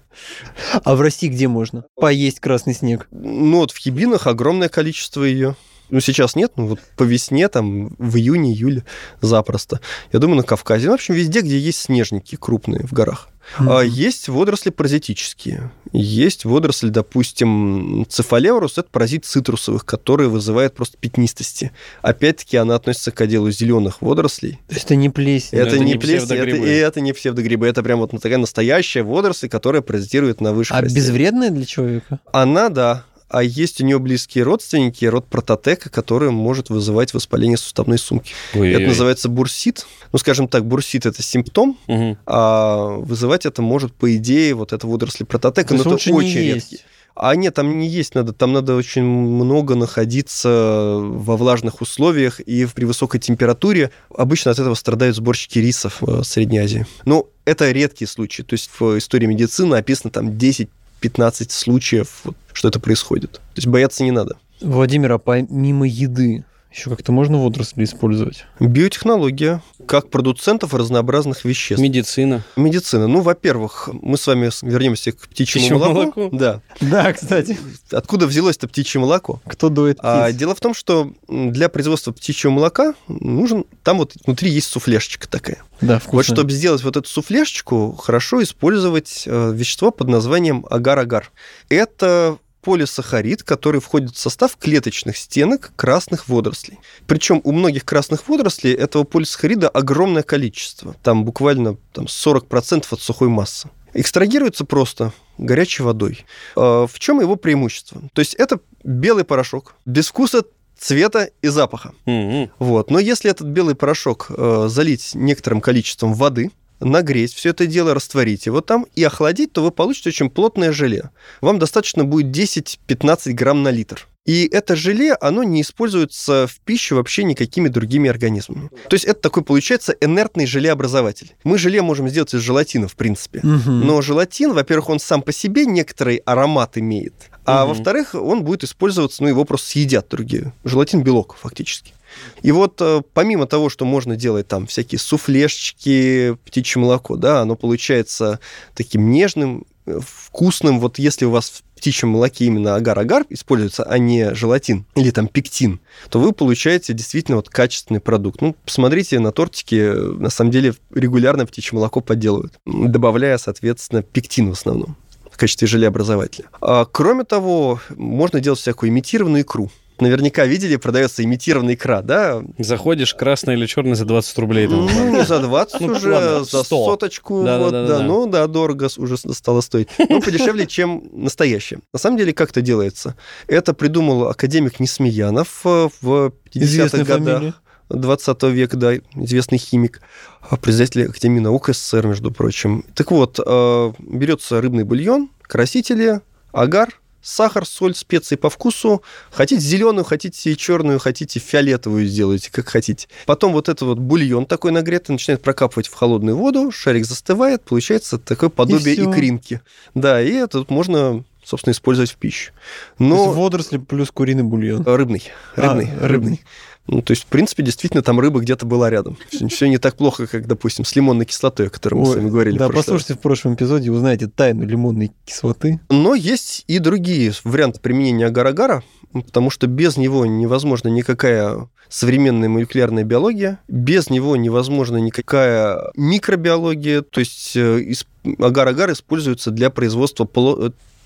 А 0.83 0.95
в 0.95 1.01
России 1.01 1.27
где 1.27 1.47
можно 1.47 1.85
поесть 1.95 2.39
красный 2.39 2.73
снег? 2.73 3.07
Ну 3.11 3.57
вот 3.57 3.71
в 3.71 3.77
Хибинах 3.77 4.27
огромное 4.27 4.69
количество 4.69 5.23
ее. 5.23 5.55
Ну, 5.89 5.99
сейчас 5.99 6.35
нет, 6.35 6.53
ну, 6.55 6.67
вот 6.67 6.79
по 6.97 7.03
весне, 7.03 7.47
там, 7.49 7.95
в 7.97 8.17
июне, 8.17 8.51
июле 8.51 8.83
запросто. 9.21 9.79
Я 10.11 10.19
думаю, 10.19 10.37
на 10.37 10.43
Кавказе. 10.43 10.85
Ну, 10.87 10.91
в 10.91 10.95
общем, 10.95 11.13
везде, 11.13 11.41
где 11.41 11.57
есть 11.59 11.79
снежники 11.79 12.35
крупные 12.35 12.85
в 12.85 12.93
горах. 12.93 13.29
Mm-hmm. 13.59 13.79
А 13.79 13.83
есть 13.83 14.29
водоросли 14.29 14.69
паразитические. 14.69 15.71
Есть 15.91 16.45
водоросли, 16.45 16.89
допустим, 16.89 18.05
цефалеврус, 18.09 18.77
это 18.77 18.89
паразит 18.89 19.25
цитрусовых, 19.25 19.85
который 19.85 20.27
вызывает 20.27 20.73
просто 20.73 20.97
пятнистости. 20.97 21.71
Опять-таки, 22.01 22.57
она 22.57 22.75
относится 22.75 23.11
к 23.11 23.21
отделу 23.21 23.51
зеленых 23.51 24.01
водорослей. 24.01 24.59
То 24.67 24.73
есть 24.73 24.85
это 24.85 24.95
не 24.95 25.09
плесень. 25.09 25.57
Это, 25.57 25.75
это 25.75 25.79
не 25.79 25.95
плесень, 25.95 26.35
это, 26.35 26.55
и 26.55 26.69
это 26.69 27.01
не 27.01 27.13
псевдогрибы. 27.13 27.67
Это 27.67 27.83
прям 27.83 27.99
вот 27.99 28.11
такая 28.11 28.37
настоящая 28.37 29.03
водоросль, 29.03 29.49
которая 29.49 29.81
паразитирует 29.81 30.41
на 30.41 30.53
высших 30.53 30.75
А 30.75 30.81
растениях. 30.81 31.05
безвредная 31.05 31.49
для 31.51 31.65
человека? 31.65 32.19
Она, 32.31 32.69
да 32.69 33.05
а 33.33 33.41
есть 33.41 33.81
у 33.81 33.83
нее 33.83 33.97
близкие 33.97 34.43
родственники, 34.43 35.05
род 35.05 35.25
прототека, 35.25 35.89
который 35.89 36.29
может 36.29 36.69
вызывать 36.69 37.15
воспаление 37.15 37.57
суставной 37.57 37.97
сумки. 37.97 38.31
Ой-ой-ой. 38.53 38.73
Это 38.73 38.89
называется 38.89 39.27
бурсит. 39.27 39.87
Ну, 40.11 40.19
скажем 40.19 40.47
так, 40.47 40.65
бурсит– 40.65 41.05
это 41.07 41.23
симптом, 41.23 41.79
угу. 41.87 42.15
а 42.27 42.89
вызывать 42.99 43.47
это 43.47 43.63
может, 43.63 43.91
по 43.91 44.15
идее, 44.15 44.53
вот 44.53 44.71
это 44.71 44.85
водоросли 44.85 45.23
прототека, 45.23 45.73
но 45.73 45.81
это 45.81 45.89
очень 46.13 46.37
редкий. 46.37 46.81
А 47.15 47.35
нет, 47.35 47.55
там 47.55 47.79
не 47.79 47.87
есть 47.87 48.13
надо, 48.13 48.33
там 48.33 48.53
надо 48.53 48.75
очень 48.75 49.03
много 49.03 49.73
находиться 49.73 50.99
во 51.01 51.35
влажных 51.35 51.81
условиях 51.81 52.39
и 52.39 52.67
при 52.67 52.85
высокой 52.85 53.19
температуре. 53.19 53.89
Обычно 54.15 54.51
от 54.51 54.59
этого 54.59 54.75
страдают 54.75 55.15
сборщики 55.15 55.57
рисов 55.57 55.97
в 56.01 56.23
Средней 56.23 56.59
Азии. 56.59 56.85
Но 57.05 57.27
это 57.45 57.71
редкие 57.71 58.07
случаи. 58.07 58.43
То 58.43 58.53
есть 58.53 58.69
в 58.79 58.97
истории 58.99 59.25
медицины 59.25 59.75
описано 59.75 60.11
там 60.11 60.37
10 60.37 60.69
15 61.03 61.51
случаев, 61.51 62.23
что 62.53 62.67
это 62.69 62.79
происходит. 62.79 63.33
То 63.33 63.57
есть 63.57 63.67
бояться 63.67 64.03
не 64.03 64.11
надо. 64.11 64.37
Владимир, 64.61 65.11
а 65.11 65.17
помимо 65.17 65.87
еды, 65.87 66.45
еще 66.73 66.89
как-то 66.89 67.11
можно 67.11 67.37
водоросли 67.37 67.83
использовать? 67.83 68.45
Биотехнология, 68.59 69.61
как 69.85 70.09
продуцентов 70.09 70.73
разнообразных 70.73 71.45
веществ. 71.45 71.79
Медицина. 71.79 72.43
Медицина. 72.55 73.05
Ну, 73.05 73.21
во-первых, 73.21 73.89
мы 73.93 74.17
с 74.17 74.25
вами 74.25 74.49
вернемся 74.63 75.11
к 75.11 75.17
птичьему, 75.27 75.65
птичьему 75.67 75.79
молоку. 75.79 76.19
молоку. 76.19 76.35
Да. 76.35 76.61
Да, 76.81 77.13
кстати. 77.13 77.59
Откуда 77.91 78.25
взялось-то 78.25 78.67
птичье 78.67 78.99
молоко? 78.99 79.39
Кто 79.45 79.69
дует 79.69 79.97
птиц? 79.97 80.09
А, 80.09 80.31
дело 80.31 80.55
в 80.55 80.61
том, 80.61 80.73
что 80.73 81.13
для 81.27 81.69
производства 81.69 82.11
птичьего 82.11 82.49
молока 82.49 82.95
нужен... 83.07 83.65
Там 83.83 83.99
вот 83.99 84.13
внутри 84.25 84.49
есть 84.49 84.67
суфлешечка 84.67 85.29
такая. 85.29 85.61
Да, 85.79 85.99
вкусно. 85.99 86.17
Вот 86.17 86.25
чтобы 86.25 86.51
сделать 86.51 86.83
вот 86.83 86.97
эту 86.97 87.07
суфлешечку, 87.07 87.95
хорошо 88.01 88.41
использовать 88.41 89.25
э, 89.27 89.51
вещество 89.53 89.91
под 89.91 90.07
названием 90.07 90.65
агар-агар. 90.71 91.29
Это 91.69 92.37
полисахарид, 92.63 93.43
который 93.43 93.81
входит 93.81 94.15
в 94.15 94.19
состав 94.19 94.57
клеточных 94.57 95.17
стенок 95.17 95.73
красных 95.75 96.27
водорослей. 96.27 96.79
Причем 97.05 97.41
у 97.43 97.51
многих 97.51 97.85
красных 97.85 98.27
водорослей 98.27 98.73
этого 98.73 99.03
полисахарида 99.03 99.69
огромное 99.69 100.23
количество. 100.23 100.95
Там 101.03 101.25
буквально 101.25 101.77
там, 101.91 102.05
40% 102.05 102.85
от 102.89 103.01
сухой 103.01 103.27
массы. 103.27 103.69
Экстрагируется 103.93 104.65
просто 104.65 105.13
горячей 105.37 105.83
водой. 105.83 106.25
А, 106.55 106.87
в 106.87 106.97
чем 106.99 107.19
его 107.19 107.35
преимущество? 107.35 108.01
То 108.13 108.19
есть 108.19 108.33
это 108.35 108.59
белый 108.83 109.23
порошок, 109.23 109.75
без 109.85 110.07
вкуса 110.07 110.43
цвета 110.77 111.29
и 111.41 111.47
запаха. 111.47 111.93
Mm-hmm. 112.05 112.49
Вот. 112.59 112.89
Но 112.89 112.99
если 112.99 113.29
этот 113.29 113.47
белый 113.47 113.75
порошок 113.75 114.27
э, 114.29 114.67
залить 114.69 115.11
некоторым 115.13 115.61
количеством 115.61 116.13
воды, 116.13 116.51
нагреть, 116.83 117.33
все 117.33 117.49
это 117.49 117.65
дело 117.65 117.93
растворить 117.93 118.45
его 118.45 118.61
там 118.61 118.85
и 118.95 119.03
охладить, 119.03 119.53
то 119.53 119.63
вы 119.63 119.71
получите 119.71 120.09
очень 120.09 120.29
плотное 120.29 120.71
желе. 120.71 121.09
Вам 121.41 121.59
достаточно 121.59 122.03
будет 122.03 122.35
10-15 122.35 123.31
грамм 123.33 123.63
на 123.63 123.69
литр. 123.69 124.07
И 124.25 124.47
это 124.49 124.75
желе, 124.75 125.15
оно 125.15 125.43
не 125.43 125.61
используется 125.61 126.47
в 126.47 126.61
пищу 126.61 126.95
вообще 126.95 127.25
никакими 127.25 127.67
другими 127.67 128.09
организмами. 128.09 128.69
То 128.87 128.93
есть 128.93 129.03
это 129.03 129.19
такой, 129.19 129.43
получается, 129.43 129.93
инертный 129.99 130.45
желеобразователь. 130.45 131.35
Мы 131.43 131.57
желе 131.57 131.81
можем 131.81 132.07
сделать 132.07 132.33
из 132.33 132.39
желатина, 132.39 132.87
в 132.87 132.95
принципе. 132.95 133.39
Угу. 133.39 133.69
Но 133.69 134.01
желатин, 134.01 134.53
во-первых, 134.53 134.89
он 134.89 134.99
сам 134.99 135.21
по 135.21 135.33
себе 135.33 135.65
некоторый 135.65 136.17
аромат 136.17 136.77
имеет. 136.77 137.13
А 137.45 137.63
угу. 137.65 137.73
во-вторых, 137.73 138.15
он 138.15 138.43
будет 138.43 138.63
использоваться, 138.63 139.23
ну, 139.23 139.29
его 139.29 139.43
просто 139.43 139.71
съедят 139.71 140.07
другие. 140.09 140.53
Желатин– 140.63 141.01
белок, 141.03 141.35
фактически. 141.39 141.93
И 142.41 142.51
вот 142.51 142.81
э, 142.81 143.01
помимо 143.13 143.47
того, 143.47 143.69
что 143.69 143.85
можно 143.85 144.15
делать 144.15 144.47
там 144.47 144.67
всякие 144.67 144.99
суфлешечки, 144.99 146.37
птичье 146.45 146.81
молоко, 146.81 147.15
да, 147.15 147.41
оно 147.41 147.55
получается 147.55 148.39
таким 148.75 149.11
нежным, 149.11 149.65
э, 149.85 149.99
вкусным. 150.05 150.79
Вот 150.79 150.99
если 150.99 151.25
у 151.25 151.31
вас 151.31 151.49
в 151.49 151.63
птичьем 151.77 152.09
молоке 152.09 152.45
именно 152.45 152.75
агар-агар 152.75 153.25
используется, 153.29 153.83
а 153.83 153.97
не 153.97 154.33
желатин 154.33 154.85
или 154.95 155.11
там 155.11 155.27
пектин, 155.27 155.79
то 156.09 156.19
вы 156.19 156.31
получаете 156.31 156.93
действительно 156.93 157.37
вот 157.37 157.49
качественный 157.49 157.99
продукт. 157.99 158.41
Ну, 158.41 158.55
посмотрите 158.65 159.19
на 159.19 159.31
тортики, 159.31 159.93
на 160.17 160.29
самом 160.29 160.51
деле 160.51 160.75
регулярно 160.93 161.45
птичье 161.45 161.75
молоко 161.75 161.99
подделывают, 161.99 162.53
добавляя, 162.65 163.37
соответственно, 163.37 164.01
пектин 164.01 164.49
в 164.49 164.53
основном 164.53 164.95
в 165.33 165.37
качестве 165.37 165.67
желеобразователя. 165.67 166.45
А, 166.61 166.85
кроме 166.85 167.23
того, 167.23 167.81
можно 167.89 168.39
делать 168.39 168.59
всякую 168.59 168.91
имитированную 168.91 169.41
икру. 169.41 169.71
Наверняка 169.99 170.45
видели, 170.45 170.75
продается 170.75 171.23
имитированная 171.23 171.75
икра, 171.75 172.01
да? 172.01 172.43
Заходишь, 172.57 173.13
красный 173.13 173.53
или 173.53 173.65
черный 173.65 173.95
за 173.95 174.05
20 174.05 174.37
рублей. 174.39 174.67
там. 174.67 174.85
Ну, 174.85 175.15
не 175.17 175.23
за 175.23 175.39
20 175.39 175.81
Ну, 175.81 175.87
уже, 175.93 176.11
ладно, 176.11 176.43
за 176.43 176.63
100. 176.63 176.85
соточку. 176.85 177.43
Да, 177.43 177.59
вот, 177.59 177.71
да, 177.71 177.87
да, 177.87 177.97
да. 177.99 178.03
Ну, 178.03 178.25
да, 178.27 178.47
дорого 178.47 178.89
уже 178.97 179.17
стало 179.17 179.61
стоить. 179.61 179.87
Ну, 180.09 180.21
подешевле, 180.21 180.65
чем 180.67 181.03
настоящее. 181.11 181.79
На 181.93 181.99
самом 181.99 182.17
деле, 182.17 182.33
как 182.33 182.51
это 182.51 182.61
делается? 182.61 183.15
Это 183.47 183.73
придумал 183.73 184.27
академик 184.27 184.79
Несмеянов 184.79 185.61
э, 185.65 185.89
в 186.01 186.07
50-х 186.07 186.31
Известная 186.53 187.05
годах. 187.05 187.35
фамилия. 187.35 187.53
20 187.89 188.43
века, 188.43 188.77
да, 188.77 188.95
известный 189.15 189.57
химик, 189.59 190.01
а, 190.49 190.55
председатель 190.57 191.05
Академии 191.09 191.39
наук 191.39 191.69
СССР, 191.69 192.07
между 192.07 192.31
прочим. 192.31 192.83
Так 192.95 193.11
вот, 193.11 193.39
э, 193.45 193.93
берется 193.99 194.59
рыбный 194.61 194.83
бульон, 194.83 195.29
красители, 195.43 196.21
агар, 196.51 196.89
сахар, 197.23 197.65
соль, 197.65 197.95
специи 197.95 198.35
по 198.35 198.49
вкусу. 198.49 199.01
Хотите 199.31 199.61
зеленую, 199.61 200.03
хотите 200.03 200.55
черную, 200.55 200.99
хотите 200.99 201.39
фиолетовую 201.39 202.05
сделайте, 202.05 202.51
как 202.51 202.67
хотите. 202.69 203.07
Потом 203.25 203.53
вот 203.53 203.69
этот 203.69 203.81
вот 203.83 203.97
бульон 203.97 204.45
такой 204.45 204.71
нагретый 204.71 205.13
начинает 205.13 205.41
прокапывать 205.41 205.87
в 205.87 205.93
холодную 205.93 206.37
воду, 206.37 206.71
шарик 206.71 207.05
застывает, 207.05 207.63
получается 207.63 208.19
такое 208.19 208.49
подобие 208.49 208.95
всё. 208.95 209.11
икринки. 209.11 209.61
Да, 209.95 210.21
и 210.21 210.31
это 210.33 210.59
вот 210.59 210.69
можно, 210.69 211.23
собственно, 211.43 211.71
использовать 211.71 212.11
в 212.11 212.15
пищу. 212.17 212.51
То 212.97 213.03
есть 213.05 213.15
Но 213.15 213.31
водоросли 213.31 213.77
плюс 213.77 214.11
куриный 214.11 214.43
бульон. 214.43 214.83
рыбный, 214.85 215.23
рыбный, 215.55 215.89
А, 215.99 216.07
рыбный. 216.07 216.41
Ну, 216.87 217.01
то 217.01 217.11
есть, 217.11 217.23
в 217.23 217.27
принципе, 217.27 217.63
действительно, 217.63 218.03
там 218.03 218.19
рыба 218.19 218.41
где-то 218.41 218.65
была 218.65 218.89
рядом. 218.89 219.17
Все 219.49 219.67
не 219.67 219.77
так 219.77 219.95
плохо, 219.95 220.27
как, 220.27 220.47
допустим, 220.47 220.83
с 220.83 220.95
лимонной 220.95 221.25
кислотой, 221.25 221.67
о 221.67 221.69
которой 221.69 221.95
мы 221.95 222.05
с 222.05 222.09
Ой, 222.09 222.15
вами 222.17 222.29
говорили. 222.29 222.55
в 222.55 222.59
Да, 222.59 222.67
раз. 222.67 222.75
послушайте 222.75 223.13
в 223.13 223.19
прошлом 223.19 223.55
эпизоде, 223.55 223.89
узнаете 223.89 224.27
тайну 224.27 224.65
лимонной 224.65 225.11
кислоты. 225.25 225.79
Но 225.89 226.13
есть 226.13 226.65
и 226.67 226.79
другие 226.79 227.31
варианты 227.45 227.79
применения 227.79 228.25
агар-агара, 228.25 228.83
потому 229.13 229.49
что 229.49 229.67
без 229.67 229.95
него 229.95 230.25
невозможна 230.25 230.89
никакая 230.89 231.69
современная 231.87 232.49
молекулярная 232.49 233.03
биология, 233.03 233.59
без 233.67 234.09
него 234.09 234.35
невозможна 234.35 234.97
никакая 234.97 235.91
микробиология, 235.95 237.01
то 237.01 237.19
есть 237.19 237.55
э, 237.55 237.93
агар-агар 238.39 238.91
используется 238.91 239.51
для 239.51 239.69
производства 239.69 240.27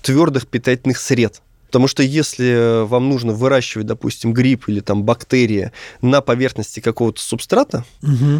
твердых 0.02 0.46
питательных 0.46 0.98
сред. 0.98 1.42
Потому 1.68 1.86
что 1.86 2.02
если 2.02 2.84
вам 2.86 3.08
нужно 3.08 3.32
выращивать, 3.32 3.86
допустим, 3.86 4.32
гриб 4.32 4.64
или 4.68 4.80
там 4.80 5.04
бактерии 5.04 5.70
на 6.02 6.20
поверхности 6.20 6.80
какого-то 6.80 7.20
субстрата, 7.20 7.84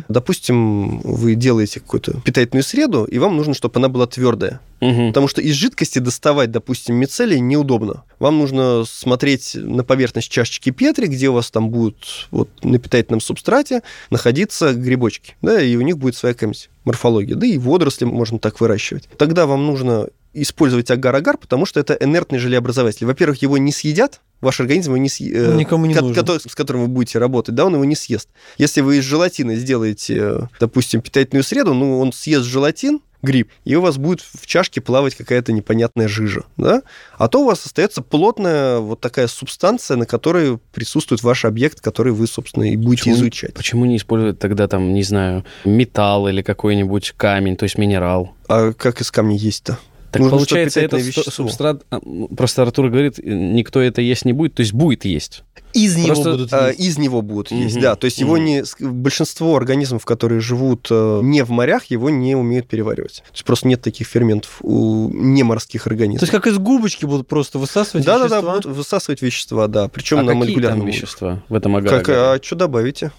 допустим, 0.09 0.99
вы 1.01 1.35
делаете 1.35 1.81
какую-то 1.81 2.21
питательную 2.21 2.65
среду, 2.65 3.05
и 3.05 3.19
вам 3.19 3.37
нужно, 3.37 3.55
чтобы 3.55 3.79
она 3.79 3.89
была 3.89 4.07
твердая. 4.07 4.61
Мгм. 4.81 5.09
Потому 5.09 5.27
что 5.27 5.41
из 5.41 5.55
жидкости 5.55 5.99
доставать, 5.99 6.53
допустим, 6.53 6.95
мицелий 6.95 7.41
неудобно. 7.41 8.05
Вам 8.21 8.39
нужно 8.39 8.85
смотреть 8.87 9.53
на 9.55 9.83
поверхность 9.83 10.31
чашечки 10.31 10.71
Петри, 10.71 11.07
где 11.07 11.29
у 11.29 11.33
вас 11.33 11.51
там 11.51 11.71
будут 11.71 12.29
вот 12.31 12.49
на 12.63 12.79
питательном 12.79 13.21
субстрате 13.21 13.83
находиться 14.11 14.73
грибочки, 14.73 15.35
да, 15.43 15.61
и 15.61 15.75
у 15.77 15.81
них 15.81 15.99
будет 15.99 16.15
своя 16.15 16.35
какая-нибудь 16.35 16.71
морфология, 16.85 17.35
да 17.35 17.47
и 17.47 17.59
водоросли 17.59 18.05
можно 18.05 18.39
так 18.39 18.61
выращивать. 18.61 19.09
Тогда 19.19 19.47
вам 19.47 19.67
нужно 19.67 20.09
использовать 20.43 20.91
агар-агар, 20.91 21.37
потому 21.39 21.67
что 21.67 21.81
это 21.81 21.95
инертный 21.95 22.39
желеобразователь. 22.39 23.07
Во-первых, 23.07 23.43
его 23.43 23.59
не 23.59 23.73
съедят, 23.73 24.21
ваш 24.41 24.61
организм 24.61 24.91
его 24.93 24.99
не 24.99 25.09
съест. 25.09 25.55
Никому 25.55 25.87
не 25.87 25.95
нужен. 25.95 26.41
с 26.41 26.55
которым 26.55 26.83
вы 26.83 26.89
будете 26.89 27.19
работать, 27.19 27.55
да, 27.55 27.67
он 27.67 27.75
его 27.75 27.85
не 27.85 27.97
съест. 27.97 28.29
Если 28.57 28.81
вы 28.81 28.99
из 28.99 29.05
желатина 29.05 29.57
сделаете, 29.57 30.17
э, 30.19 30.41
допустим, 30.61 31.01
питательную 31.01 31.45
среду, 31.45 31.75
ну, 31.75 31.99
он 31.99 32.13
съест 32.13 32.45
желатин, 32.45 33.01
гриб, 33.23 33.51
и 33.65 33.75
у 33.75 33.81
вас 33.81 33.99
будет 33.99 34.21
в 34.21 34.47
чашке 34.47 34.81
плавать 34.81 35.15
какая-то 35.17 35.53
непонятная 35.53 36.09
жижа, 36.09 36.45
да? 36.57 36.83
А 37.17 37.29
то 37.29 37.43
у 37.43 37.47
вас 37.47 37.67
остается 37.67 38.01
плотная 38.01 38.79
вот 38.79 39.01
такая 39.01 39.27
субстанция, 39.27 39.97
на 39.97 40.07
которой 40.07 40.59
присутствует 40.73 41.23
ваш 41.23 41.45
объект, 41.45 41.81
который 41.81 42.13
вы, 42.13 42.27
собственно, 42.27 42.71
и 42.73 42.77
будете 42.77 43.03
Почему- 43.11 43.17
изучать. 43.17 43.55
Почему 43.55 43.85
не 43.87 43.97
использовать 43.97 44.39
тогда 44.39 44.69
там, 44.69 44.95
не 44.95 45.03
знаю, 45.03 45.45
металл 45.65 46.29
или 46.29 46.43
какой-нибудь 46.43 47.15
камень, 47.17 47.57
то 47.57 47.65
есть 47.65 47.77
минерал? 47.77 48.35
А 48.49 48.73
как 48.73 49.01
из 49.01 49.11
камня 49.11 49.37
есть-то? 49.37 49.79
Так 50.11 50.23
Нужно, 50.23 50.39
получается, 50.39 50.81
вещество. 50.97 51.31
субстрат... 51.31 51.83
а, 51.91 51.99
м, 52.03 52.29
Просто 52.29 52.63
Артур 52.63 52.89
говорит, 52.89 53.19
э, 53.19 53.23
никто 53.25 53.81
это 53.81 54.01
есть 54.01 54.25
не 54.25 54.33
будет, 54.33 54.55
то 54.55 54.61
есть 54.61 54.73
будет 54.73 55.05
есть. 55.05 55.45
Из 55.75 55.97
него 55.97 56.07
Просто, 56.07 56.31
будут 56.31 56.53
А, 56.55 56.69
есть. 56.69 56.81
из 56.81 56.97
него 56.99 57.21
будут 57.21 57.51
есть, 57.51 57.75
Мгм, 57.75 57.83
да. 57.83 57.95
То 57.95 58.07
есть 58.07 58.19
его 58.19 58.37
мгм. 58.37 58.45
не... 58.47 58.65
Большинство 58.81 59.55
организмов, 59.55 60.07
которые 60.07 60.41
живут 60.41 60.89
э, 60.91 61.21
не 61.23 61.45
в 61.45 61.51
морях, 61.51 61.85
его 61.87 62.09
не 62.09 62.35
умеют 62.35 62.69
переваривать. 62.69 63.17
То 63.27 63.33
есть 63.35 63.45
просто 63.45 63.69
нет 63.69 63.83
таких 63.83 64.07
ферментов 64.07 64.59
у 64.63 65.11
неморских 65.13 65.85
То 65.85 65.91
организмов. 65.91 66.23
есть 66.23 66.33
как 66.33 66.47
из 66.47 66.57
губочки 66.59 67.05
будут 67.05 67.29
просто 67.29 67.59
высасывать 67.59 68.07
Да-да-да, 68.07 68.37
вещества? 68.37 68.53
будут 68.55 68.77
высасывать 68.77 69.21
вещества, 69.21 69.67
да. 69.67 69.89
Причем 69.89 70.21
а 70.21 70.23
на 70.23 70.29
какие 70.29 70.41
молекулярном 70.41 70.81
там 70.81 70.89
вещества 70.89 71.43
в 71.51 71.55
этом 71.55 71.75
Как, 71.85 72.09
агаре? 72.09 72.19
а 72.19 72.41
что 72.43 72.57
добавите? 72.57 73.13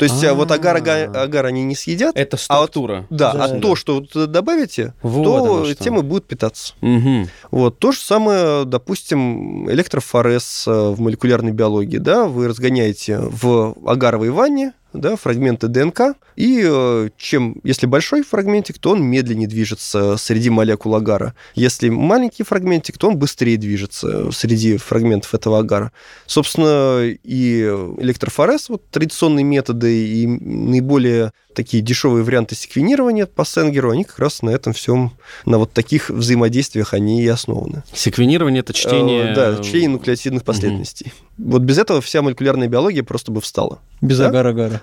То 0.00 0.06
есть 0.06 0.24
а 0.24 0.32
вот 0.34 0.50
агар, 0.50 0.76
агар, 0.76 1.10
А. 1.14 1.22
агар 1.24 1.44
они 1.44 1.62
не 1.62 1.74
съедят, 1.76 2.16
Это 2.16 2.38
а 2.48 2.60
вот- 2.60 2.70
структура. 2.70 3.06
да, 3.10 3.32
Да, 3.34 3.44
а 3.44 3.48
да. 3.48 3.60
то, 3.60 3.76
что 3.76 4.00
вот 4.00 4.30
добавите, 4.32 4.94
Вот 5.02 5.24
то 5.24 5.36
оно 5.36 5.64
что. 5.66 5.74
тем 5.84 5.98
и 5.98 6.02
будут 6.02 6.26
питаться. 6.26 6.72
Мгм. 6.80 7.28
Вот. 7.50 7.78
То 7.78 7.92
же 7.92 7.98
самое, 8.00 8.64
допустим, 8.64 9.70
электрофорез 9.70 10.64
э, 10.66 10.70
в 10.72 11.00
молекулярной 11.00 11.52
биологии. 11.52 11.98
Да? 11.98 12.24
Вы 12.24 12.48
разгоняете 12.48 13.18
в 13.20 13.74
агаровой 13.86 14.30
ванне 14.30 14.72
да, 14.92 15.16
фрагменты 15.16 15.68
ДНК, 15.68 16.16
и 16.36 16.62
э, 16.64 17.10
чем, 17.16 17.56
если 17.64 17.86
большой 17.86 18.22
фрагментик, 18.22 18.78
то 18.78 18.90
он 18.90 19.02
медленнее 19.02 19.48
движется 19.48 20.16
среди 20.16 20.50
молекул 20.50 20.94
агара. 20.94 21.34
Если 21.54 21.88
маленький 21.88 22.42
фрагментик, 22.42 22.98
то 22.98 23.08
он 23.08 23.16
быстрее 23.16 23.56
движется 23.56 24.30
среди 24.32 24.76
фрагментов 24.76 25.34
этого 25.34 25.58
агара. 25.58 25.92
Собственно, 26.26 27.02
и 27.04 27.62
электрофорез, 27.98 28.68
вот 28.68 28.88
традиционные 28.90 29.44
методы, 29.44 30.06
и 30.06 30.26
наиболее 30.26 31.32
такие 31.54 31.82
дешевые 31.82 32.24
варианты 32.24 32.54
секвенирования 32.54 33.26
по 33.26 33.44
Сенгеру, 33.44 33.90
они 33.90 34.04
как 34.04 34.18
раз 34.18 34.42
на 34.42 34.50
этом 34.50 34.72
всем, 34.72 35.12
на 35.44 35.58
вот 35.58 35.72
таких 35.72 36.10
взаимодействиях 36.10 36.94
они 36.94 37.22
и 37.22 37.28
основаны. 37.28 37.82
Секвенирование— 37.92 38.60
это 38.60 38.72
чтение... 38.72 39.32
Э, 39.32 39.34
Да, 39.34 39.62
чтение 39.62 39.88
нуклеотидных 39.88 40.44
последовательностей. 40.44 41.12
Вот 41.38 41.62
без 41.62 41.78
этого 41.78 42.00
вся 42.00 42.22
молекулярная 42.22 42.68
биология 42.68 43.02
просто 43.02 43.32
бы 43.32 43.40
встала. 43.40 43.80
Без 44.00 44.18
Да? 44.18 44.28
агар-агара. 44.28 44.82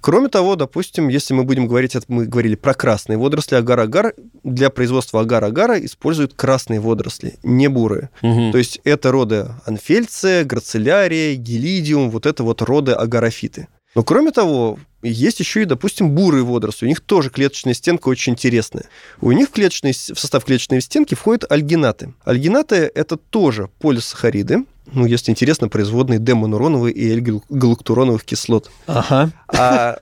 Кроме 0.00 0.28
того, 0.28 0.56
допустим, 0.56 1.08
если 1.08 1.34
мы 1.34 1.44
будем 1.44 1.66
говорить, 1.66 1.96
мы 2.08 2.26
говорили 2.26 2.54
про 2.54 2.74
красные 2.74 3.16
водоросли, 3.16 3.56
агар-агар, 3.56 4.14
для 4.42 4.70
производства 4.70 5.20
агар-агара 5.20 5.84
используют 5.84 6.34
красные 6.34 6.80
водоросли, 6.80 7.38
не 7.42 7.68
бурые. 7.68 8.10
Мгм. 8.22 8.52
То 8.52 8.58
есть 8.58 8.80
это 8.84 9.10
роды 9.10 9.48
анфельция, 9.64 10.44
грацелярия, 10.44 11.34
гелидиум, 11.36 12.10
вот 12.10 12.26
это 12.26 12.42
вот 12.42 12.62
роды 12.62 12.92
агарофиты. 12.92 13.68
Но 13.94 14.02
кроме 14.02 14.32
того, 14.32 14.78
есть 15.04 15.40
еще 15.40 15.62
и, 15.62 15.64
допустим, 15.66 16.10
бурые 16.10 16.44
водоросли. 16.44 16.86
У 16.86 16.88
них 16.88 17.00
тоже 17.00 17.30
клеточная 17.30 17.74
стенка 17.74 18.08
очень 18.08 18.32
интересная. 18.32 18.84
У 19.20 19.30
них 19.32 19.48
в, 19.48 19.52
клеточной, 19.52 19.92
в 19.92 20.18
состав 20.18 20.44
клеточной 20.44 20.80
стенки 20.80 21.14
входят 21.14 21.50
альгинаты. 21.50 22.14
Альгинаты– 22.24 22.90
это 22.94 23.16
тоже 23.16 23.68
полисахариды, 23.78 24.64
ну, 24.92 25.06
если 25.06 25.30
интересно, 25.30 25.68
производные 25.68 26.18
демонуроновые 26.18 26.94
и 26.94 27.10
эль-галактуроновых 27.10 28.24
кислот, 28.24 28.70
Ага. 28.86 29.30
а, 29.48 29.98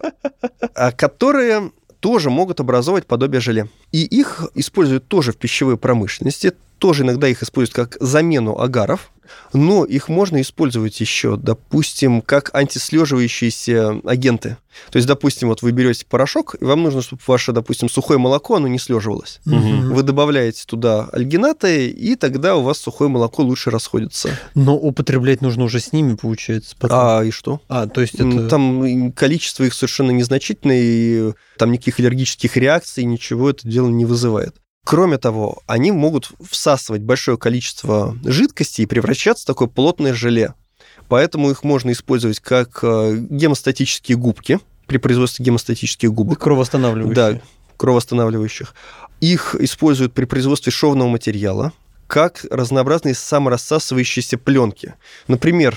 а 0.74 0.92
которые 0.92 1.70
тоже 2.00 2.30
могут 2.30 2.58
образовывать 2.58 3.06
подобие 3.06 3.40
желе. 3.40 3.68
И 3.92 4.04
их 4.04 4.50
используют 4.54 5.06
тоже 5.06 5.32
в 5.32 5.36
пищевой 5.36 5.76
промышленности, 5.76 6.52
тоже 6.78 7.04
иногда 7.04 7.28
их 7.28 7.42
используют 7.44 7.74
как 7.74 7.96
замену 8.00 8.58
агаров, 8.58 9.12
но 9.52 9.84
их 9.84 10.08
можно 10.08 10.40
использовать 10.40 11.00
еще, 11.00 11.36
допустим, 11.36 12.22
как 12.22 12.50
антислеживающиеся 12.54 14.00
агенты. 14.04 14.56
То 14.90 14.96
есть, 14.96 15.06
допустим, 15.06 15.48
вот 15.48 15.62
вы 15.62 15.72
берете 15.72 16.06
порошок, 16.06 16.56
и 16.58 16.64
вам 16.64 16.82
нужно, 16.82 17.02
чтобы 17.02 17.20
ваше, 17.26 17.52
допустим, 17.52 17.88
сухое 17.88 18.18
молоко, 18.18 18.56
оно 18.56 18.68
не 18.68 18.78
слеживалось. 18.78 19.40
Мгм. 19.44 19.92
Вы 19.92 20.02
добавляете 20.02 20.64
туда 20.66 21.08
альгинаты, 21.12 21.88
и 21.88 22.16
тогда 22.16 22.56
у 22.56 22.62
вас 22.62 22.78
сухое 22.78 23.10
молоко 23.10 23.42
лучше 23.42 23.70
расходится. 23.70 24.30
Но 24.54 24.76
употреблять 24.76 25.42
нужно 25.42 25.64
уже 25.64 25.80
с 25.80 25.92
ними, 25.92 26.14
получается. 26.14 26.74
потом. 26.78 26.98
А 26.98 27.22
и 27.22 27.30
что? 27.30 27.60
А, 27.68 27.86
то 27.86 28.00
есть 28.00 28.14
это... 28.14 28.48
Там 28.48 29.12
количество 29.12 29.64
их 29.64 29.74
совершенно 29.74 30.10
незначительное, 30.10 30.80
и 30.80 31.32
там 31.58 31.72
никаких 31.72 32.00
аллергических 32.00 32.56
реакций, 32.56 33.04
ничего 33.04 33.50
это 33.50 33.68
дело 33.68 33.88
не 33.88 34.04
вызывает. 34.04 34.56
Кроме 34.92 35.16
того, 35.16 35.62
они 35.66 35.90
могут 35.90 36.32
всасывать 36.50 37.00
большое 37.00 37.38
количество 37.38 38.14
жидкости 38.26 38.82
и 38.82 38.86
превращаться 38.86 39.44
в 39.44 39.46
такое 39.46 39.66
плотное 39.66 40.12
желе. 40.12 40.52
Поэтому 41.08 41.50
их 41.50 41.64
можно 41.64 41.92
использовать 41.92 42.40
как 42.40 42.80
э, 42.82 43.16
гемостатические 43.16 44.18
губки 44.18 44.60
при 44.86 44.98
производстве 44.98 45.46
гемостатических 45.46 46.12
губок. 46.12 46.38
Кровоостанавливающие. 46.38 47.14
Да, 47.14 47.40
кровоостанавливающих. 47.78 48.74
Их 49.22 49.56
используют 49.58 50.12
при 50.12 50.26
производстве 50.26 50.70
шовного 50.70 51.08
материала 51.08 51.72
как 52.06 52.44
разнообразные 52.50 53.14
саморассасывающиеся 53.14 54.36
пленки. 54.36 54.92
Например, 55.26 55.74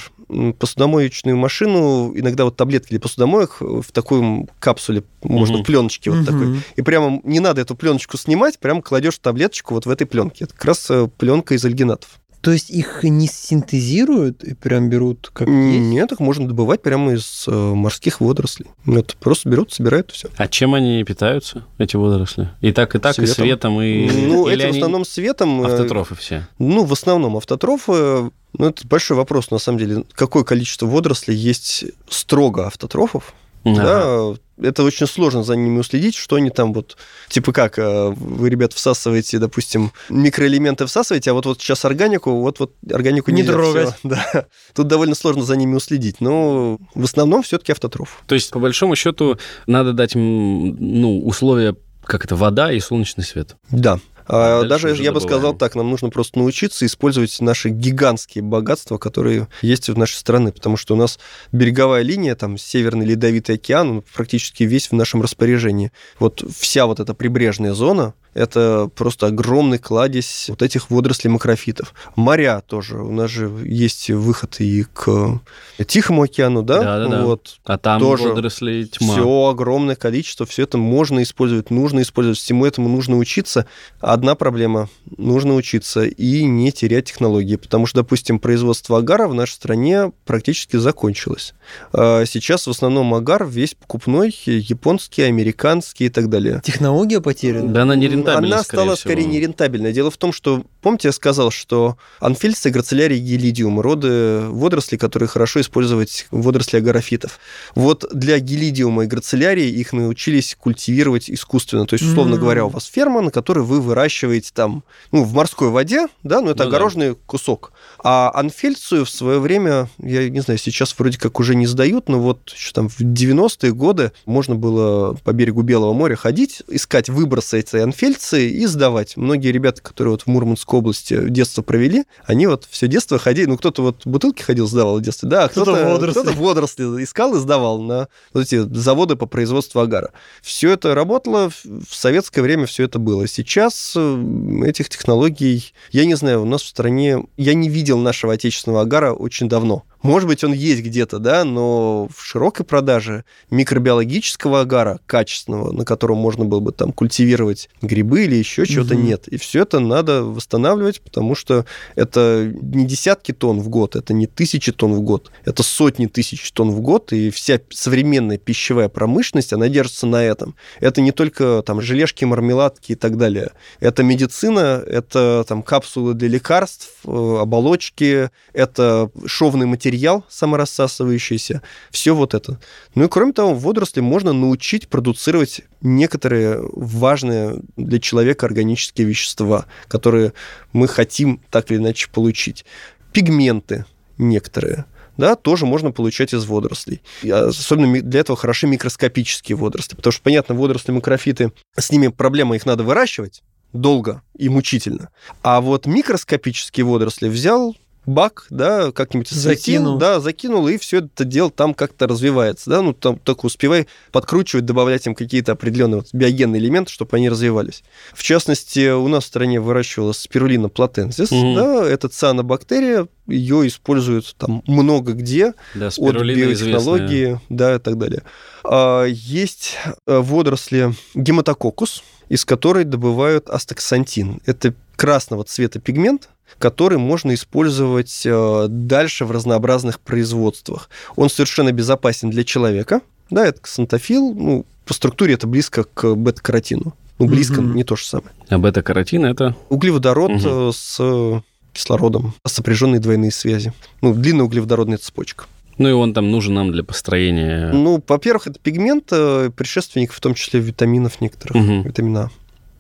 посудомоечную 0.59 1.37
машину, 1.37 2.11
иногда 2.15 2.45
вот 2.45 2.55
таблетки 2.55 2.89
для 2.89 2.99
посудомоек 2.99 3.57
в 3.59 3.91
такой 3.91 4.47
капсуле, 4.59 5.03
можно 5.23 5.57
Мгм. 5.57 5.65
пленочки 5.65 6.09
вот 6.09 6.17
Мгм. 6.19 6.25
такой. 6.25 6.59
И 6.75 6.81
прямо 6.81 7.21
не 7.23 7.39
надо 7.39 7.61
эту 7.61 7.75
пленочку 7.75 8.17
снимать, 8.17 8.59
прямо 8.59 8.81
кладешь 8.81 9.17
таблеточку 9.17 9.73
вот 9.73 9.85
в 9.85 9.89
этой 9.89 10.05
пленке. 10.05 10.45
Это 10.45 10.53
как 10.53 10.65
раз 10.65 10.91
пленка 11.17 11.53
из 11.55 11.63
альгинатов. 11.65 12.19
То 12.45 12.51
есть 12.51 12.69
их 12.69 12.99
не 13.01 13.25
синтезируют 13.25 14.43
и 14.43 14.53
прям 14.53 14.87
берут 14.87 15.31
как 15.33 15.47
есть? 15.47 15.79
Нет, 15.79 16.11
их 16.11 16.19
можно 16.19 16.47
добывать 16.47 16.83
прямо 16.83 17.13
из 17.13 17.45
э, 17.47 17.51
морских 17.51 18.21
водорослей. 18.21 18.67
Вот 18.85 19.15
просто 19.19 19.49
берут, 19.49 19.73
собирают 19.73 20.11
все. 20.11 20.29
А 20.37 20.47
чем 20.47 20.75
они 20.75 21.03
питаются, 21.03 21.65
эти 21.79 21.95
водоросли? 21.95 22.51
И 22.61 22.71
так, 22.71 22.93
и 22.93 22.99
так, 22.99 23.17
и 23.17 23.25
Светом. 23.25 23.33
светом, 23.33 23.81
и... 23.81 24.07
Ну, 24.27 24.47
или 24.47 24.57
это 24.57 24.67
в 24.67 24.69
они 24.69 24.77
основном 24.77 25.05
светом. 25.05 25.63
э, 25.63 25.73
Автотрофы 25.73 26.13
все. 26.13 26.47
Ну, 26.59 26.85
в 26.85 26.93
основном 26.93 27.35
автотрофы. 27.35 28.29
Ну, 28.53 28.65
это 28.67 28.87
большой 28.87 29.17
вопрос, 29.17 29.49
на 29.49 29.57
самом 29.57 29.79
деле. 29.79 30.03
Какое 30.13 30.43
количество 30.43 30.85
водорослей 30.85 31.35
есть 31.35 31.85
строго 32.07 32.67
автотрофов? 32.67 33.33
Ага. 33.65 34.35
Да, 34.57 34.67
это 34.69 34.83
очень 34.83 35.07
сложно 35.07 35.43
за 35.43 35.55
ними 35.55 35.79
уследить, 35.79 36.15
что 36.15 36.37
они 36.37 36.49
там 36.49 36.71
вот, 36.73 36.95
типа 37.27 37.51
как, 37.51 37.77
э, 37.77 38.09
вы, 38.15 38.49
ребят, 38.49 38.71
всасываете, 38.73 39.39
допустим, 39.39 39.91
микроэлементы 40.09 40.85
всасываете, 40.85 41.31
а 41.31 41.33
вот, 41.33 41.45
вот 41.45 41.59
сейчас 41.61 41.83
органику, 41.83 42.31
вот, 42.39 42.59
вот 42.59 42.73
органику 42.89 43.31
Не 43.31 43.41
нельзя, 43.41 43.53
трогать. 43.53 43.89
всё. 43.89 43.95
Да. 44.09 44.45
Тут 44.73 44.87
довольно 44.87 45.15
сложно 45.15 45.43
за 45.43 45.55
ними 45.57 45.75
уследить, 45.75 46.21
но 46.21 46.77
в 46.93 47.03
основном 47.03 47.43
все-таки 47.43 47.71
автотроф. 47.73 48.23
То 48.27 48.35
есть, 48.35 48.51
по 48.51 48.59
большому 48.59 48.95
счету, 48.95 49.37
надо 49.67 49.91
дать 49.93 50.15
им, 50.15 50.75
ну, 50.79 51.19
условия, 51.25 51.75
как 52.03 52.23
это, 52.23 52.35
вода 52.35 52.71
и 52.71 52.79
солнечный 52.79 53.23
свет. 53.23 53.55
Да. 53.71 53.99
А 54.27 54.63
дальше 54.63 54.89
Даже, 54.89 55.03
я 55.03 55.11
бы 55.11 55.21
сказал 55.21 55.53
так, 55.53 55.75
нам 55.75 55.89
нужно 55.89 56.09
просто 56.09 56.39
научиться 56.39 56.85
использовать 56.85 57.39
наши 57.41 57.69
гигантские 57.69 58.43
богатства, 58.43 58.97
которые 58.97 59.47
есть 59.61 59.89
в 59.89 59.97
нашей 59.97 60.15
стране, 60.15 60.51
потому 60.51 60.77
что 60.77 60.95
у 60.95 60.97
нас 60.97 61.19
береговая 61.51 62.01
линия, 62.01 62.35
там, 62.35 62.57
Северный 62.57 63.05
Ледовитый 63.05 63.55
океан, 63.55 64.03
практически 64.13 64.63
весь 64.63 64.89
в 64.89 64.93
нашем 64.93 65.21
распоряжении. 65.21 65.91
Вот 66.19 66.43
вся 66.57 66.85
вот 66.85 66.99
эта 66.99 67.13
прибрежная 67.13 67.73
зона, 67.73 68.13
это 68.35 68.89
просто 68.93 69.27
огромный 69.27 69.79
кладезь 69.79 70.45
вот 70.49 70.61
этих 70.61 70.91
водорослей 70.91 71.31
макрофитов. 71.31 71.93
Моря 72.15 72.61
тоже. 72.65 72.97
У 72.97 73.11
нас 73.11 73.31
же 73.31 73.49
есть 73.63 74.09
выход 74.09 74.57
и 74.59 74.83
к 74.83 75.39
Тихому 75.87 76.23
океану, 76.23 76.61
да? 76.61 76.81
Да-да-да. 76.81 77.23
Вот. 77.23 77.57
А 77.63 77.77
там 77.77 77.99
Тоже 77.99 78.29
водоросли 78.29 78.83
тьма. 78.83 79.13
Все 79.13 79.47
огромное 79.47 79.95
количество, 79.95 80.45
все 80.45 80.63
это 80.63 80.77
можно 80.77 81.23
использовать, 81.23 81.71
нужно 81.71 82.01
использовать, 82.01 82.37
всему 82.37 82.65
этому 82.65 82.89
нужно 82.89 83.17
учиться. 83.17 83.65
Одна 83.99 84.35
проблема, 84.35 84.89
нужно 85.17 85.55
учиться 85.55 86.03
и 86.03 86.43
не 86.43 86.71
терять 86.71 87.05
технологии, 87.05 87.55
потому 87.55 87.85
что, 87.87 88.01
допустим, 88.01 88.39
производство 88.39 88.97
агара 88.99 89.27
в 89.27 89.33
нашей 89.33 89.53
стране 89.53 90.11
практически 90.25 90.77
закончилось. 90.77 91.53
А 91.93 92.25
Сейчас 92.35 92.67
в 92.67 92.69
основном 92.69 93.13
агар 93.13 93.45
весь 93.45 93.75
покупной, 93.75 94.35
японский, 94.45 95.21
американский 95.21 96.07
и 96.07 96.09
так 96.09 96.29
далее. 96.29 96.61
Технология 96.65 97.21
потеряна. 97.21 97.69
Да 97.69 97.83
она 97.83 97.95
нерентабельна, 97.95 98.24
Она 98.33 98.63
стала 98.63 98.95
всего. 98.95 99.11
скорее 99.11 99.25
нерентабельной. 99.25 99.93
Дело 99.93 100.11
в 100.11 100.17
том, 100.17 100.33
что, 100.33 100.63
помните, 100.81 101.07
я 101.09 101.11
сказал, 101.11 101.51
что 101.51 101.97
анфельсы, 102.19 102.69
грацелярий, 102.69 103.19
гелидиум, 103.19 103.79
роды 103.79 104.41
водорослей, 104.49 104.97
которые 104.97 105.29
хорошо 105.29 105.61
использовать 105.61 106.27
водоросли 106.31 106.77
агарофитов. 106.77 107.39
Вот 107.75 108.05
для 108.13 108.39
гелидиума 108.39 109.03
и 109.03 109.07
грацелярии 109.07 109.67
их 109.69 109.93
научились 109.93 110.55
культивировать 110.59 111.29
искусственно. 111.29 111.85
То 111.85 111.95
есть, 111.95 112.05
условно 112.05 112.35
М. 112.35 112.41
говоря, 112.41 112.65
у 112.65 112.69
вас 112.69 112.85
ферма, 112.85 113.21
на 113.21 113.31
которой 113.31 113.63
вы 113.63 113.81
выращиваете 113.81 114.51
там, 114.53 114.83
ну, 115.11 115.23
в 115.23 115.33
морской 115.33 115.69
воде, 115.69 116.07
да, 116.23 116.41
но 116.41 116.51
это 116.51 116.63
Ну 116.63 116.69
да. 116.69 116.75
огороженный 116.77 117.15
кусок. 117.15 117.71
А 118.03 118.31
анфельцию 118.33 119.05
в 119.05 119.09
свое 119.09 119.39
время, 119.39 119.89
я 119.99 120.29
не 120.29 120.39
знаю, 120.41 120.57
сейчас 120.57 120.95
вроде 120.97 121.17
как 121.17 121.39
уже 121.39 121.55
не 121.55 121.67
сдают, 121.67 122.09
но 122.09 122.19
вот 122.19 122.51
еще 122.55 122.71
там 122.71 122.89
в 122.89 122.99
90-е 123.01 123.73
годы 123.73 124.11
можно 124.25 124.55
было 124.55 125.13
по 125.23 125.33
берегу 125.33 125.61
Белого 125.61 125.93
моря 125.93 126.15
ходить, 126.15 126.61
искать 126.67 127.09
выбросы 127.09 127.59
этой 127.59 127.83
анфельции 128.15 128.49
и 128.49 128.65
сдавать. 128.65 129.17
Многие 129.17 129.51
ребята, 129.51 129.81
которые 129.81 130.11
вот 130.11 130.23
в 130.23 130.27
Мурманской 130.27 130.79
области 130.79 131.29
детство 131.29 131.61
провели, 131.61 132.05
они 132.25 132.47
вот 132.47 132.65
все 132.69 132.87
детство 132.87 133.19
ходили, 133.19 133.45
ну, 133.45 133.57
кто-то 133.57 133.81
вот 133.81 134.01
бутылки 134.05 134.41
ходил, 134.41 134.67
сдавал 134.67 134.99
в 134.99 135.01
детстве, 135.01 135.29
да, 135.29 135.45
а 135.45 135.49
Кто-то 135.49 135.73
кто-то, 135.73 135.89
водоросли. 135.89 136.21
кто-то 136.21 136.37
водоросли 136.37 137.03
искал 137.03 137.35
и 137.35 137.39
сдавал 137.39 137.81
на 137.81 138.07
вот 138.33 138.41
эти 138.41 138.57
заводы 138.75 139.15
по 139.15 139.25
производству 139.25 139.79
агара. 139.79 140.11
Все 140.41 140.71
это 140.71 140.95
работало, 140.95 141.49
в 141.63 141.93
советское 141.95 142.41
время 142.41 142.65
все 142.65 142.83
это 142.83 142.99
было. 142.99 143.27
Сейчас 143.27 143.93
э, 143.95 144.63
этих 144.65 144.89
технологий, 144.89 145.73
я 145.91 146.05
не 146.05 146.15
знаю, 146.15 146.41
у 146.41 146.45
нас 146.45 146.61
в 146.61 146.67
стране, 146.67 147.25
я 147.37 147.53
не 147.53 147.69
видел 147.69 147.97
нашего 147.97 148.33
отечественного 148.33 148.81
агара 148.81 149.13
очень 149.13 149.49
давно. 149.49 149.83
Может 150.05 150.27
быть, 150.29 150.43
он 150.43 150.53
есть 150.53 150.81
где-то, 150.83 151.19
да, 151.19 151.43
но 151.43 152.07
в 152.15 152.23
широкой 152.23 152.65
продаже 152.65 153.25
микробиологического 153.49 154.61
агара, 154.61 154.99
качественного, 155.07 155.71
на 155.71 155.83
котором 155.85 156.17
можно 156.17 156.45
было 156.45 156.59
бы 156.59 156.71
там 156.71 156.91
культивировать 156.91 157.69
грибы 157.81 158.25
или 158.25 158.35
еще 158.35 158.65
чего-то, 158.65 158.95
Мгм. 158.95 159.05
нет. 159.05 159.27
И 159.27 159.37
все 159.37 159.63
это 159.63 159.79
надо 159.79 160.23
восстанавливать, 160.23 161.01
потому 161.01 161.35
что 161.35 161.65
это 161.95 162.51
не 162.61 162.85
десятки 162.85 163.31
тонн 163.31 163.59
в 163.59 163.69
год, 163.69 163.95
это 163.95 164.13
не 164.13 164.27
тысячи 164.27 164.71
тонн 164.71 164.93
в 164.93 165.01
год, 165.01 165.31
это 165.43 165.63
сотни 165.63 166.05
тысяч 166.05 166.51
тонн 166.51 166.71
в 166.71 166.81
год, 166.81 167.11
и 167.11 167.29
вся 167.31 167.59
современная 167.69 168.37
пищевая 168.37 168.89
промышленность, 168.89 169.53
она 169.53 169.67
держится 169.69 170.05
на 170.07 170.23
этом. 170.23 170.55
Это 170.79 171.01
не 171.01 171.11
только 171.11 171.63
там 171.65 171.81
желешки, 171.81 172.25
мармеладки 172.25 172.91
и 172.91 172.95
так 172.95 173.17
далее. 173.17 173.51
Это 173.79 174.03
медицина, 174.03 174.83
это 174.85 175.43
там 175.47 175.63
капсулы 175.63 176.13
для 176.13 176.27
лекарств, 176.27 176.89
э, 177.05 177.37
оболочки, 177.41 178.29
это 178.53 179.09
шовный 179.25 179.65
материал 179.65 179.94
саморассасывающийся, 180.29 181.61
все 181.91 182.15
вот 182.15 182.33
это. 182.33 182.59
Ну 182.93 183.05
и 183.05 183.07
кроме 183.07 183.33
того, 183.33 183.53
водоросли 183.53 184.01
можно 184.01 184.33
научить 184.33 184.87
продуцировать 184.87 185.61
некоторые 185.81 186.59
важные 186.73 187.61
для 187.77 187.99
человека 187.99 188.45
органические 188.45 189.07
вещества, 189.07 189.65
которые 189.87 190.33
мы 190.73 190.87
хотим 190.87 191.41
так 191.49 191.71
или 191.71 191.77
иначе 191.77 192.09
получить. 192.11 192.65
Пигменты 193.13 193.85
некоторые, 194.17 194.85
да, 195.17 195.35
тоже 195.35 195.65
можно 195.65 195.91
получать 195.91 196.33
из 196.33 196.45
водорослей. 196.45 197.01
И 197.23 197.29
особенно 197.29 198.01
для 198.01 198.19
этого 198.19 198.37
хороши 198.37 198.67
микроскопические 198.67 199.55
водоросли, 199.55 199.95
потому 199.95 200.11
что, 200.11 200.21
понятно, 200.21 200.55
водоросли 200.55 200.91
макрофиты, 200.91 201.51
с 201.77 201.91
ними 201.91 202.09
проблема, 202.09 202.55
их 202.55 202.65
надо 202.65 202.83
выращивать 202.83 203.43
долго 203.73 204.21
и 204.37 204.49
мучительно. 204.49 205.09
А 205.43 205.61
вот 205.61 205.85
микроскопические 205.85 206.85
водоросли 206.85 207.27
взял 207.27 207.75
бак, 208.05 208.45
да, 208.49 208.91
как-нибудь 208.91 209.29
Закинул. 209.29 209.97
да, 209.97 210.19
закинул, 210.19 210.67
и 210.67 210.77
все 210.77 210.99
это 210.99 211.23
дело 211.25 211.49
там 211.51 211.73
как-то 211.73 212.07
развивается, 212.07 212.69
да, 212.69 212.81
ну, 212.81 212.93
там 212.93 213.17
только 213.17 213.45
успевай 213.45 213.87
подкручивать, 214.11 214.65
добавлять 214.65 215.05
им 215.07 215.15
какие-то 215.15 215.53
определенные 215.53 215.97
вот 215.97 216.07
биогенные 216.13 216.61
элементы, 216.61 216.91
чтобы 216.91 217.17
они 217.17 217.29
развивались. 217.29 217.83
В 218.13 218.23
частности, 218.23 218.91
у 218.91 219.07
нас 219.07 219.23
в 219.23 219.27
стране 219.27 219.59
выращивалась 219.59 220.17
спирулина 220.19 220.69
платензис, 220.69 221.31
Мгм. 221.31 221.55
да, 221.55 221.85
это 221.87 222.07
цианобактерия, 222.09 223.07
ее 223.27 223.67
используют 223.67 224.35
там 224.37 224.61
много 224.67 225.13
где, 225.13 225.53
Да, 225.73 225.87
от 225.87 225.93
спирулина 225.93 226.53
известная. 226.53 226.73
биотехнологии, 226.73 227.39
да, 227.49 227.75
и 227.75 227.79
так 227.79 227.97
далее. 227.97 228.21
А, 228.63 229.03
Есть 229.05 229.75
э, 230.07 230.17
водоросли 230.19 230.93
гематококус, 231.15 232.03
из 232.29 232.45
которой 232.45 232.83
добывают 232.85 233.49
астаксантин. 233.49 234.41
Это 234.45 234.73
красного 234.95 235.43
цвета 235.43 235.79
пигмент, 235.79 236.29
который 236.59 236.97
можно 236.97 237.33
использовать 237.33 238.21
э, 238.25 238.65
дальше 238.69 239.25
в 239.25 239.31
разнообразных 239.31 239.99
производствах. 239.99 240.89
Он 241.15 241.29
совершенно 241.29 241.71
безопасен 241.71 242.29
для 242.29 242.43
человека. 242.43 243.01
Да, 243.29 243.45
это 243.45 243.59
ксантофил. 243.61 244.33
Ну, 244.33 244.65
по 244.85 244.93
структуре 244.93 245.33
это 245.33 245.47
близко 245.47 245.83
к 245.83 246.15
бета-каротину. 246.15 246.93
Ну, 247.17 247.27
близко, 247.27 247.61
Мгм. 247.61 247.75
не 247.75 247.83
то 247.83 247.95
же 247.95 248.05
самое. 248.05 248.29
А 248.49 248.57
бета-каротин 248.57 249.25
это... 249.25 249.55
Углеводород 249.69 250.31
э, 250.43 250.71
с 250.73 250.97
э, 250.99 251.41
кислородом, 251.73 252.33
сопряженные 252.45 252.99
двойные 252.99 253.31
связи. 253.31 253.73
Ну, 254.01 254.13
длинная 254.13 254.45
углеводородная 254.45 254.97
цепочка. 254.97 255.45
Ну 255.77 255.89
и 255.89 255.91
он 255.91 256.13
там 256.13 256.31
нужен 256.31 256.53
нам 256.53 256.71
для 256.71 256.83
построения... 256.83 257.71
Ну, 257.73 258.01
во-первых, 258.07 258.47
это 258.47 258.59
пигмент, 258.59 259.07
предшественник 259.07 260.13
в 260.13 260.19
том 260.21 260.33
числе 260.33 260.59
витаминов 260.61 261.19
некоторых, 261.19 261.55
Мгм. 261.55 261.81
витамина 261.83 262.23
А. 262.25 262.29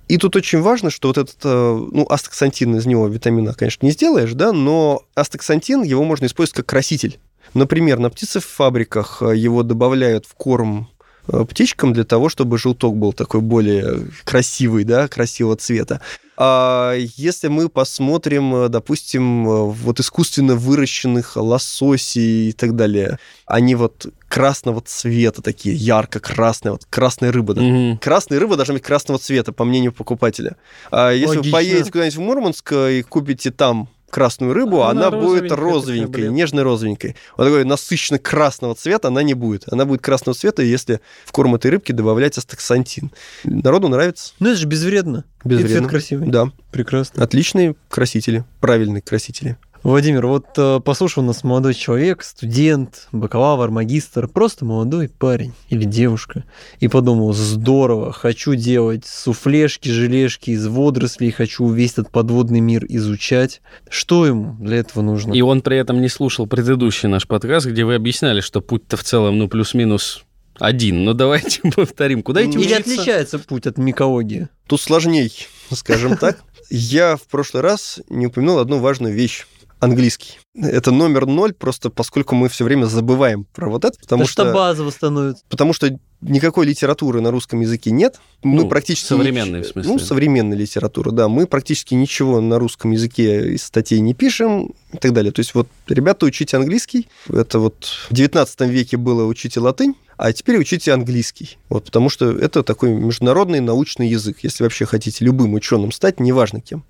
И 0.07 0.17
тут 0.17 0.35
очень 0.35 0.61
важно, 0.61 0.91
что 0.91 1.07
вот 1.07 1.17
этот, 1.17 1.37
э, 1.43 1.87
ну, 1.91 2.05
астаксантин 2.07 2.75
из 2.75 2.85
него 2.85 3.07
витамина, 3.07 3.53
конечно, 3.53 3.85
не 3.85 3.91
сделаешь, 3.91 4.33
да, 4.33 4.51
но 4.51 5.01
астаксантин, 5.15 5.81
его 5.81 6.03
можно 6.03 6.25
использовать 6.25 6.57
как 6.57 6.67
краситель. 6.67 7.19
Например, 7.53 7.97
на 7.97 8.09
птицефабриках 8.09 9.21
э, 9.21 9.35
его 9.35 9.63
добавляют 9.63 10.27
в 10.27 10.35
корм 10.35 10.89
э, 11.27 11.43
птичкам 11.49 11.93
для 11.93 12.03
того, 12.03 12.29
чтобы 12.29 12.59
желток 12.59 12.95
был 12.97 13.13
такой 13.13 13.41
более 13.41 14.07
красивый, 14.25 14.83
да, 14.83 15.07
красивого 15.07 15.55
цвета. 15.55 16.01
А 16.37 16.93
если 17.15 17.47
мы 17.47 17.69
посмотрим, 17.69 18.69
допустим, 18.69 19.45
вот 19.45 19.99
искусственно 20.01 20.55
выращенных 20.55 21.37
лососей 21.37 22.49
и 22.49 22.51
так 22.51 22.75
далее, 22.75 23.19
они 23.45 23.73
вот 23.75 24.07
красного 24.35 24.81
цвета 24.81 25.41
такие, 25.41 25.73
ярко-красные, 25.75 26.73
вот 26.73 26.85
красная 26.89 27.31
рыба, 27.31 27.53
да, 27.53 27.61
Мгм. 27.61 27.97
Красная 27.99 28.37
рыба 28.37 28.57
должна 28.57 28.73
быть 28.73 28.83
красного 28.83 29.17
цвета, 29.17 29.53
по 29.53 29.63
мнению 29.63 29.93
покупателя. 29.93 30.57
А 30.91 31.11
если 31.11 31.37
Логично. 31.37 31.43
вы 31.45 31.51
поедете 31.51 31.91
куда-нибудь 31.91 32.17
в 32.17 32.19
Мурманск 32.19 32.73
и 32.73 33.01
купите 33.03 33.51
там 33.51 33.87
красную 34.09 34.53
рыбу, 34.53 34.83
Она 34.83 35.07
она, 35.07 35.17
будет 35.17 35.51
розовенькой, 35.53 36.23
такая, 36.23 36.29
нежно-розовенькой. 36.31 37.15
Вот 37.37 37.45
такой 37.45 37.63
насыщенно 37.63 38.19
красного 38.19 38.75
цвета 38.75 39.07
она 39.07 39.23
не 39.23 39.33
будет. 39.35 39.63
Она 39.71 39.85
будет 39.85 40.01
красного 40.01 40.35
цвета, 40.37 40.63
если 40.63 40.99
в 41.25 41.31
корм 41.31 41.55
этой 41.55 41.71
рыбки 41.71 41.93
добавлять 41.93 42.37
астаксантин. 42.37 43.11
Народу 43.45 43.87
нравится. 43.87 44.33
Ну, 44.39 44.49
это 44.49 44.57
же 44.59 44.67
безвредно. 44.67 45.23
И 45.45 45.47
Безвредно. 45.47 45.77
цвет 45.79 45.89
красивый. 45.89 46.27
Да, 46.27 46.51
Прекрасно. 46.71 47.23
отличные 47.23 47.75
красители, 47.89 48.43
правильные 48.59 49.01
красители. 49.01 49.57
Владимир, 49.85 50.25
вот 50.25 50.47
э, 50.57 50.79
послушал 50.83 51.21
нас 51.21 51.43
молодой 51.43 51.75
человек, 51.75 52.23
студент, 52.23 53.07
бакалавр, 53.11 53.69
магистр, 53.69 54.27
просто 54.27 54.65
молодой 54.65 55.09
парень 55.09 55.53
или 55.69 55.83
девушка, 55.83 56.43
и 56.79 56.87
подумал, 56.87 57.33
здорово, 57.33 58.11
хочу 58.11 58.55
делать 58.55 59.05
суфлешки, 59.05 59.89
желешки 59.89 60.49
из 60.49 60.65
водорослей, 60.65 61.29
хочу 61.29 61.69
весь 61.69 61.91
этот 61.91 62.09
подводный 62.09 62.61
мир 62.61 62.83
изучать. 62.89 63.61
Что 63.87 64.25
ему 64.25 64.55
для 64.59 64.77
этого 64.77 65.03
нужно? 65.03 65.33
И 65.33 65.41
он 65.41 65.61
при 65.61 65.77
этом 65.77 66.01
не 66.01 66.09
слушал 66.09 66.47
предыдущий 66.47 67.07
наш 67.07 67.27
подкаст, 67.27 67.67
где 67.67 67.85
вы 67.85 67.93
объясняли, 67.93 68.41
что 68.41 68.61
путь-то 68.61 68.97
в 68.97 69.03
целом, 69.03 69.37
ну, 69.37 69.47
плюс-минус 69.47 70.23
один. 70.55 71.03
Но 71.03 71.13
давайте 71.13 71.61
повторим. 71.75 72.23
Куда 72.23 72.43
идти 72.43 72.57
Или 72.57 72.73
учиться? 72.73 72.79
отличается 72.79 73.37
путь 73.37 73.67
от 73.67 73.77
микологии? 73.77 74.47
Тут 74.65 74.81
сложней, 74.81 75.31
скажем 75.71 76.17
так. 76.17 76.39
Я 76.71 77.17
в 77.17 77.27
прошлый 77.27 77.61
раз 77.61 77.99
не 78.09 78.25
упомянул 78.25 78.57
одну 78.57 78.79
важную 78.79 79.13
вещь. 79.13 79.45
Английский. 79.79 80.39
Это 80.55 80.91
номер 80.91 81.25
ноль, 81.25 81.53
просто 81.53 81.89
поскольку 81.89 82.33
мы 82.33 82.47
все 82.49 82.63
время 82.63 82.85
забываем 82.85 83.45
про 83.53 83.69
вот 83.69 83.83
это, 83.85 83.97
потому 83.99 84.23
Потому 84.23 84.27
что 84.27 84.43
что, 84.43 84.53
базово 84.53 84.89
становится. 84.89 85.43
потому 85.49 85.73
что 85.73 85.99
никакой 86.21 86.65
литературы 86.65 87.19
на 87.21 87.29
русском 87.29 87.59
языке 87.59 87.91
нет. 87.91 88.19
Мы 88.41 88.63
Ну, 88.63 88.69
практически 88.69 89.07
современной, 89.07 89.61
в 89.61 89.67
смысле. 89.67 89.91
Ну, 89.91 89.99
современной 89.99 90.57
литературы, 90.57 91.11
да. 91.11 91.27
Мы 91.27 91.45
практически 91.45 91.93
ничего 91.93 92.39
на 92.41 92.57
русском 92.57 92.91
языке 92.91 93.53
из 93.53 93.63
статей 93.63 93.99
не 93.99 94.13
пишем 94.13 94.73
и 94.93 94.97
так 94.97 95.13
далее. 95.13 95.31
То 95.31 95.41
есть 95.41 95.53
вот, 95.53 95.67
ребята, 95.87 96.25
учите 96.25 96.57
английский. 96.57 97.07
Это 97.29 97.59
вот 97.59 97.85
в 98.09 98.13
19 98.13 98.61
веке 98.61 98.97
было 98.97 99.25
учите 99.25 99.59
латынь, 99.59 99.95
а 100.17 100.31
теперь 100.31 100.57
учите 100.57 100.93
английский. 100.93 101.57
Вот, 101.69 101.83
потому 101.85 102.09
что 102.09 102.31
это 102.31 102.63
такой 102.63 102.89
международный 102.91 103.59
научный 103.59 104.07
язык. 104.07 104.37
Если 104.41 104.63
вообще 104.63 104.85
хотите 104.85 105.25
любым 105.25 105.53
ученым 105.53 105.91
стать, 105.91 106.19
неважно 106.21 106.61
кем, 106.61 106.85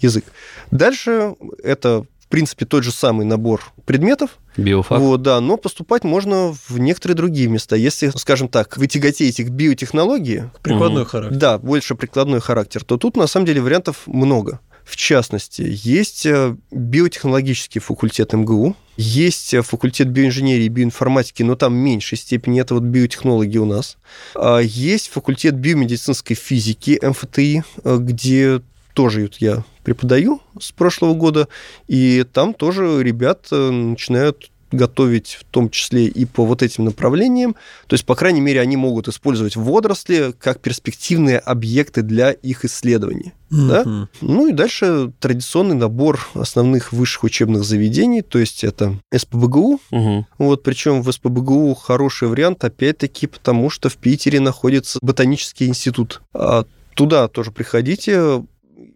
язык. 0.00 0.24
Дальше 0.70 1.34
это, 1.64 2.04
в 2.28 2.30
принципе, 2.30 2.66
тот 2.66 2.84
же 2.84 2.92
самый 2.92 3.24
набор 3.24 3.72
предметов, 3.86 4.36
Биофак. 4.58 5.00
вот, 5.00 5.22
да, 5.22 5.40
но 5.40 5.56
поступать 5.56 6.04
можно 6.04 6.54
в 6.68 6.78
некоторые 6.78 7.16
другие 7.16 7.48
места. 7.48 7.74
Если, 7.74 8.10
скажем 8.16 8.48
так, 8.50 8.76
вы 8.76 8.86
тяготеете 8.86 9.44
к 9.44 9.48
биотехнологии, 9.48 10.50
Прикладной 10.62 11.02
Мгм. 11.04 11.10
характер. 11.10 11.36
да, 11.38 11.58
больше 11.58 11.94
прикладной 11.94 12.40
характер, 12.40 12.84
то 12.84 12.98
тут 12.98 13.16
на 13.16 13.26
самом 13.26 13.46
деле 13.46 13.62
вариантов 13.62 14.02
много. 14.06 14.60
В 14.84 14.96
частности, 14.96 15.62
есть 15.66 16.26
э, 16.26 16.54
биотехнологический 16.70 17.80
факультет 17.80 18.32
МГУ, 18.34 18.76
есть 18.98 19.54
э, 19.54 19.62
факультет 19.62 20.08
биоинженерии 20.08 20.64
и 20.64 20.68
биоинформатики, 20.68 21.42
но 21.42 21.56
там 21.56 21.72
в 21.72 21.76
меньшей 21.76 22.18
степени, 22.18 22.60
это 22.60 22.74
вот 22.74 22.82
биотехнологии 22.84 23.58
у 23.58 23.64
нас. 23.66 23.96
А 24.34 24.58
Есть 24.60 25.08
факультет 25.08 25.54
биомедицинской 25.54 26.36
физики 26.36 26.98
МФТИ, 27.02 27.64
э, 27.84 27.96
где 28.00 28.60
тоже 28.98 29.22
вот 29.22 29.36
я 29.36 29.62
преподаю 29.84 30.40
с 30.60 30.72
прошлого 30.72 31.14
года, 31.14 31.46
и 31.86 32.24
там 32.32 32.52
тоже 32.52 33.00
ребят 33.00 33.46
э, 33.52 33.70
начинают 33.70 34.50
готовить 34.72 35.38
в 35.40 35.44
том 35.44 35.70
числе 35.70 36.06
и 36.06 36.24
по 36.24 36.44
вот 36.44 36.64
этим 36.64 36.84
направлениям. 36.84 37.54
То 37.86 37.94
есть, 37.94 38.04
по 38.04 38.16
крайней 38.16 38.40
мере, 38.40 38.60
они 38.60 38.76
могут 38.76 39.06
использовать 39.06 39.54
водоросли 39.54 40.34
как 40.36 40.58
перспективные 40.60 41.38
объекты 41.38 42.02
для 42.02 42.32
их 42.32 42.64
исследований. 42.64 43.34
Да? 43.50 43.84
Мгм. 43.84 44.08
Ну 44.20 44.48
и 44.48 44.52
дальше 44.52 45.12
традиционный 45.20 45.76
набор 45.76 46.28
основных 46.34 46.92
высших 46.92 47.22
учебных 47.22 47.62
заведений, 47.62 48.22
то 48.22 48.40
есть 48.40 48.64
это 48.64 48.98
СПБГУ, 49.14 49.80
Мгм. 49.92 50.26
вот, 50.38 50.64
причем 50.64 51.02
в 51.02 51.12
СПБГУ 51.12 51.72
хороший 51.74 52.26
вариант, 52.26 52.64
опять-таки, 52.64 53.28
потому 53.28 53.70
что 53.70 53.88
в 53.90 53.96
Питере 53.96 54.40
находится 54.40 54.98
ботанический 55.02 55.68
институт. 55.68 56.20
А 56.34 56.64
туда 56.98 57.28
тоже 57.28 57.52
приходите. 57.52 58.42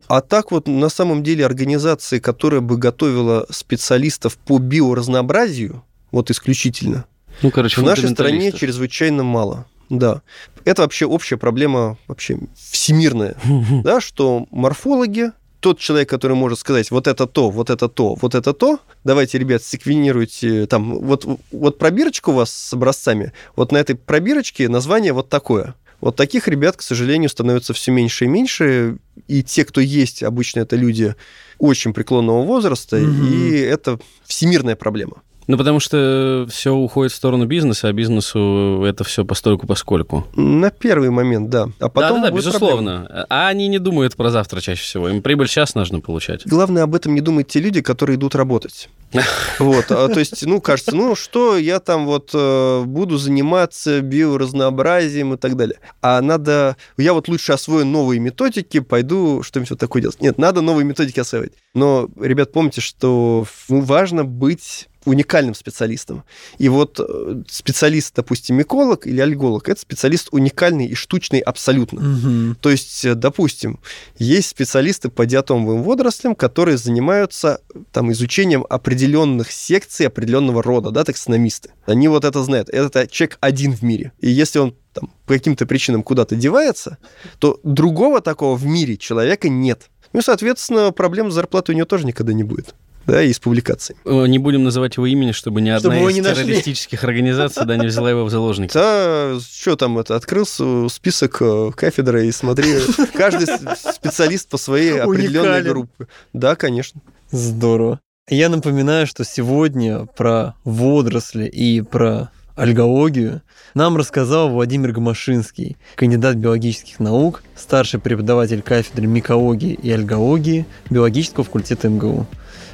А 0.09 0.20
так 0.20 0.50
вот, 0.50 0.68
на 0.68 0.88
самом 0.88 1.22
деле, 1.22 1.46
организации, 1.46 2.18
которая 2.18 2.61
бы 2.61 2.76
готовила 2.76 3.46
специалистов 3.50 4.36
по 4.36 4.59
биоразнообразию, 4.59 5.84
вот 6.11 6.30
исключительно, 6.30 7.07
Ну, 7.42 7.50
короче, 7.50 7.80
в 7.80 7.84
нашей 7.84 8.11
стране 8.11 8.53
чрезвычайно 8.53 9.22
мало. 9.22 9.66
Да. 9.88 10.22
Это 10.64 10.82
вообще 10.82 11.07
общая 11.07 11.36
проблема, 11.36 11.98
вообще 12.07 12.38
всемирная, 12.55 13.36
да, 13.84 14.00
что 14.00 14.46
морфологи, 14.50 15.32
тот 15.61 15.78
человек, 15.78 16.09
который 16.09 16.36
может 16.36 16.59
сказать, 16.59 16.90
вот 16.90 17.07
это 17.07 17.26
то, 17.26 17.50
вот 17.50 17.70
это 17.70 17.88
то, 17.88 18.14
вот 18.14 18.34
это 18.34 18.53
то, 18.53 18.80
давайте, 19.05 19.38
ребят, 19.38 19.62
секвенируйте, 19.62 20.66
там, 20.66 20.98
вот, 20.98 21.26
вот 21.53 21.78
пробирочка 21.78 22.30
у 22.30 22.32
вас 22.32 22.50
с 22.50 22.72
образцами, 22.72 23.32
вот 23.55 23.70
на 23.70 23.78
этой 23.78 23.94
пробирочке 23.94 24.68
название 24.68 25.12
вот 25.12 25.28
такое. 25.28 25.74
Вот 26.03 26.16
таких 26.16 26.48
ребят, 26.48 26.76
к 26.76 26.82
сожалению, 26.82 27.30
становится 27.30 27.72
все 27.72 27.92
меньше 27.92 28.24
и 28.24 28.28
меньше, 28.28 28.96
и 29.28 29.44
те, 29.44 29.64
кто 29.64 29.80
есть, 29.80 30.24
обычно 30.24 30.59
это 30.61 30.74
люди 30.74 31.14
очень 31.59 31.94
преклонного 31.94 32.42
возраста, 32.44 32.96
Мгм. 32.98 33.24
и 33.24 33.50
это 33.61 34.00
всемирная 34.26 34.74
проблема. 34.74 35.22
Ну, 35.47 35.59
потому 35.59 35.80
что 35.80 36.47
все 36.51 36.72
уходит 36.72 37.12
в 37.12 37.16
сторону 37.16 37.47
бизнеса, 37.47 37.88
а 37.88 37.93
бизнесу 37.93 38.84
это 38.86 39.05
все 39.05 39.24
постольку 39.24 39.66
поскольку. 39.66 40.26
На 40.34 40.70
первый 40.70 41.11
момент, 41.11 41.51
да. 41.51 41.68
А 41.80 41.88
потом 41.88 42.20
да, 42.20 42.26
да, 42.26 42.30
будет 42.32 42.45
безусловно. 42.45 43.26
А 43.28 43.49
они 43.49 43.68
не 43.68 43.78
думают 43.78 44.16
про 44.16 44.30
завтра 44.30 44.61
чаще 44.61 44.82
всего. 44.82 45.09
Им 45.09 45.22
прибыль 45.22 45.49
сейчас 45.49 45.74
нужно 45.74 46.01
получать. 46.01 46.47
Главное, 46.47 46.84
об 46.84 46.95
этом 46.95 47.14
не 47.14 47.20
думают 47.20 47.49
те 47.49 47.61
люди, 47.61 47.80
которые 47.80 48.16
идут 48.16 48.34
работать. 48.34 48.88
Вот, 49.59 49.90
а, 49.90 50.09
то 50.09 50.18
есть, 50.18 50.45
ну, 50.47 50.61
кажется, 50.61 50.95
ну, 50.95 51.14
что 51.14 51.57
я 51.57 51.78
там 51.78 52.07
вот 52.07 52.30
э, 52.32 52.82
буду 52.84 53.18
заниматься 53.18 54.01
биоразнообразием 54.01 55.34
и 55.34 55.36
так 55.36 55.57
далее. 55.57 55.78
А 56.01 56.20
надо, 56.20 56.76
я 56.97 57.12
вот 57.12 57.28
лучше 57.28 57.53
освою 57.53 57.84
новые 57.84 58.18
методики, 58.18 58.80
пойду 58.80 59.43
что-нибудь 59.43 59.70
вот 59.70 59.78
такое 59.78 60.03
делать. 60.03 60.20
Нет, 60.20 60.38
надо 60.38 60.62
новые 60.62 60.84
методики 60.84 61.20
осваивать. 61.20 61.53
Но, 61.74 62.09
ребят, 62.18 62.53
помните, 62.53 62.80
что 62.80 63.47
важно 63.68 64.24
быть 64.24 64.88
уникальным 65.05 65.55
специалистом. 65.55 66.24
И 66.59 66.68
вот 66.68 67.00
э, 67.00 67.42
специалист, 67.48 68.14
допустим, 68.14 68.57
миколог 68.57 69.07
или 69.07 69.20
альголог, 69.20 69.68
это 69.68 69.80
специалист 69.80 70.28
уникальный 70.32 70.86
и 70.86 70.94
штучный 70.94 71.40
абсолютно. 71.40 72.00
Мгм. 72.00 72.57
То 72.61 72.70
есть, 72.70 73.05
э, 73.05 73.14
допустим, 73.14 73.80
есть 74.18 74.48
специалисты 74.48 75.09
по 75.09 75.26
диатомовым 75.26 75.82
водорослям, 75.82 76.34
которые 76.34 76.76
занимаются 76.76 77.61
там, 77.92 78.12
изучением 78.12 78.64
определенных 78.68 79.50
секций 79.50 80.07
определенного 80.07 80.62
рода, 80.62 80.90
да, 80.90 81.05
таксономисты. 81.05 81.70
Они 81.86 82.09
вот 82.09 82.24
это 82.24 82.42
знают. 82.42 82.68
Это 82.68 83.07
человек 83.07 83.38
один 83.40 83.72
в 83.72 83.82
мире. 83.82 84.12
И 84.20 84.30
если 84.30 84.59
он 84.59 84.74
там, 84.92 85.12
по 85.26 85.34
каким-то 85.34 85.66
причинам 85.66 86.03
куда-то 86.03 86.36
девается, 86.36 86.98
то 87.38 87.59
другого 87.62 88.20
такого 88.20 88.57
в 88.57 88.66
мире 88.66 88.96
человека 88.96 89.48
нет. 89.48 89.88
Ну 90.12 90.20
и, 90.20 90.22
соответственно, 90.22 90.92
проблем 90.92 91.30
с 91.30 91.34
зарплатой 91.34 91.74
у 91.74 91.78
него 91.78 91.86
тоже 91.86 92.07
никогда 92.07 92.32
не 92.32 92.44
будет. 92.44 92.74
Да, 93.07 93.22
и 93.22 93.32
с 93.32 93.38
публикацией. 93.38 93.98
Э, 94.05 94.26
Не 94.26 94.38
будем 94.38 94.62
называть 94.64 94.96
его 94.96 95.07
имени, 95.07 95.32
чтобы 95.32 95.61
ни 95.61 95.76
Чтобы 95.76 95.94
одна 95.96 96.09
из 96.11 96.14
не 96.14 96.20
нашли. 96.20 96.44
террористических 96.44 97.03
организаций 97.05 97.64
да, 97.66 97.76
не 97.76 97.86
взяла 97.86 98.11
его 98.11 98.24
в 98.24 98.30
заложники. 98.30 98.72
Да, 98.74 99.38
что 99.40 99.76
там 99.76 99.98
это, 99.98 100.14
открылся 100.16 100.88
список 100.88 101.38
э, 101.40 101.70
кафедры 101.74 102.26
и 102.26 102.32
смотри, 102.32 102.74
каждый 103.14 103.46
специалист 103.76 104.48
по 104.48 104.57
своей 104.59 105.00
определенной 105.00 105.48
Уникален. 105.48 105.68
группе. 105.72 106.07
Да, 106.32 106.55
конечно. 106.57 107.00
Здорово. 107.30 108.00
Я 108.28 108.48
напоминаю, 108.48 109.07
что 109.07 109.24
сегодня 109.24 110.07
про 110.16 110.55
водоросли 110.64 111.46
и 111.46 111.80
про 111.80 112.30
альгологию 112.55 113.42
нам 113.74 113.96
рассказал 113.96 114.50
Владимир 114.50 114.92
Гомашинский, 114.92 115.76
кандидат 115.96 116.36
биологических 116.36 117.00
наук, 117.00 117.42
старший 117.57 117.98
преподаватель 117.98 118.62
кафедры 118.62 119.07
микологии 119.07 119.72
и 119.72 119.90
альгологии 119.90 120.66
биологического 120.90 121.44
факультета 121.44 121.88
МГУ. 121.88 122.26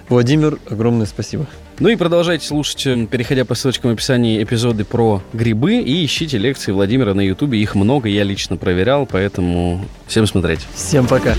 Владимир, 0.08 0.58
огромное 0.68 1.06
спасибо. 1.06 1.46
Ну 1.78 1.88
и 1.88 1.96
продолжайте 1.96 2.46
слушать, 2.46 2.86
э, 2.86 3.06
переходя 3.06 3.44
по 3.44 3.54
ссылочкам 3.54 3.90
в 3.90 3.94
описании, 3.94 4.42
эпизоды 4.42 4.84
про 4.84 5.22
грибы 5.32 5.76
и 5.76 6.04
ищите 6.04 6.38
лекции 6.38 6.72
Владимира 6.72 7.14
на 7.14 7.20
Ютубе. 7.20 7.58
Их 7.58 7.74
много, 7.74 8.08
я 8.08 8.24
лично 8.24 8.56
проверял, 8.56 9.06
поэтому 9.06 9.84
всем 10.06 10.26
смотреть. 10.26 10.66
Всем 10.74 11.06
пока. 11.06 11.34